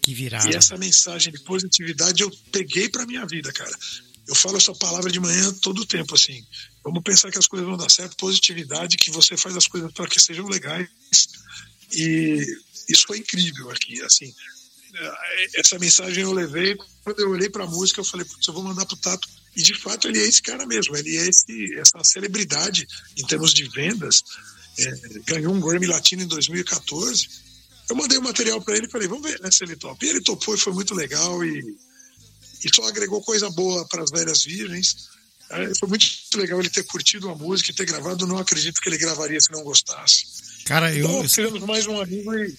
que 0.00 0.14
virada. 0.14 0.48
E 0.50 0.54
essa 0.54 0.76
mensagem 0.76 1.32
de 1.32 1.40
positividade 1.40 2.22
eu 2.22 2.30
peguei 2.52 2.88
para 2.88 3.06
minha 3.06 3.26
vida, 3.26 3.52
cara. 3.52 3.76
Eu 4.26 4.34
falo 4.34 4.56
essa 4.56 4.72
palavra 4.74 5.10
de 5.10 5.20
manhã 5.20 5.52
todo 5.54 5.82
o 5.82 5.86
tempo, 5.86 6.14
assim. 6.14 6.44
Vamos 6.82 7.02
pensar 7.02 7.30
que 7.30 7.38
as 7.38 7.46
coisas 7.46 7.68
vão 7.68 7.76
dar 7.76 7.90
certo, 7.90 8.16
positividade, 8.16 8.96
que 8.96 9.10
você 9.10 9.36
faz 9.36 9.56
as 9.56 9.66
coisas 9.66 9.92
para 9.92 10.06
que 10.06 10.20
sejam 10.20 10.46
legais. 10.46 10.88
E 11.92 12.40
isso 12.88 13.06
foi 13.06 13.18
incrível 13.18 13.70
aqui, 13.70 14.00
assim. 14.02 14.32
Essa 15.56 15.78
mensagem 15.78 16.22
eu 16.22 16.32
levei, 16.32 16.76
quando 17.02 17.20
eu 17.20 17.30
olhei 17.30 17.50
para 17.50 17.64
a 17.64 17.66
música, 17.66 18.00
eu 18.00 18.04
falei, 18.04 18.24
putz, 18.24 18.46
eu 18.46 18.54
vou 18.54 18.62
mandar 18.62 18.86
pro 18.86 18.96
Tato 18.96 19.28
e 19.56 19.62
de 19.62 19.74
fato 19.74 20.08
ele 20.08 20.18
é 20.18 20.26
esse 20.26 20.42
cara 20.42 20.66
mesmo, 20.66 20.96
ele 20.96 21.16
é 21.16 21.28
esse, 21.28 21.74
essa 21.76 22.02
celebridade 22.02 22.86
em 23.16 23.26
termos 23.26 23.52
de 23.52 23.68
vendas. 23.68 24.22
É, 24.78 24.92
ganhou 25.26 25.54
um 25.54 25.60
Grammy 25.60 25.86
Latino 25.86 26.22
em 26.22 26.26
2014. 26.26 27.28
Eu 27.88 27.96
mandei 27.96 28.18
o 28.18 28.22
material 28.22 28.60
para 28.60 28.76
ele 28.76 28.86
e 28.86 28.90
falei, 28.90 29.06
vamos 29.06 29.28
ver 29.30 29.40
né, 29.40 29.50
se 29.50 29.62
ele 29.62 29.76
topa. 29.76 30.04
E 30.04 30.08
ele 30.08 30.20
topou 30.20 30.54
e 30.54 30.58
foi 30.58 30.72
muito 30.72 30.94
legal 30.94 31.44
e, 31.44 31.60
e 32.64 32.74
só 32.74 32.86
agregou 32.88 33.22
coisa 33.22 33.48
boa 33.50 33.86
para 33.88 34.02
as 34.02 34.10
velhas 34.10 34.42
virgens. 34.42 35.08
É, 35.50 35.72
foi 35.78 35.88
muito 35.88 36.06
legal 36.36 36.58
ele 36.58 36.70
ter 36.70 36.84
curtido 36.84 37.28
a 37.28 37.36
música 37.36 37.70
e 37.70 37.74
ter 37.74 37.84
gravado. 37.84 38.26
Não 38.26 38.38
acredito 38.38 38.80
que 38.80 38.88
ele 38.88 38.98
gravaria 38.98 39.40
se 39.40 39.52
não 39.52 39.62
gostasse. 39.62 40.24
Cara, 40.64 40.92
eu. 40.92 41.06
Então, 41.06 41.28
fizemos 41.28 41.60
mais 41.60 41.86
um 41.86 42.00
amigo 42.00 42.34
e 42.34 42.56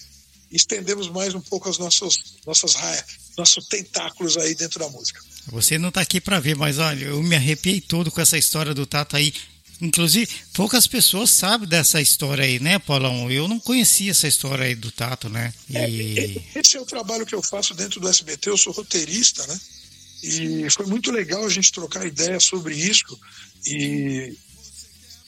estendemos 0.51 1.09
mais 1.09 1.33
um 1.33 1.41
pouco 1.41 1.67
as 1.67 1.77
nossas, 1.77 2.17
nossas 2.45 2.75
raias, 2.75 3.03
nossos 3.37 3.65
tentáculos 3.65 4.37
aí 4.37 4.55
dentro 4.55 4.79
da 4.79 4.89
música. 4.89 5.21
Você 5.47 5.77
não 5.77 5.89
está 5.89 6.01
aqui 6.01 6.19
para 6.19 6.39
ver, 6.39 6.55
mas 6.55 6.79
olha, 6.79 7.05
eu 7.05 7.21
me 7.21 7.35
arrepiei 7.35 7.79
todo 7.79 8.11
com 8.11 8.21
essa 8.21 8.37
história 8.37 8.73
do 8.73 8.85
Tato 8.85 9.15
aí. 9.15 9.33
Inclusive, 9.81 10.27
poucas 10.53 10.87
pessoas 10.87 11.29
sabem 11.29 11.67
dessa 11.67 12.01
história 12.01 12.45
aí, 12.45 12.59
né, 12.59 12.79
Paulão? 12.79 13.29
Eu 13.29 13.47
não 13.47 13.59
conhecia 13.59 14.11
essa 14.11 14.27
história 14.27 14.65
aí 14.65 14.75
do 14.75 14.91
Tato, 14.91 15.29
né? 15.29 15.53
E... 15.69 16.45
É, 16.53 16.59
esse 16.59 16.77
é 16.77 16.81
o 16.81 16.85
trabalho 16.85 17.25
que 17.25 17.35
eu 17.35 17.43
faço 17.43 17.73
dentro 17.73 17.99
do 17.99 18.07
SBT, 18.07 18.49
eu 18.49 18.57
sou 18.57 18.73
roteirista, 18.73 19.45
né? 19.47 19.59
E 20.23 20.69
foi 20.71 20.85
muito 20.85 21.11
legal 21.11 21.45
a 21.45 21.49
gente 21.49 21.71
trocar 21.71 22.05
ideia 22.05 22.39
sobre 22.39 22.75
isso. 22.75 23.19
E 23.65 24.35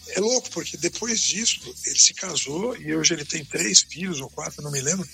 é 0.10 0.20
louco, 0.20 0.50
porque 0.50 0.78
depois 0.78 1.22
disso 1.22 1.60
ele 1.86 2.00
se 2.00 2.14
casou 2.14 2.76
e 2.78 2.96
hoje 2.96 3.14
ele 3.14 3.26
tem 3.26 3.44
três 3.44 3.82
filhos 3.82 4.22
ou 4.22 4.30
quatro, 4.30 4.64
não 4.64 4.72
me 4.72 4.82
lembro. 4.82 5.08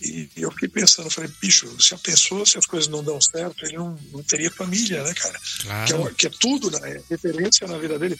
E 0.00 0.30
eu 0.36 0.50
fiquei 0.52 0.68
pensando, 0.68 1.10
falei, 1.10 1.30
bicho, 1.40 1.68
se 1.80 1.94
a 1.94 1.98
pessoa, 1.98 2.46
se 2.46 2.56
as 2.56 2.66
coisas 2.66 2.88
não 2.88 3.04
dão 3.04 3.20
certo, 3.20 3.66
ele 3.66 3.76
não, 3.76 3.98
não 4.12 4.22
teria 4.22 4.50
família, 4.50 5.02
né, 5.02 5.12
cara? 5.14 5.38
Claro. 5.62 5.86
Que, 5.86 5.94
é, 5.94 6.14
que 6.14 6.26
é 6.26 6.30
tudo, 6.30 6.70
né? 6.70 6.96
É 6.96 7.02
referência 7.10 7.66
na 7.66 7.78
vida 7.78 7.98
dele. 7.98 8.18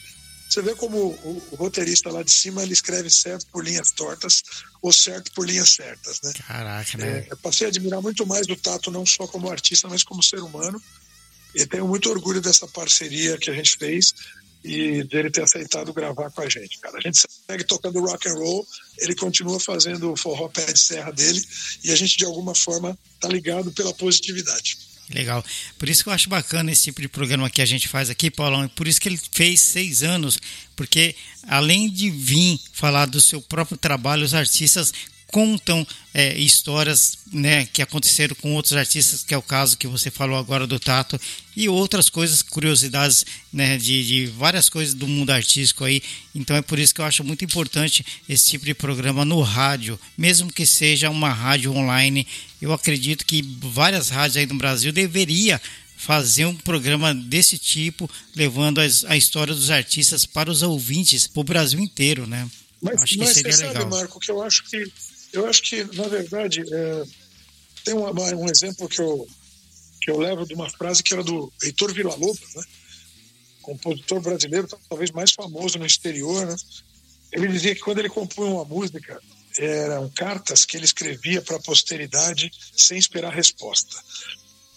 Você 0.51 0.61
vê 0.61 0.75
como 0.75 0.97
o, 0.97 1.47
o, 1.51 1.55
roteirista 1.55 2.11
lá 2.11 2.21
de 2.23 2.31
cima 2.31 2.61
ele 2.61 2.73
escreve 2.73 3.09
certo 3.09 3.47
por 3.47 3.63
linhas 3.63 3.91
tortas 3.91 4.43
ou 4.81 4.91
certo 4.91 5.31
por 5.31 5.47
linhas 5.47 5.71
certas, 5.71 6.19
né? 6.21 6.33
Caraca, 6.45 6.97
né? 6.97 7.19
É, 7.19 7.27
eu 7.31 7.37
passei 7.37 7.67
a 7.67 7.69
admirar 7.69 8.01
muito 8.01 8.27
mais 8.27 8.45
do 8.45 8.55
Tato, 8.57 8.91
não 8.91 9.05
só 9.05 9.25
como 9.25 9.49
artista, 9.49 9.87
mas 9.87 10.03
como 10.03 10.21
ser 10.21 10.39
humano. 10.39 10.81
E 11.55 11.65
tenho 11.65 11.87
muito 11.87 12.09
orgulho 12.09 12.41
dessa 12.41 12.67
parceria 12.67 13.37
que 13.37 13.49
a 13.49 13.53
gente 13.53 13.77
fez 13.77 14.13
e 14.63 15.03
dele 15.03 15.29
ter 15.29 15.43
aceitado 15.43 15.93
gravar 15.93 16.29
com 16.31 16.41
a 16.41 16.49
gente, 16.49 16.79
cara. 16.79 16.97
A 16.97 17.01
gente 17.01 17.19
segue 17.49 17.63
tocando 17.63 17.99
rock 17.99 18.29
and 18.29 18.33
roll, 18.33 18.67
ele 18.99 19.15
continua 19.15 19.59
fazendo 19.59 20.11
o 20.11 20.17
forró 20.17 20.47
pé 20.49 20.71
de 20.71 20.79
serra 20.79 21.11
dele 21.11 21.41
e 21.83 21.91
a 21.91 21.95
gente 21.95 22.17
de 22.17 22.25
alguma 22.25 22.53
forma 22.53 22.97
tá 23.19 23.27
ligado 23.27 23.71
pela 23.71 23.93
positividade. 23.93 24.77
Legal. 25.13 25.43
Por 25.77 25.89
isso 25.89 26.03
que 26.03 26.09
eu 26.09 26.13
acho 26.13 26.29
bacana 26.29 26.71
esse 26.71 26.83
tipo 26.83 27.01
de 27.01 27.09
programa 27.09 27.49
que 27.49 27.61
a 27.61 27.65
gente 27.65 27.87
faz 27.87 28.09
aqui, 28.09 28.31
Paulão. 28.31 28.65
E 28.65 28.69
por 28.69 28.87
isso 28.87 29.01
que 29.01 29.09
ele 29.09 29.19
fez 29.31 29.59
seis 29.59 30.03
anos, 30.03 30.39
porque 30.75 31.15
além 31.47 31.89
de 31.89 32.09
vir 32.09 32.59
falar 32.71 33.07
do 33.07 33.19
seu 33.19 33.41
próprio 33.41 33.77
trabalho, 33.77 34.23
os 34.23 34.33
artistas 34.33 34.93
contam 35.31 35.87
é, 36.13 36.37
histórias 36.37 37.17
né, 37.31 37.65
que 37.65 37.81
aconteceram 37.81 38.35
com 38.35 38.53
outros 38.53 38.73
artistas, 38.73 39.23
que 39.23 39.33
é 39.33 39.37
o 39.37 39.41
caso 39.41 39.77
que 39.77 39.87
você 39.87 40.11
falou 40.11 40.37
agora 40.37 40.67
do 40.67 40.79
Tato, 40.79 41.19
e 41.55 41.69
outras 41.69 42.09
coisas, 42.09 42.41
curiosidades 42.41 43.25
né, 43.51 43.77
de, 43.77 44.05
de 44.05 44.25
várias 44.27 44.67
coisas 44.69 44.93
do 44.93 45.07
mundo 45.07 45.31
artístico 45.31 45.85
aí. 45.85 46.03
Então 46.35 46.55
é 46.55 46.61
por 46.61 46.77
isso 46.77 46.93
que 46.93 47.01
eu 47.01 47.05
acho 47.05 47.23
muito 47.23 47.45
importante 47.45 48.05
esse 48.27 48.49
tipo 48.49 48.65
de 48.65 48.73
programa 48.73 49.23
no 49.23 49.41
rádio, 49.41 49.99
mesmo 50.17 50.51
que 50.51 50.65
seja 50.65 51.09
uma 51.09 51.29
rádio 51.29 51.71
online. 51.73 52.27
Eu 52.61 52.73
acredito 52.73 53.25
que 53.25 53.41
várias 53.61 54.09
rádios 54.09 54.37
aí 54.37 54.45
no 54.45 54.55
Brasil 54.55 54.91
deveria 54.91 55.61
fazer 55.95 56.45
um 56.45 56.55
programa 56.55 57.13
desse 57.13 57.59
tipo, 57.59 58.09
levando 58.35 58.81
as, 58.81 59.05
a 59.05 59.15
história 59.15 59.53
dos 59.53 59.69
artistas 59.69 60.25
para 60.25 60.49
os 60.49 60.63
ouvintes, 60.63 61.27
para 61.27 61.41
o 61.41 61.43
Brasil 61.43 61.79
inteiro, 61.79 62.25
né? 62.25 62.49
Mas, 62.81 63.03
acho 63.03 63.13
que 63.13 63.19
mas 63.19 63.29
seria 63.29 63.53
você 63.53 63.67
legal. 63.67 63.83
sabe, 63.83 63.95
Marco, 63.95 64.19
que 64.19 64.31
eu 64.31 64.41
acho 64.41 64.63
que 64.63 64.91
eu 65.33 65.45
acho 65.47 65.61
que, 65.63 65.83
na 65.95 66.07
verdade, 66.07 66.63
é, 66.71 67.03
tem 67.83 67.93
um 67.93 68.49
exemplo 68.49 68.87
que 68.87 69.01
eu, 69.01 69.27
que 70.01 70.11
eu 70.11 70.19
levo 70.19 70.45
de 70.45 70.53
uma 70.53 70.69
frase 70.69 71.01
que 71.01 71.13
era 71.13 71.23
do 71.23 71.51
Heitor 71.63 71.93
Villa-Lobos, 71.93 72.55
né? 72.55 72.63
compositor 73.61 74.19
brasileiro, 74.19 74.67
talvez 74.89 75.11
mais 75.11 75.31
famoso 75.31 75.77
no 75.77 75.85
exterior. 75.85 76.45
Né? 76.45 76.55
Ele 77.31 77.47
dizia 77.47 77.75
que 77.75 77.81
quando 77.81 77.99
ele 77.99 78.09
compunha 78.09 78.51
uma 78.51 78.65
música, 78.65 79.21
eram 79.57 80.09
cartas 80.09 80.65
que 80.65 80.77
ele 80.77 80.85
escrevia 80.85 81.41
para 81.41 81.57
a 81.57 81.61
posteridade 81.61 82.51
sem 82.75 82.97
esperar 82.97 83.33
resposta. 83.33 83.95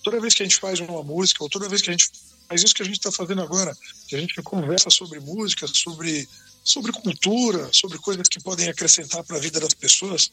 Toda 0.03 0.21
vez 0.21 0.35
que 0.35 0.43
a 0.43 0.47
gente 0.47 0.57
faz 0.57 0.81
uma 0.81 1.03
música, 1.03 1.43
ou 1.43 1.49
toda 1.49 1.69
vez 1.69 1.81
que 1.81 1.91
a 1.91 1.93
gente 1.93 2.11
faz 2.49 2.63
isso 2.63 2.75
que 2.75 2.83
a 2.83 2.85
gente 2.85 2.99
está 2.99 3.11
fazendo 3.11 3.41
agora, 3.43 3.77
que 4.07 4.15
a 4.15 4.19
gente 4.19 4.35
conversa 4.43 4.91
sobre 4.91 5.19
música, 5.21 5.67
sobre 5.67 6.29
sobre 6.65 6.91
cultura, 6.93 7.69
sobre 7.73 7.99
coisas 7.99 8.27
que 8.27 8.41
podem 8.41 8.69
acrescentar 8.69 9.23
para 9.23 9.37
a 9.37 9.41
vida 9.41 9.61
das 9.61 9.75
pessoas, 9.75 10.31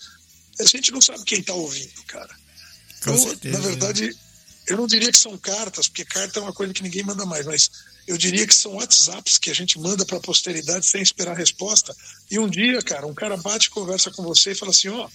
a 0.60 0.64
gente 0.64 0.92
não 0.92 1.02
sabe 1.02 1.24
quem 1.26 1.40
está 1.40 1.54
ouvindo, 1.54 2.04
cara. 2.08 2.34
Então, 3.00 3.18
certeza, 3.18 3.58
na 3.58 3.68
verdade, 3.68 4.16
eu 4.68 4.78
não 4.78 4.88
diria 4.88 5.12
que 5.12 5.18
são 5.18 5.38
cartas, 5.38 5.88
porque 5.88 6.06
carta 6.06 6.40
é 6.40 6.44
uma 6.44 6.54
coisa 6.54 6.74
que 6.74 6.84
ninguém 6.84 7.04
manda 7.04 7.26
mais, 7.26 7.46
mas 7.46 7.70
eu 8.08 8.18
diria 8.18 8.48
que 8.48 8.54
são 8.54 8.76
WhatsApps 8.76 9.38
que 9.38 9.50
a 9.50 9.54
gente 9.54 9.80
manda 9.80 10.06
para 10.06 10.18
a 10.18 10.22
posteridade 10.22 10.86
sem 10.86 11.02
esperar 11.02 11.36
resposta. 11.36 11.96
E 12.30 12.40
um 12.40 12.50
dia, 12.50 12.82
cara, 12.82 13.06
um 13.06 13.14
cara 13.14 13.38
bate, 13.38 13.70
conversa 13.70 14.12
com 14.12 14.24
você 14.24 14.52
e 14.52 14.56
fala 14.56 14.72
assim: 14.72 14.90
ó, 14.90 15.10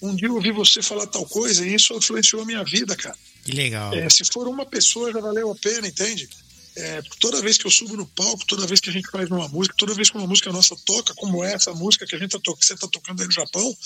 oh, 0.00 0.08
um 0.08 0.14
dia 0.14 0.28
eu 0.28 0.34
ouvi 0.34 0.52
você 0.52 0.82
falar 0.82 1.06
tal 1.06 1.26
coisa 1.26 1.66
e 1.66 1.74
isso 1.74 1.94
influenciou 1.94 2.42
a 2.42 2.46
minha 2.46 2.64
vida, 2.64 2.96
cara. 2.96 3.16
Que 3.44 3.52
legal. 3.52 3.92
É, 3.94 4.08
se 4.08 4.24
for 4.32 4.48
uma 4.48 4.66
pessoa, 4.66 5.12
já 5.12 5.20
valeu 5.20 5.50
a 5.50 5.54
pena, 5.54 5.86
entende? 5.86 6.28
É, 6.74 7.02
toda 7.20 7.42
vez 7.42 7.58
que 7.58 7.66
eu 7.66 7.70
subo 7.70 7.96
no 7.96 8.06
palco, 8.06 8.46
toda 8.46 8.66
vez 8.66 8.80
que 8.80 8.88
a 8.88 8.92
gente 8.92 9.10
faz 9.10 9.30
uma 9.30 9.46
música, 9.48 9.74
toda 9.76 9.94
vez 9.94 10.08
que 10.08 10.16
uma 10.16 10.26
música 10.26 10.50
nossa 10.50 10.74
toca, 10.86 11.14
como 11.14 11.44
essa 11.44 11.74
música 11.74 12.06
que 12.06 12.14
a 12.14 12.18
gente 12.18 12.30
tá 12.30 12.38
que 12.38 12.64
você 12.64 12.74
está 12.74 12.88
tocando 12.88 13.20
aí 13.20 13.26
no 13.26 13.32
Japão, 13.32 13.76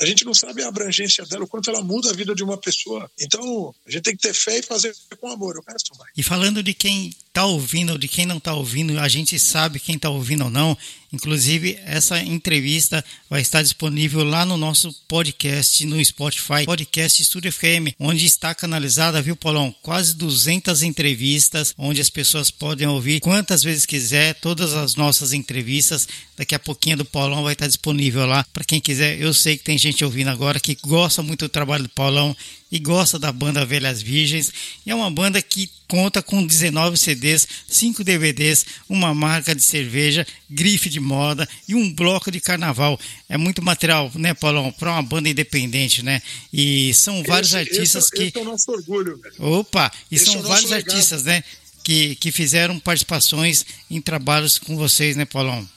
a 0.00 0.04
gente 0.04 0.24
não 0.24 0.34
sabe 0.34 0.62
a 0.62 0.68
abrangência 0.68 1.24
dela, 1.24 1.44
o 1.44 1.48
quanto 1.48 1.70
ela 1.70 1.82
muda 1.82 2.10
a 2.10 2.12
vida 2.12 2.34
de 2.34 2.42
uma 2.42 2.58
pessoa. 2.58 3.10
Então, 3.18 3.74
a 3.86 3.90
gente 3.90 4.02
tem 4.02 4.16
que 4.16 4.22
ter 4.22 4.34
fé 4.34 4.58
e 4.58 4.62
fazer 4.62 4.94
com 5.18 5.28
amor. 5.28 5.56
O 5.56 5.64
resto 5.66 5.94
vai. 5.96 6.08
E 6.16 6.22
falando 6.22 6.62
de 6.62 6.74
quem 6.74 7.10
está 7.28 7.44
ouvindo 7.44 7.92
ou 7.92 7.98
de 7.98 8.08
quem 8.08 8.26
não 8.26 8.38
está 8.38 8.54
ouvindo, 8.54 8.98
a 8.98 9.08
gente 9.08 9.38
sabe 9.38 9.78
quem 9.80 9.96
está 9.96 10.08
ouvindo 10.10 10.44
ou 10.44 10.50
não. 10.50 10.76
Inclusive, 11.12 11.78
essa 11.84 12.20
entrevista 12.20 13.04
vai 13.30 13.40
estar 13.40 13.62
disponível 13.62 14.24
lá 14.24 14.44
no 14.44 14.56
nosso 14.56 14.92
podcast 15.06 15.84
no 15.86 16.04
Spotify, 16.04 16.64
Podcast 16.66 17.22
Estúdio 17.22 17.52
FM, 17.52 17.94
onde 17.98 18.26
está 18.26 18.54
canalizada, 18.54 19.22
viu, 19.22 19.36
Paulão? 19.36 19.74
Quase 19.82 20.14
200 20.14 20.82
entrevistas, 20.82 21.74
onde 21.78 22.00
as 22.00 22.10
pessoas 22.10 22.50
podem 22.50 22.88
ouvir 22.88 23.20
quantas 23.20 23.62
vezes 23.62 23.86
quiser, 23.86 24.34
todas 24.34 24.74
as 24.74 24.94
nossas 24.94 25.32
entrevistas. 25.32 26.08
Daqui 26.36 26.54
a 26.54 26.58
pouquinho 26.58 26.98
do 26.98 27.04
Paulão 27.04 27.42
vai 27.44 27.52
estar 27.52 27.66
disponível 27.66 28.26
lá 28.26 28.44
para 28.52 28.64
quem 28.64 28.80
quiser. 28.80 29.18
Eu 29.20 29.32
sei 29.32 29.56
que 29.56 29.64
tem 29.64 29.78
gente 29.78 29.85
ouvindo 30.04 30.28
agora 30.28 30.58
que 30.60 30.76
gosta 30.82 31.22
muito 31.22 31.46
do 31.46 31.48
trabalho 31.48 31.84
do 31.84 31.88
Paulão 31.88 32.36
e 32.70 32.78
gosta 32.78 33.18
da 33.18 33.30
banda 33.30 33.64
Velhas 33.64 34.02
Virgens. 34.02 34.52
E 34.84 34.90
é 34.90 34.94
uma 34.94 35.10
banda 35.10 35.40
que 35.40 35.70
conta 35.86 36.22
com 36.22 36.44
19 36.44 36.96
CDs, 36.96 37.46
5 37.68 38.02
DVDs, 38.02 38.66
uma 38.88 39.14
marca 39.14 39.54
de 39.54 39.62
cerveja, 39.62 40.26
grife 40.50 40.88
de 40.88 40.98
moda 40.98 41.48
e 41.68 41.74
um 41.74 41.92
bloco 41.92 42.30
de 42.30 42.40
carnaval. 42.40 42.98
É 43.28 43.36
muito 43.36 43.62
material, 43.62 44.10
né, 44.14 44.34
Paulão, 44.34 44.72
para 44.72 44.92
uma 44.92 45.02
banda 45.02 45.28
independente, 45.28 46.02
né? 46.02 46.20
E 46.52 46.92
são 46.94 47.22
vários 47.22 47.50
esse, 47.50 47.58
artistas 47.58 48.04
esse, 48.04 48.12
que. 48.12 48.22
Esse 48.24 48.38
é 48.38 48.40
o 48.40 48.44
nosso 48.44 48.70
orgulho, 48.70 49.16
velho. 49.18 49.34
Opa! 49.38 49.90
E 50.10 50.16
Esse 50.16 50.26
são 50.26 50.40
é 50.40 50.42
vários 50.42 50.70
legado. 50.70 50.90
artistas, 50.90 51.24
né? 51.24 51.44
Que, 51.84 52.16
que 52.16 52.32
fizeram 52.32 52.80
participações 52.80 53.64
em 53.88 54.00
trabalhos 54.00 54.58
com 54.58 54.76
vocês, 54.76 55.14
né, 55.14 55.24
Paulão? 55.24 55.68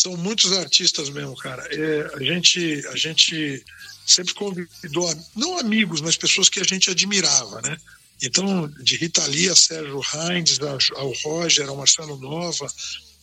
São 0.00 0.16
muitos 0.16 0.52
artistas 0.52 1.10
mesmo, 1.10 1.36
cara. 1.36 1.66
É, 1.72 2.14
a 2.14 2.22
gente, 2.22 2.86
a 2.86 2.96
gente 2.96 3.64
sempre 4.06 4.32
convidou, 4.34 5.12
não 5.34 5.58
amigos, 5.58 6.00
mas 6.00 6.16
pessoas 6.16 6.48
que 6.48 6.60
a 6.60 6.64
gente 6.64 6.90
admirava, 6.90 7.60
né? 7.62 7.76
Então, 8.22 8.68
de 8.82 8.96
Rita 8.96 9.24
Lee 9.26 9.48
a 9.48 9.56
Sérgio 9.56 10.00
Heinz, 10.00 10.58
ao 10.96 11.12
Roger, 11.24 11.68
ao 11.68 11.76
Marcelo 11.76 12.16
Nova, 12.18 12.66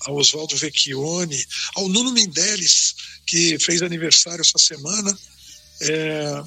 ao 0.01 0.15
Oswaldo 0.15 0.55
Vecchione, 0.55 1.45
ao 1.75 1.89
Nuno 1.89 2.11
Mendeles, 2.11 2.95
que 3.25 3.57
fez 3.59 3.81
aniversário 3.81 4.41
essa 4.41 4.57
semana. 4.57 5.17
É, 5.81 6.43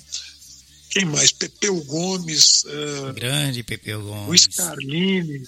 quem 0.91 1.05
mais? 1.05 1.31
Pepeu 1.33 1.83
Gomes. 1.85 2.65
É, 2.67 3.13
Grande 3.13 3.63
Pepeu 3.63 4.03
Gomes. 4.03 4.27
Luiz 4.27 4.47
Carlini, 4.47 5.43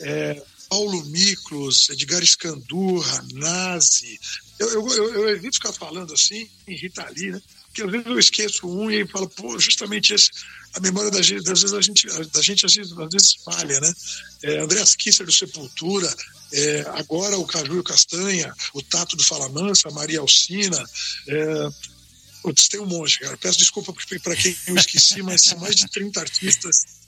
é, 0.00 0.42
Paulo 0.74 1.04
Miklos, 1.04 1.88
Edgar 1.90 2.20
Escandurra, 2.20 3.24
Nazi. 3.34 4.18
Eu, 4.58 4.70
eu, 4.70 4.88
eu, 4.88 5.14
eu 5.14 5.28
evito 5.28 5.54
ficar 5.54 5.72
falando 5.72 6.12
assim 6.12 6.50
em 6.66 6.74
Rita 6.74 7.08
Lee, 7.16 7.30
né? 7.30 7.40
Porque 7.66 7.84
às 7.84 7.92
vezes 7.92 8.06
eu 8.06 8.18
esqueço 8.18 8.66
um 8.66 8.90
e 8.90 9.06
falo, 9.06 9.28
pô, 9.28 9.56
justamente 9.56 10.12
esse, 10.12 10.30
a 10.72 10.80
memória 10.80 11.12
da 11.12 11.22
gente, 11.22 11.48
às 11.48 11.62
vezes 11.62 11.72
a 11.72 11.80
gente, 11.80 12.08
da 12.08 12.42
gente 12.42 12.66
às 12.66 12.74
vezes, 12.74 12.92
às 12.92 13.08
vezes 13.08 13.36
falha, 13.44 13.78
né? 13.78 13.94
É, 14.42 14.58
Andreas 14.58 14.96
Kisser 14.96 15.24
do 15.24 15.30
Sepultura, 15.30 16.12
é, 16.52 16.80
agora 16.96 17.38
o 17.38 17.46
Caju 17.46 17.76
e 17.76 17.78
o 17.78 17.84
Castanha, 17.84 18.52
o 18.72 18.82
Tato 18.82 19.16
do 19.16 19.22
Fala 19.22 19.48
Mansa, 19.50 19.88
a 19.88 19.92
Maria 19.92 20.18
Alcina, 20.18 20.84
é, 21.28 21.68
Putz, 22.42 22.66
tem 22.66 22.80
um 22.80 22.86
monte, 22.86 23.20
cara. 23.20 23.36
Peço 23.36 23.58
desculpa 23.58 23.94
para 24.22 24.36
quem 24.36 24.56
eu 24.66 24.76
esqueci, 24.76 25.22
mas 25.22 25.40
são 25.40 25.56
mais 25.58 25.76
de 25.76 25.88
30 25.88 26.20
artistas 26.20 27.03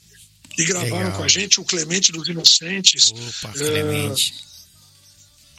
que 0.57 0.64
gravaram 0.64 0.96
Legal. 0.96 1.12
com 1.18 1.22
a 1.22 1.28
gente, 1.28 1.61
o 1.61 1.64
Clemente 1.64 2.11
dos 2.11 2.26
Inocentes. 2.28 3.12
Opa, 3.12 3.50
É, 3.50 3.59
Clemente. 3.59 4.34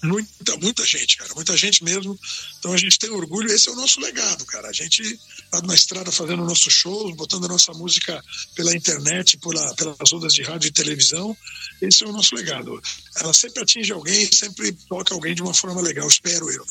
muita, 0.04 0.58
muita 0.58 0.86
gente, 0.86 1.18
cara, 1.18 1.34
muita 1.36 1.56
gente 1.56 1.84
mesmo. 1.84 2.20
Então 2.60 2.74
a 2.74 2.78
gente 2.78 2.98
tem 2.98 3.10
orgulho, 3.12 3.52
esse 3.52 3.70
é 3.70 3.72
o 3.72 3.76
nosso 3.76 4.00
legado, 4.02 4.46
cara. 4.46 4.68
A 4.70 4.74
gente 4.74 5.20
tá 5.52 5.62
na 5.62 5.76
estrada 5.76 6.12
fazendo 6.12 6.44
nossos 6.44 6.74
shows, 6.74 7.16
botando 7.16 7.46
a 7.46 7.48
nossa 7.50 7.72
música 7.74 8.24
pela 8.56 8.76
internet, 8.76 9.38
pela, 9.38 9.76
pelas 9.76 10.12
ondas 10.14 10.34
de 10.34 10.42
rádio 10.44 10.68
e 10.68 10.72
televisão. 10.72 11.36
Esse 11.82 12.04
é 12.04 12.08
o 12.08 12.12
nosso 12.12 12.34
legado. 12.36 12.82
Ela 13.18 13.34
sempre 13.34 13.62
atinge 13.62 13.92
alguém, 13.92 14.28
sempre 14.34 14.72
toca 14.90 15.14
alguém 15.14 15.36
de 15.36 15.42
uma 15.44 15.54
forma 15.54 15.82
legal, 15.82 16.08
espero 16.08 16.50
eu. 16.52 16.66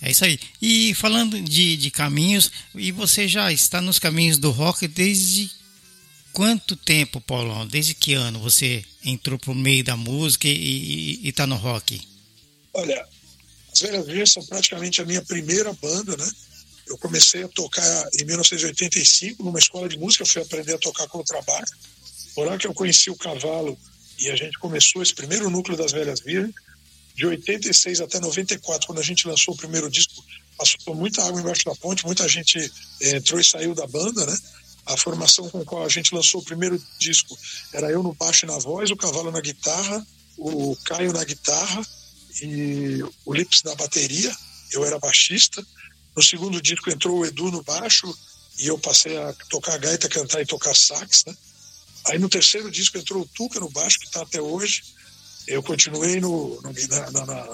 É 0.00 0.10
isso 0.10 0.24
aí. 0.24 0.38
E 0.60 0.94
falando 0.94 1.40
de, 1.40 1.76
de 1.76 1.90
caminhos, 1.90 2.50
e 2.74 2.92
você 2.92 3.26
já 3.26 3.50
está 3.52 3.80
nos 3.80 3.98
caminhos 3.98 4.36
do 4.38 4.50
rock 4.50 4.86
desde 4.86 5.50
quanto 6.34 6.76
tempo, 6.76 7.20
Paulão? 7.20 7.66
Desde 7.66 7.94
que 7.94 8.12
ano 8.12 8.40
você 8.40 8.84
entrou 9.04 9.38
pro 9.38 9.54
meio 9.54 9.82
da 9.84 9.96
música 9.96 10.48
e, 10.48 10.52
e, 10.52 11.28
e 11.28 11.32
tá 11.32 11.46
no 11.46 11.54
rock? 11.54 12.00
Olha, 12.74 13.06
as 13.72 13.80
Velhas 13.80 14.04
Virgens 14.04 14.32
são 14.32 14.44
praticamente 14.44 15.00
a 15.00 15.06
minha 15.06 15.22
primeira 15.22 15.72
banda, 15.72 16.16
né? 16.16 16.30
Eu 16.86 16.98
comecei 16.98 17.44
a 17.44 17.48
tocar 17.48 18.08
em 18.20 18.24
1985 18.24 19.42
numa 19.42 19.58
escola 19.58 19.88
de 19.88 19.96
música, 19.96 20.26
fui 20.26 20.42
aprender 20.42 20.74
a 20.74 20.78
tocar 20.78 21.06
contrabaixo. 21.06 21.72
Por 22.34 22.46
lá 22.46 22.58
que 22.58 22.66
eu 22.66 22.74
conheci 22.74 23.10
o 23.10 23.16
cavalo 23.16 23.78
e 24.18 24.28
a 24.28 24.36
gente 24.36 24.58
começou 24.58 25.02
esse 25.02 25.14
primeiro 25.14 25.48
núcleo 25.48 25.78
das 25.78 25.92
Velhas 25.92 26.20
Virgens. 26.20 26.54
De 27.14 27.24
86 27.26 28.00
até 28.00 28.18
94, 28.18 28.88
quando 28.88 28.98
a 28.98 29.02
gente 29.02 29.28
lançou 29.28 29.54
o 29.54 29.56
primeiro 29.56 29.88
disco, 29.88 30.24
passou 30.58 30.96
muita 30.96 31.22
água 31.22 31.40
embaixo 31.40 31.64
da 31.64 31.74
ponte, 31.76 32.04
muita 32.04 32.28
gente 32.28 32.58
eh, 33.00 33.16
entrou 33.16 33.40
e 33.40 33.44
saiu 33.44 33.72
da 33.72 33.86
banda, 33.86 34.26
né? 34.26 34.36
A 34.86 34.96
formação 34.96 35.48
com 35.48 35.60
a 35.60 35.64
qual 35.64 35.84
a 35.84 35.88
gente 35.88 36.14
lançou 36.14 36.40
o 36.40 36.44
primeiro 36.44 36.80
disco 36.98 37.36
era 37.72 37.90
eu 37.90 38.02
no 38.02 38.12
baixo 38.14 38.44
e 38.44 38.48
na 38.48 38.58
voz, 38.58 38.90
o 38.90 38.96
cavalo 38.96 39.30
na 39.30 39.40
guitarra, 39.40 40.06
o 40.36 40.76
Caio 40.84 41.12
na 41.12 41.24
guitarra 41.24 41.86
e 42.42 43.00
o 43.24 43.32
Lips 43.32 43.62
na 43.62 43.74
bateria. 43.74 44.34
Eu 44.72 44.84
era 44.84 44.98
baixista. 44.98 45.64
No 46.16 46.22
segundo 46.22 46.60
disco 46.60 46.90
entrou 46.90 47.18
o 47.20 47.26
Edu 47.26 47.50
no 47.50 47.62
baixo 47.62 48.06
e 48.58 48.66
eu 48.66 48.78
passei 48.78 49.16
a 49.16 49.32
tocar 49.48 49.78
gaita, 49.78 50.08
cantar 50.08 50.42
e 50.42 50.46
tocar 50.46 50.74
sax, 50.74 51.24
né? 51.26 51.34
Aí 52.06 52.18
no 52.18 52.28
terceiro 52.28 52.70
disco 52.70 52.98
entrou 52.98 53.22
o 53.22 53.26
Tuca 53.28 53.58
no 53.60 53.70
baixo, 53.70 53.98
que 53.98 54.06
está 54.06 54.22
até 54.22 54.40
hoje. 54.40 54.82
Eu 55.46 55.62
continuei 55.62 56.20
no, 56.20 56.60
no- 56.60 56.72
na, 56.88 57.10
na, 57.10 57.26
na, 57.26 57.44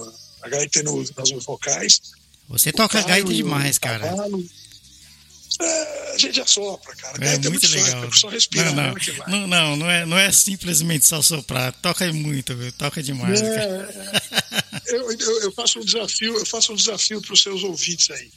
na 0.43 0.49
gaita 0.49 0.81
e 0.81 0.83
no, 0.83 0.97
nas 1.17 1.31
vocais. 1.45 2.01
Você 2.49 2.71
O 2.71 2.73
toca 2.73 3.01
Caio 3.03 3.25
gaita 3.25 3.33
demais, 3.35 3.79
cara. 3.79 4.09
Cavalo. 4.09 4.45
É, 5.61 6.15
a 6.15 6.19
gente 6.19 6.41
assopra, 6.41 6.95
cara. 6.97 7.17
É 7.17 7.21
Gaita 7.21 7.47
é 7.47 7.51
muito 7.51 7.69
legal. 7.69 8.05
é 8.05 8.11
só 8.13 8.29
respirar. 8.29 8.75
Não, 8.75 8.95
não, 8.95 8.95
não, 9.29 9.47
não, 9.47 9.77
não 9.77 9.91
é, 9.91 10.07
não 10.07 10.19
é 10.19 10.33
simplesmente 10.33 11.05
só 11.05 11.21
soprar. 11.21 11.73
Toca 11.75 12.11
muito, 12.13 12.57
viu? 12.57 12.73
Toca 12.73 13.03
demais. 13.03 13.41
cara. 13.41 13.53
É, 14.87 14.95
eu, 14.97 15.11
eu, 15.13 15.43
eu 15.43 15.53
faço 15.53 15.79
um 15.79 15.85
desafio, 15.85 16.37
eu 16.39 16.47
faço 16.47 16.73
um 16.73 16.77
desafio 16.77 17.21
para 17.21 17.35
os 17.35 17.43
seus 17.43 17.63
ouvintes 17.63 18.11
aí. 18.11 18.31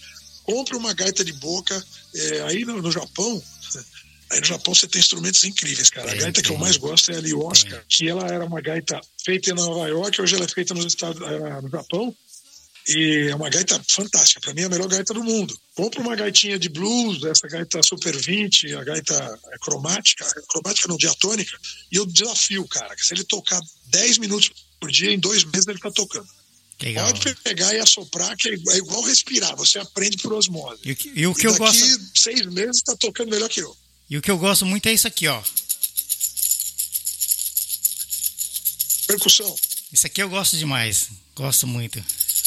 Compre 0.43 0.76
uma 0.76 0.93
gaita 0.93 1.24
de 1.24 1.34
boca. 1.34 1.84
é, 2.15 2.41
aí 2.43 2.65
no, 2.65 2.82
no 2.82 2.91
Japão, 2.91 3.41
aí 4.30 4.39
no 4.41 4.45
Japão 4.45 4.76
você 4.76 4.88
tem 4.88 4.99
instrumentos 4.99 5.43
incríveis, 5.45 5.89
cara. 5.89 6.07
A 6.07 6.11
Tem, 6.11 6.21
gaita 6.21 6.41
que 6.41 6.51
eu 6.51 6.57
mais 6.57 6.76
gosto 6.76 7.11
é 7.11 7.17
a 7.17 7.21
Lioska, 7.21 7.86
que 7.88 8.09
ela 8.09 8.28
era 8.28 8.45
uma 8.45 8.59
gaita 8.59 8.99
feita 9.24 9.51
em 9.51 9.53
Nova 9.53 9.88
York, 9.88 10.21
hoje 10.21 10.36
ela 10.36 10.43
é 10.43 10.47
feita 10.47 10.74
nos 10.74 10.86
Estados, 10.86 11.21
eh, 11.21 11.61
no 11.61 11.69
Japão. 11.69 12.13
E 12.88 13.27
é 13.29 13.36
uma 13.36 13.49
gaita 13.49 13.81
fantástica, 13.89 14.41
para 14.41 14.53
mim 14.53 14.61
é 14.61 14.65
a 14.65 14.69
melhor 14.69 14.88
gaita 14.89 15.13
do 15.13 15.23
mundo. 15.23 15.57
Compra 15.73 16.01
uma 16.01 16.15
gaitinha 16.15 16.59
de 16.59 16.67
blues, 16.67 17.23
essa 17.23 17.47
gaita 17.47 17.81
Super 17.81 18.15
20, 18.15 18.73
a 18.75 18.84
gaita 18.84 19.39
é, 19.53 19.57
cromática, 19.59 20.25
cromática 20.49 20.88
não, 20.89 20.97
diatônica, 20.97 21.57
e 21.91 21.95
eu 21.95 22.05
desafio, 22.05 22.67
cara, 22.67 22.93
que 22.95 23.05
se 23.05 23.13
ele 23.13 23.23
tocar 23.23 23.61
10 23.86 24.17
minutos 24.17 24.51
por 24.81 24.91
dia, 24.91 25.11
em 25.11 25.19
dois 25.19 25.45
meses 25.45 25.65
ele 25.67 25.79
tá 25.79 25.89
tocando. 25.91 26.27
Legal. 26.81 27.05
Pode 27.13 27.36
pegar 27.36 27.73
e 27.73 27.79
assoprar, 27.79 28.36
que 28.36 28.49
é 28.49 28.53
igual- 28.53 29.05
é 29.05 29.09
respirar, 29.09 29.55
você 29.55 29.79
aprende 29.79 30.17
por 30.17 30.34
osmose. 30.34 30.81
E 30.84 30.91
o 30.91 30.95
que, 30.97 31.11
e 31.15 31.27
o 31.27 31.34
que 31.34 31.43
E 31.43 31.45
eu 31.45 31.55
gosto, 31.55 32.01
seis 32.13 32.45
meses 32.47 32.81
tá 32.81 32.95
tocando 32.97 33.29
melhor 33.29 33.47
que 33.47 33.61
eu. 33.61 33.73
e 34.09 34.17
o 34.17 34.21
que 34.21 34.29
eu 34.29 34.38
gosto 34.38 34.65
muito 34.65 34.86
é 34.88 34.93
isso 34.93 35.07
aqui, 35.07 35.25
ó. 35.27 35.41
Percussão. 39.07 39.55
Isso 39.91 40.07
aqui 40.07 40.21
eu 40.21 40.29
gosto 40.29 40.57
demais. 40.57 41.07
Gosto 41.36 41.67
muito. 41.67 42.03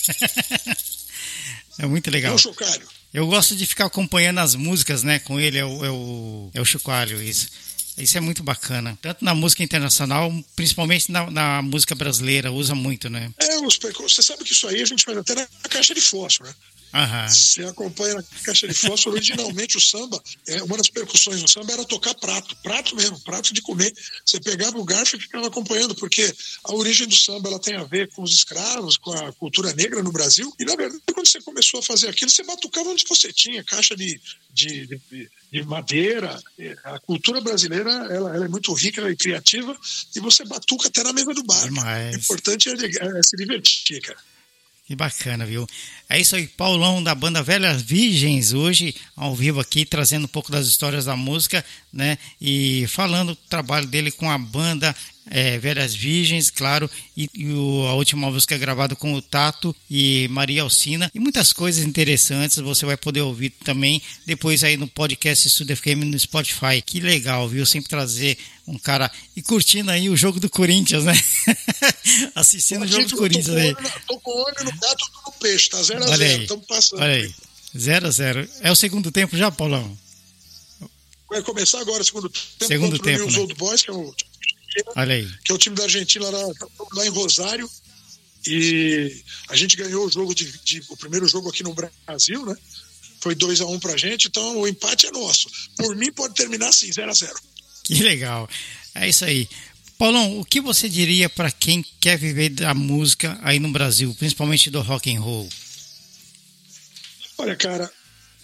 é 1.79 1.87
muito 1.87 2.09
É 2.09 2.11
legal. 2.11 2.35
um 2.35 2.39
chocalho. 2.39 2.87
Eu 3.13 3.27
gosto 3.27 3.57
de 3.57 3.67
ficar 3.67 3.87
acompanhando 3.87 4.39
as 4.39 4.55
músicas, 4.55 5.03
né? 5.03 5.19
Com 5.19 5.41
ele 5.41 5.59
é 5.59 5.65
o, 5.65 5.85
é 5.85 5.91
o, 5.91 6.51
é 6.55 6.61
o 6.61 6.65
chocalho, 6.65 7.23
isso. 7.23 7.49
Isso 7.97 8.19
é 8.19 8.21
muito 8.21 8.43
bacana. 8.43 8.99
Tanto 9.01 9.25
na 9.25 9.35
música 9.35 9.63
internacional, 9.63 10.31
principalmente 10.55 11.11
na, 11.11 11.31
na 11.31 11.63
música 11.63 11.95
brasileira, 11.95 12.53
usa 12.53 12.75
muito, 12.75 13.09
né? 13.09 13.31
É, 13.39 13.59
os. 13.61 13.79
Você 13.79 14.21
sabe 14.23 14.45
que 14.45 14.53
isso 14.53 14.69
aí 14.69 14.83
a 14.83 14.85
gente 14.85 15.03
faz 15.03 15.17
até 15.17 15.35
na 15.35 15.47
caixa 15.71 15.95
de 15.95 16.01
fósforo, 16.03 16.51
né? 16.51 16.55
Aham. 16.93 17.29
Você 17.29 17.65
acompanha 17.65 18.15
na 18.15 18.23
caixa 18.45 18.67
de 18.67 18.75
fósforo, 18.75 19.17
originalmente 19.17 19.77
o 19.77 19.81
samba, 19.81 20.23
é, 20.47 20.63
uma 20.63 20.77
das 20.77 20.89
percussões 20.89 21.43
do 21.43 21.49
samba 21.49 21.73
era 21.73 21.85
tocar 21.85 22.15
prato, 22.15 22.57
prato 22.63 22.97
mesmo, 22.97 23.21
prato 23.21 23.53
de 23.53 23.61
comer. 23.61 23.93
Você 24.25 24.41
pegava 24.41 24.79
o 24.79 24.85
garfo 24.85 25.17
e 25.17 25.21
ficava 25.21 25.47
acompanhando, 25.47 25.95
porque 25.95 26.33
a 26.65 26.75
origem 26.75 27.07
do 27.07 27.15
samba 27.15 27.49
ela 27.49 27.59
tem 27.59 27.77
a 27.77 27.85
ver 27.85 28.09
com 28.13 28.23
os 28.23 28.33
escravos, 28.33 28.97
com 28.97 29.13
a 29.13 29.33
cultura 29.33 29.73
negra 29.75 30.03
no 30.03 30.13
Brasil. 30.13 30.53
E 30.59 30.65
na 30.65 30.75
verdade, 30.77 31.03
quando 31.13 31.27
você 31.27 31.41
começou 31.41 31.81
a 31.81 31.83
fazer 31.83 32.09
aquilo, 32.09 32.31
você 32.31 32.43
batucava 32.45 32.91
onde 32.91 33.05
você 33.09 33.33
tinha, 33.33 33.63
caixa 33.65 33.95
de, 33.97 34.21
de, 34.53 34.87
de, 34.87 35.31
de 35.53 35.63
madeira. 35.65 36.41
A 36.85 36.99
cultura 36.99 37.41
brasileira 37.41 37.91
ela, 38.11 38.35
ela 38.35 38.45
é 38.45 38.49
muito 38.49 38.73
rica 38.73 39.11
e 39.11 39.17
criativa, 39.17 39.77
e 40.15 40.21
você 40.21 40.45
batuca 40.45 40.89
até 40.89 41.03
na 41.03 41.13
mesa 41.13 41.35
do 41.35 41.43
bar. 41.43 41.65
Demais. 41.65 42.17
O 42.17 42.19
importante 42.19 42.69
é, 42.69 42.73
é 42.73 43.23
se 43.23 43.37
divertir, 43.37 44.01
cara. 44.01 44.19
Que 44.87 44.95
bacana, 44.95 45.45
viu? 45.45 45.67
É 46.09 46.21
isso 46.21 46.37
aí, 46.37 46.47
Paulão 46.47 47.03
da 47.03 47.13
banda 47.13 47.43
Velhas 47.43 47.83
Virgens, 47.83 48.53
hoje 48.53 48.95
ao 49.17 49.35
vivo 49.35 49.59
aqui, 49.59 49.85
trazendo 49.85 50.27
um 50.27 50.29
pouco 50.29 50.53
das 50.53 50.69
histórias 50.69 51.07
da 51.07 51.17
música, 51.17 51.65
né? 51.93 52.17
E 52.41 52.87
falando 52.87 53.35
do 53.35 53.49
trabalho 53.49 53.89
dele 53.89 54.13
com 54.13 54.31
a 54.31 54.39
banda 54.39 54.95
é, 55.29 55.59
Velhas 55.59 55.95
Virgens, 55.95 56.51
claro, 56.51 56.91
e, 57.17 57.29
e 57.35 57.53
o, 57.53 57.87
a 57.87 57.95
última 57.95 58.31
música 58.31 58.57
gravada 58.57 58.95
com 58.95 59.13
o 59.13 59.23
Tato 59.23 59.75
e 59.91 60.29
Maria 60.31 60.63
Alcina, 60.63 61.11
e 61.15 61.19
muitas 61.19 61.53
coisas 61.53 61.85
interessantes 61.85 62.59
você 62.59 62.87
vai 62.87 62.97
poder 62.97 63.23
ouvir 63.23 63.51
também 63.65 64.01
depois 64.25 64.63
aí 64.63 64.77
no 64.77 64.87
podcast 64.87 65.49
Studio 65.49 65.77
FM 65.77 66.05
no 66.05 66.19
Spotify. 66.19 66.81
Que 66.85 67.01
legal, 67.01 67.49
viu? 67.49 67.67
Sempre 67.67 67.89
trazer 67.91 68.39
um 68.67 68.79
cara 68.79 69.11
e 69.35 69.43
curtindo 69.43 69.91
aí 69.91 70.09
o 70.09 70.17
jogo 70.17 70.41
do 70.41 70.49
Corinthians, 70.49 71.05
né? 71.05 71.15
Assistindo 72.35 72.85
o 72.85 72.89
jogo 72.89 73.07
do 73.07 73.17
Corinthians 73.17 73.57
aí. 73.57 73.75
Tô 74.07 74.19
com 74.21 74.31
o 74.31 74.45
olho 74.45 74.65
no 74.65 74.71
gato 74.71 75.05
no 75.27 75.33
peixe, 75.33 75.71
tá 75.71 75.79
0x0, 75.79 76.43
estamos 76.43 76.67
passando. 76.67 77.03
Olha 77.03 77.15
aí, 77.15 77.35
0x0. 77.77 78.49
É 78.61 78.71
o 78.71 78.77
segundo 78.77 79.11
tempo 79.11 79.37
já, 79.37 79.51
Paulão? 79.51 79.97
Vai 81.29 81.43
começar 81.43 81.81
agora 81.81 82.03
o 82.03 82.05
segundo 82.05 82.29
tempo 82.29 82.67
segundo 82.67 82.99
tempo, 83.01 83.31
né? 83.31 83.55
Boys, 83.59 83.83
que 83.83 83.91
é 83.91 83.93
o 83.93 84.15
Olha 84.95 85.15
aí. 85.15 85.29
que 85.45 85.53
é 85.53 85.55
o 85.55 85.59
time 85.59 85.77
da 85.77 85.85
Argentina 85.85 86.29
lá, 86.29 86.53
lá 86.95 87.07
em 87.07 87.11
Rosário. 87.11 87.69
E 88.47 89.23
a 89.49 89.57
gente 89.57 89.77
ganhou 89.77 90.07
o 90.07 90.11
jogo 90.11 90.35
de, 90.35 90.53
de, 90.63 90.83
o 90.89 90.97
primeiro 90.97 91.27
jogo 91.27 91.49
aqui 91.49 91.63
no 91.63 91.75
Brasil, 91.75 92.47
né? 92.47 92.55
Foi 93.21 93.35
2 93.35 93.61
a 93.61 93.67
1 93.67 93.73
um 93.73 93.81
pra 93.81 93.97
gente, 93.97 94.29
então 94.29 94.59
o 94.59 94.69
empate 94.69 95.07
é 95.07 95.11
nosso. 95.11 95.51
Por 95.77 95.97
mim 95.97 96.13
pode 96.13 96.35
terminar 96.35 96.69
assim, 96.69 96.93
0 96.93 97.11
a 97.11 97.15
0. 97.15 97.35
Que 97.83 98.03
legal. 98.03 98.49
É 98.95 99.09
isso 99.09 99.25
aí. 99.25 99.49
Paulão, 99.99 100.39
o 100.39 100.45
que 100.45 100.61
você 100.61 100.89
diria 100.89 101.29
para 101.29 101.51
quem 101.51 101.85
quer 101.99 102.19
viver 102.19 102.51
da 102.51 102.75
música 102.75 103.39
aí 103.43 103.59
no 103.59 103.73
Brasil, 103.73 104.15
principalmente 104.19 104.71
do 104.71 104.83
rock 104.83 105.15
and 105.15 105.21
roll? 105.21 105.49
Olha, 107.39 107.57
cara, 107.57 107.91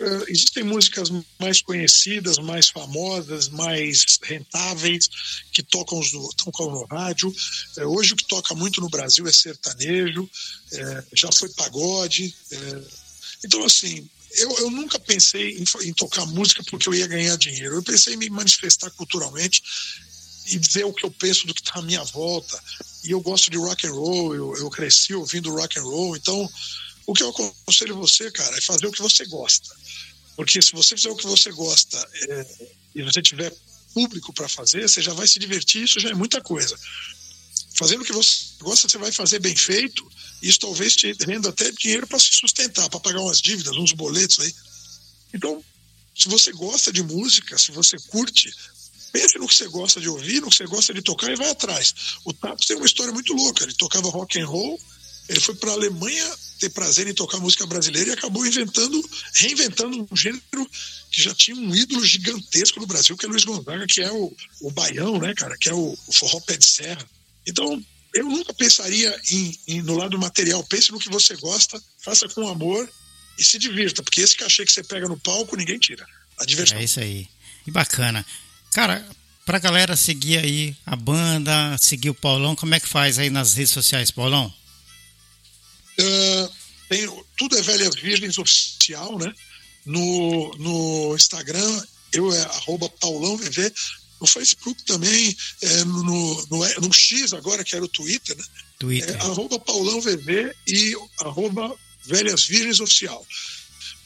Uh, 0.02 0.24
existem 0.26 0.64
músicas 0.64 1.10
mais 1.38 1.62
conhecidas, 1.62 2.36
mais 2.38 2.68
famosas, 2.68 3.48
mais 3.48 4.04
rentáveis, 4.20 5.08
que 5.52 5.62
tocam, 5.62 6.00
no, 6.12 6.28
tocam 6.34 6.72
no 6.72 6.84
rádio. 6.86 7.32
Uh, 7.76 7.82
hoje 7.82 8.12
o 8.12 8.16
que 8.16 8.26
toca 8.26 8.52
muito 8.52 8.80
no 8.80 8.88
Brasil 8.88 9.24
é 9.28 9.32
sertanejo, 9.32 10.24
uh, 10.24 11.06
já 11.14 11.30
foi 11.30 11.48
pagode. 11.50 12.34
então, 13.44 13.64
assim, 13.64 14.08
eu, 14.32 14.50
eu 14.58 14.70
nunca 14.72 14.98
pensei 14.98 15.56
em, 15.58 15.64
em, 15.82 15.92
tocar 15.92 16.26
música 16.26 16.64
porque 16.68 16.88
eu 16.88 16.94
ia 16.94 17.06
ganhar 17.06 17.36
dinheiro. 17.36 17.76
Eu 17.76 17.82
pensei 17.82 18.14
em 18.14 18.16
me 18.16 18.28
manifestar 18.28 18.90
culturalmente 18.90 19.62
e 20.48 20.58
dizer 20.58 20.84
o 20.84 20.92
que 20.92 21.06
eu 21.06 21.12
penso 21.12 21.46
do 21.46 21.54
que 21.54 21.60
está 21.60 21.78
à 21.78 21.82
minha 21.82 22.02
volta. 22.02 22.60
E 23.04 23.12
eu 23.12 23.20
gosto 23.20 23.52
de 23.52 23.56
rock 23.56 23.86
and 23.86 23.92
roll, 23.92 24.34
eu, 24.34 24.56
eu 24.56 24.68
cresci 24.68 25.14
ouvindo 25.14 25.54
rock 25.54 25.78
and 25.78 25.84
roll, 25.84 26.16
então 26.16 26.50
o 27.06 27.14
que 27.14 27.22
eu 27.22 27.30
aconselho 27.30 27.96
você, 27.96 28.30
cara, 28.30 28.56
é 28.56 28.60
fazer 28.60 28.86
o 28.86 28.92
que 28.92 29.02
você 29.02 29.24
gosta. 29.26 29.74
Porque 30.36 30.62
se 30.62 30.72
você 30.72 30.96
fizer 30.96 31.10
o 31.10 31.16
que 31.16 31.26
você 31.26 31.50
gosta 31.52 31.98
é, 32.28 32.46
e 32.94 33.02
você 33.02 33.20
tiver 33.20 33.52
público 33.92 34.32
para 34.32 34.48
fazer, 34.48 34.88
você 34.88 35.02
já 35.02 35.12
vai 35.12 35.26
se 35.28 35.38
divertir, 35.38 35.84
isso 35.84 36.00
já 36.00 36.10
é 36.10 36.14
muita 36.14 36.40
coisa. 36.40 36.78
Fazendo 37.74 38.02
o 38.02 38.04
que 38.04 38.12
você 38.12 38.54
gosta, 38.60 38.88
você 38.88 38.98
vai 38.98 39.12
fazer 39.12 39.38
bem 39.38 39.56
feito, 39.56 40.06
e 40.42 40.48
isso 40.48 40.58
talvez 40.60 40.96
te 40.96 41.12
renda 41.26 41.48
até 41.48 41.70
dinheiro 41.72 42.06
para 42.06 42.18
se 42.18 42.30
sustentar, 42.32 42.88
para 42.88 43.00
pagar 43.00 43.20
umas 43.20 43.40
dívidas, 43.40 43.76
uns 43.76 43.92
boletos 43.92 44.38
aí. 44.40 44.54
Então, 45.34 45.62
se 46.14 46.28
você 46.28 46.52
gosta 46.52 46.92
de 46.92 47.02
música, 47.02 47.58
se 47.58 47.72
você 47.72 47.96
curte, 48.08 48.52
pense 49.12 49.38
no 49.38 49.46
que 49.46 49.54
você 49.54 49.68
gosta 49.68 50.00
de 50.00 50.08
ouvir, 50.08 50.40
no 50.40 50.48
que 50.48 50.56
você 50.56 50.66
gosta 50.66 50.92
de 50.92 51.02
tocar 51.02 51.30
e 51.30 51.36
vai 51.36 51.50
atrás. 51.50 51.94
O 52.24 52.32
Tato 52.32 52.66
tem 52.66 52.76
uma 52.76 52.86
história 52.86 53.12
muito 53.12 53.32
louca, 53.32 53.64
ele 53.64 53.74
tocava 53.74 54.08
rock 54.08 54.40
and 54.40 54.46
roll, 54.46 54.80
ele 55.28 55.40
foi 55.40 55.54
para 55.54 55.70
a 55.70 55.74
Alemanha 55.74 56.36
ter 56.58 56.70
prazer 56.70 57.06
em 57.06 57.14
tocar 57.14 57.38
música 57.38 57.66
brasileira 57.66 58.10
e 58.10 58.12
acabou 58.12 58.46
inventando, 58.46 59.10
reinventando 59.34 60.06
um 60.10 60.16
gênero 60.16 60.42
que 61.10 61.22
já 61.22 61.34
tinha 61.34 61.56
um 61.56 61.74
ídolo 61.74 62.04
gigantesco 62.04 62.80
no 62.80 62.86
Brasil, 62.86 63.16
que 63.16 63.26
é 63.26 63.28
Luiz 63.28 63.44
Gonzaga, 63.44 63.86
que 63.86 64.00
é 64.00 64.12
o, 64.12 64.32
o 64.60 64.70
baião, 64.70 65.18
né, 65.18 65.34
cara, 65.34 65.56
que 65.58 65.68
é 65.68 65.74
o, 65.74 65.98
o 66.06 66.12
forró 66.12 66.40
pé 66.40 66.56
de 66.56 66.64
serra. 66.64 67.04
Então, 67.46 67.84
eu 68.14 68.24
nunca 68.24 68.52
pensaria 68.54 69.20
em, 69.30 69.58
em, 69.66 69.82
no 69.82 69.96
lado 69.96 70.18
material. 70.18 70.62
Pense 70.64 70.92
no 70.92 70.98
que 70.98 71.08
você 71.08 71.34
gosta, 71.36 71.82
faça 71.98 72.28
com 72.28 72.48
amor 72.48 72.88
e 73.38 73.44
se 73.44 73.58
divirta, 73.58 74.02
porque 74.02 74.20
esse 74.20 74.36
cachê 74.36 74.64
que 74.64 74.72
você 74.72 74.84
pega 74.84 75.08
no 75.08 75.18
palco, 75.18 75.56
ninguém 75.56 75.78
tira. 75.78 76.06
A 76.38 76.44
diversão. 76.44 76.78
É 76.78 76.84
isso 76.84 77.00
aí. 77.00 77.28
Que 77.64 77.70
bacana. 77.70 78.24
Cara, 78.72 79.06
pra 79.44 79.58
galera 79.58 79.96
seguir 79.96 80.38
aí 80.38 80.76
a 80.86 80.94
banda, 80.96 81.76
seguir 81.78 82.10
o 82.10 82.14
Paulão, 82.14 82.54
como 82.54 82.74
é 82.74 82.80
que 82.80 82.88
faz 82.88 83.18
aí 83.18 83.30
nas 83.30 83.54
redes 83.54 83.72
sociais, 83.72 84.10
Paulão? 84.10 84.52
Uh, 85.98 86.52
tem, 86.88 87.24
tudo 87.36 87.56
é 87.56 87.62
Velhas 87.62 87.94
Virgens 87.94 88.38
Oficial, 88.38 89.18
né? 89.18 89.32
No, 89.84 90.50
no 90.58 91.16
Instagram, 91.16 91.82
eu 92.12 92.32
é 92.32 92.42
arroba 92.42 92.88
PaulãoVV. 92.88 93.72
No 94.20 94.26
Facebook 94.26 94.84
também, 94.84 95.36
é, 95.62 95.84
no, 95.84 96.46
no, 96.48 96.80
no, 96.80 96.92
X 96.92 97.32
agora, 97.32 97.64
que 97.64 97.74
era 97.74 97.84
o 97.84 97.88
Twitter, 97.88 98.36
né? 98.36 98.44
Twitter. 98.78 99.16
É, 99.16 99.20
arroba 99.22 99.58
PaulãoVV 99.58 100.54
e 100.68 100.94
arroba 101.22 101.74
Velhas 102.04 102.46
Virgens 102.46 102.78
Oficial. 102.78 103.26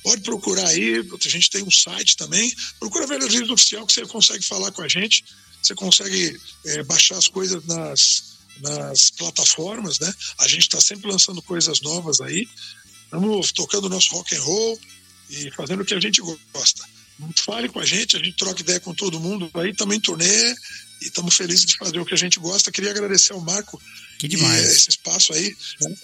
Pode 0.02 0.22
procurar 0.22 0.68
aí, 0.68 1.00
a 1.00 1.28
gente 1.28 1.50
tem 1.50 1.62
um 1.64 1.70
site 1.70 2.16
também. 2.16 2.54
Procura 2.78 3.06
Velhas 3.06 3.30
Virgens 3.30 3.50
Oficial 3.50 3.86
que 3.86 3.92
você 3.92 4.06
consegue 4.06 4.44
falar 4.44 4.70
com 4.70 4.82
a 4.82 4.88
gente. 4.88 5.24
Você 5.62 5.74
consegue 5.74 6.40
é, 6.64 6.82
baixar 6.84 7.18
as 7.18 7.28
coisas 7.28 7.64
nas, 7.66 8.35
nas 8.60 9.10
plataformas, 9.10 9.98
né? 9.98 10.12
A 10.38 10.48
gente 10.48 10.62
está 10.62 10.80
sempre 10.80 11.10
lançando 11.10 11.42
coisas 11.42 11.80
novas 11.80 12.20
aí. 12.20 12.48
Estamos 13.04 13.52
tocando 13.52 13.88
nosso 13.88 14.12
rock 14.12 14.34
and 14.34 14.42
roll 14.42 14.80
e 15.30 15.50
fazendo 15.52 15.82
o 15.82 15.84
que 15.84 15.94
a 15.94 16.00
gente 16.00 16.20
gosta. 16.52 16.84
Fale 17.36 17.68
com 17.68 17.80
a 17.80 17.84
gente, 17.84 18.16
a 18.16 18.18
gente 18.18 18.36
troca 18.36 18.60
ideia 18.60 18.80
com 18.80 18.94
todo 18.94 19.18
mundo 19.18 19.50
aí, 19.54 19.72
também 19.74 19.98
turnê 19.98 20.54
e 21.00 21.06
estamos 21.06 21.34
felizes 21.34 21.64
de 21.64 21.76
fazer 21.76 21.98
o 21.98 22.04
que 22.04 22.14
a 22.14 22.16
gente 22.16 22.38
gosta. 22.38 22.70
Queria 22.70 22.90
agradecer 22.90 23.32
ao 23.32 23.40
Marco 23.40 23.80
que 24.18 24.28
demais. 24.28 24.64
E, 24.64 24.72
esse 24.72 24.90
espaço 24.90 25.32
aí 25.32 25.54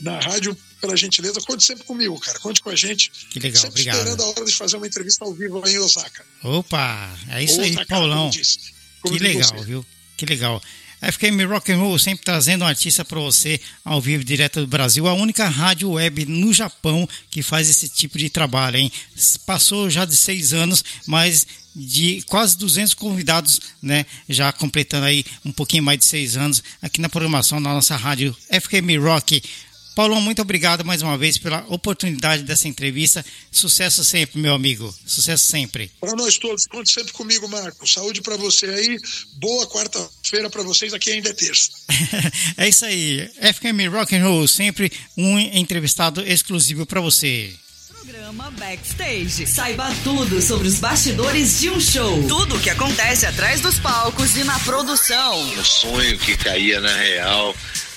na 0.01 0.19
rádio, 0.21 0.57
pela 0.81 0.97
gentileza. 0.97 1.41
Conte 1.41 1.65
sempre 1.65 1.85
comigo, 1.85 2.19
cara. 2.21 2.39
Conte 2.41 2.61
com 2.61 2.71
a 2.71 2.77
gente. 2.77 3.11
Que 3.31 3.39
legal, 3.39 3.61
sempre 3.61 3.81
obrigado. 3.81 3.99
esperando 3.99 4.23
a 4.23 4.27
hora 4.27 4.45
de 4.45 4.55
fazer 4.55 4.77
uma 4.77 4.87
entrevista 4.87 5.25
ao 5.25 5.35
vivo 5.35 5.63
aí 5.65 5.75
em 5.75 5.79
Osaka. 5.79 6.25
Opa, 6.43 7.19
é 7.31 7.45
isso 7.45 7.61
Osaka, 7.61 7.81
aí, 7.81 7.87
Paulão. 7.87 8.31
Como 8.31 8.31
disse, 8.31 8.59
como 9.01 9.17
que 9.17 9.23
legal, 9.23 9.51
você. 9.51 9.65
viu? 9.65 9.87
Que 10.17 10.27
legal. 10.27 10.63
FKM 11.03 11.45
Rock 11.49 11.73
and 11.73 11.79
Roll 11.79 11.99
sempre 11.99 12.25
trazendo 12.25 12.65
um 12.65 12.69
artista 12.69 13.05
para 13.05 13.19
você 13.19 13.61
ao 13.85 14.01
vivo 14.01 14.23
direto 14.23 14.61
do 14.61 14.67
Brasil, 14.67 15.09
a 15.09 15.15
única 15.15 15.49
rádio 15.49 15.91
web 15.91 16.27
no 16.27 16.53
Japão 16.53 17.09
que 17.29 17.43
faz 17.43 17.69
esse 17.69 17.89
tipo 17.89 18.17
de 18.17 18.31
trabalho, 18.31 18.77
hein? 18.77 18.93
Passou 19.45 19.91
já 19.91 20.05
de 20.05 20.17
seis 20.17 20.53
anos, 20.53 20.85
mas 21.07 21.47
de 21.75 22.23
quase 22.27 22.57
200 22.59 22.95
convidados, 22.95 23.61
né? 23.83 24.07
Já 24.29 24.53
completando 24.53 25.07
aí 25.07 25.25
um 25.45 25.51
pouquinho 25.51 25.83
mais 25.83 25.99
de 25.99 26.05
seis 26.05 26.37
anos 26.37 26.63
aqui 26.81 27.01
na 27.01 27.09
programação 27.09 27.61
da 27.61 27.71
nossa 27.71 27.97
rádio 27.97 28.37
FKM 28.49 29.03
Rock. 29.03 29.43
Paulão, 29.95 30.21
muito 30.21 30.41
obrigado 30.41 30.85
mais 30.85 31.03
uma 31.03 31.19
vez 31.19 31.37
pela 31.37 31.65
oportunidade 31.69 32.43
dessa 32.43 32.67
entrevista. 32.67 33.25
Sucesso 33.51 34.03
sempre, 34.05 34.41
meu 34.41 34.55
amigo. 34.55 34.93
Sucesso 35.07 35.45
sempre. 35.45 35.91
Para 36.01 36.15
nós 36.17 36.39
todos, 36.39 36.67
conte 36.67 36.91
sempre 36.91 37.13
comigo, 37.13 37.47
Marco. 37.49 37.87
Saúde 37.87 38.23
para 38.23 38.37
você 38.37 38.67
aí. 38.67 38.99
Boa 39.37 39.67
quarta-feira 39.67 40.49
para 40.49 40.63
vocês. 40.63 40.95
Aqui 40.95 41.13
ainda 41.13 41.29
é 41.29 41.33
terça. 41.35 41.71
é 42.57 42.69
isso 42.69 42.85
aí. 42.87 43.31
FKM 43.41 43.89
Rock 43.91 44.17
and 44.17 44.25
Roll, 44.25 44.49
sempre 44.49 44.91
um 45.17 45.39
entrevistado 45.39 46.23
exclusivo 46.27 46.87
para 46.87 47.01
você. 47.01 47.55
Programa 48.03 48.51
Backstage. 48.53 49.47
Saiba 49.47 49.95
tudo 50.03 50.41
sobre 50.41 50.67
os 50.67 50.81
bastidores 50.81 51.61
de 51.61 51.71
um 51.71 51.79
show. 51.79 52.27
Tudo 52.27 52.57
o 52.57 52.61
que 52.61 52.71
acontece 52.71 53.27
atrás 53.27 53.61
dos 53.61 53.79
palcos 53.79 54.37
e 54.37 54.45
na 54.45 54.59
produção. 54.61 55.39
Um 55.53 55.65
sonho 55.65 56.19
que 56.19 56.37
caía 56.37 56.81
na 56.81 56.97
real 56.97 57.55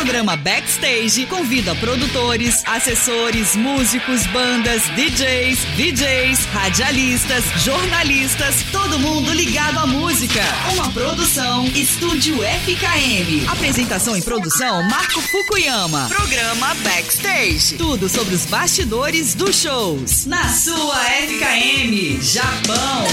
Programa 0.00 0.34
Backstage 0.34 1.26
convida 1.26 1.74
produtores, 1.74 2.62
assessores, 2.64 3.54
músicos, 3.54 4.26
bandas, 4.28 4.80
DJs, 4.96 5.58
VJs, 5.76 6.46
radialistas, 6.46 7.44
jornalistas, 7.62 8.54
todo 8.72 8.98
mundo 8.98 9.30
ligado 9.34 9.78
à 9.78 9.86
música. 9.86 10.40
Uma 10.72 10.90
produção 10.90 11.66
Estúdio 11.66 12.36
FKM. 12.42 13.46
Apresentação 13.46 14.16
e 14.16 14.22
produção 14.22 14.82
Marco 14.88 15.20
Fukuyama. 15.20 16.08
Programa 16.08 16.74
Backstage. 16.76 17.74
Tudo 17.76 18.08
sobre 18.08 18.34
os 18.34 18.46
bastidores 18.46 19.34
dos 19.34 19.54
shows. 19.60 20.24
Na 20.24 20.48
sua 20.48 20.96
FKM, 21.04 22.22
Japão. 22.22 23.04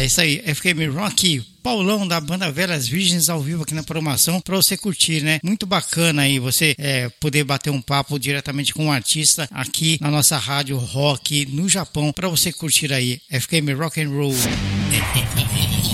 É 0.00 0.06
isso 0.06 0.18
aí, 0.18 0.42
FKM 0.46 0.90
Rock, 0.94 1.44
Paulão 1.62 2.08
da 2.08 2.18
banda 2.18 2.50
Velhas 2.50 2.88
Virgens 2.88 3.28
ao 3.28 3.38
vivo 3.38 3.64
aqui 3.64 3.74
na 3.74 3.82
programação 3.82 4.40
para 4.40 4.56
você 4.56 4.74
curtir, 4.74 5.20
né? 5.22 5.38
Muito 5.44 5.66
bacana 5.66 6.22
aí 6.22 6.38
você 6.38 6.74
é, 6.78 7.10
poder 7.20 7.44
bater 7.44 7.68
um 7.68 7.82
papo 7.82 8.18
diretamente 8.18 8.72
com 8.72 8.86
um 8.86 8.92
artista 8.92 9.46
aqui 9.52 9.98
na 10.00 10.10
nossa 10.10 10.38
rádio 10.38 10.78
rock 10.78 11.44
no 11.52 11.68
Japão 11.68 12.14
para 12.14 12.30
você 12.30 12.50
curtir 12.50 12.90
aí 12.94 13.20
FKM 13.30 13.74
Rock 13.76 14.00
and 14.00 14.08
Roll. 14.08 14.32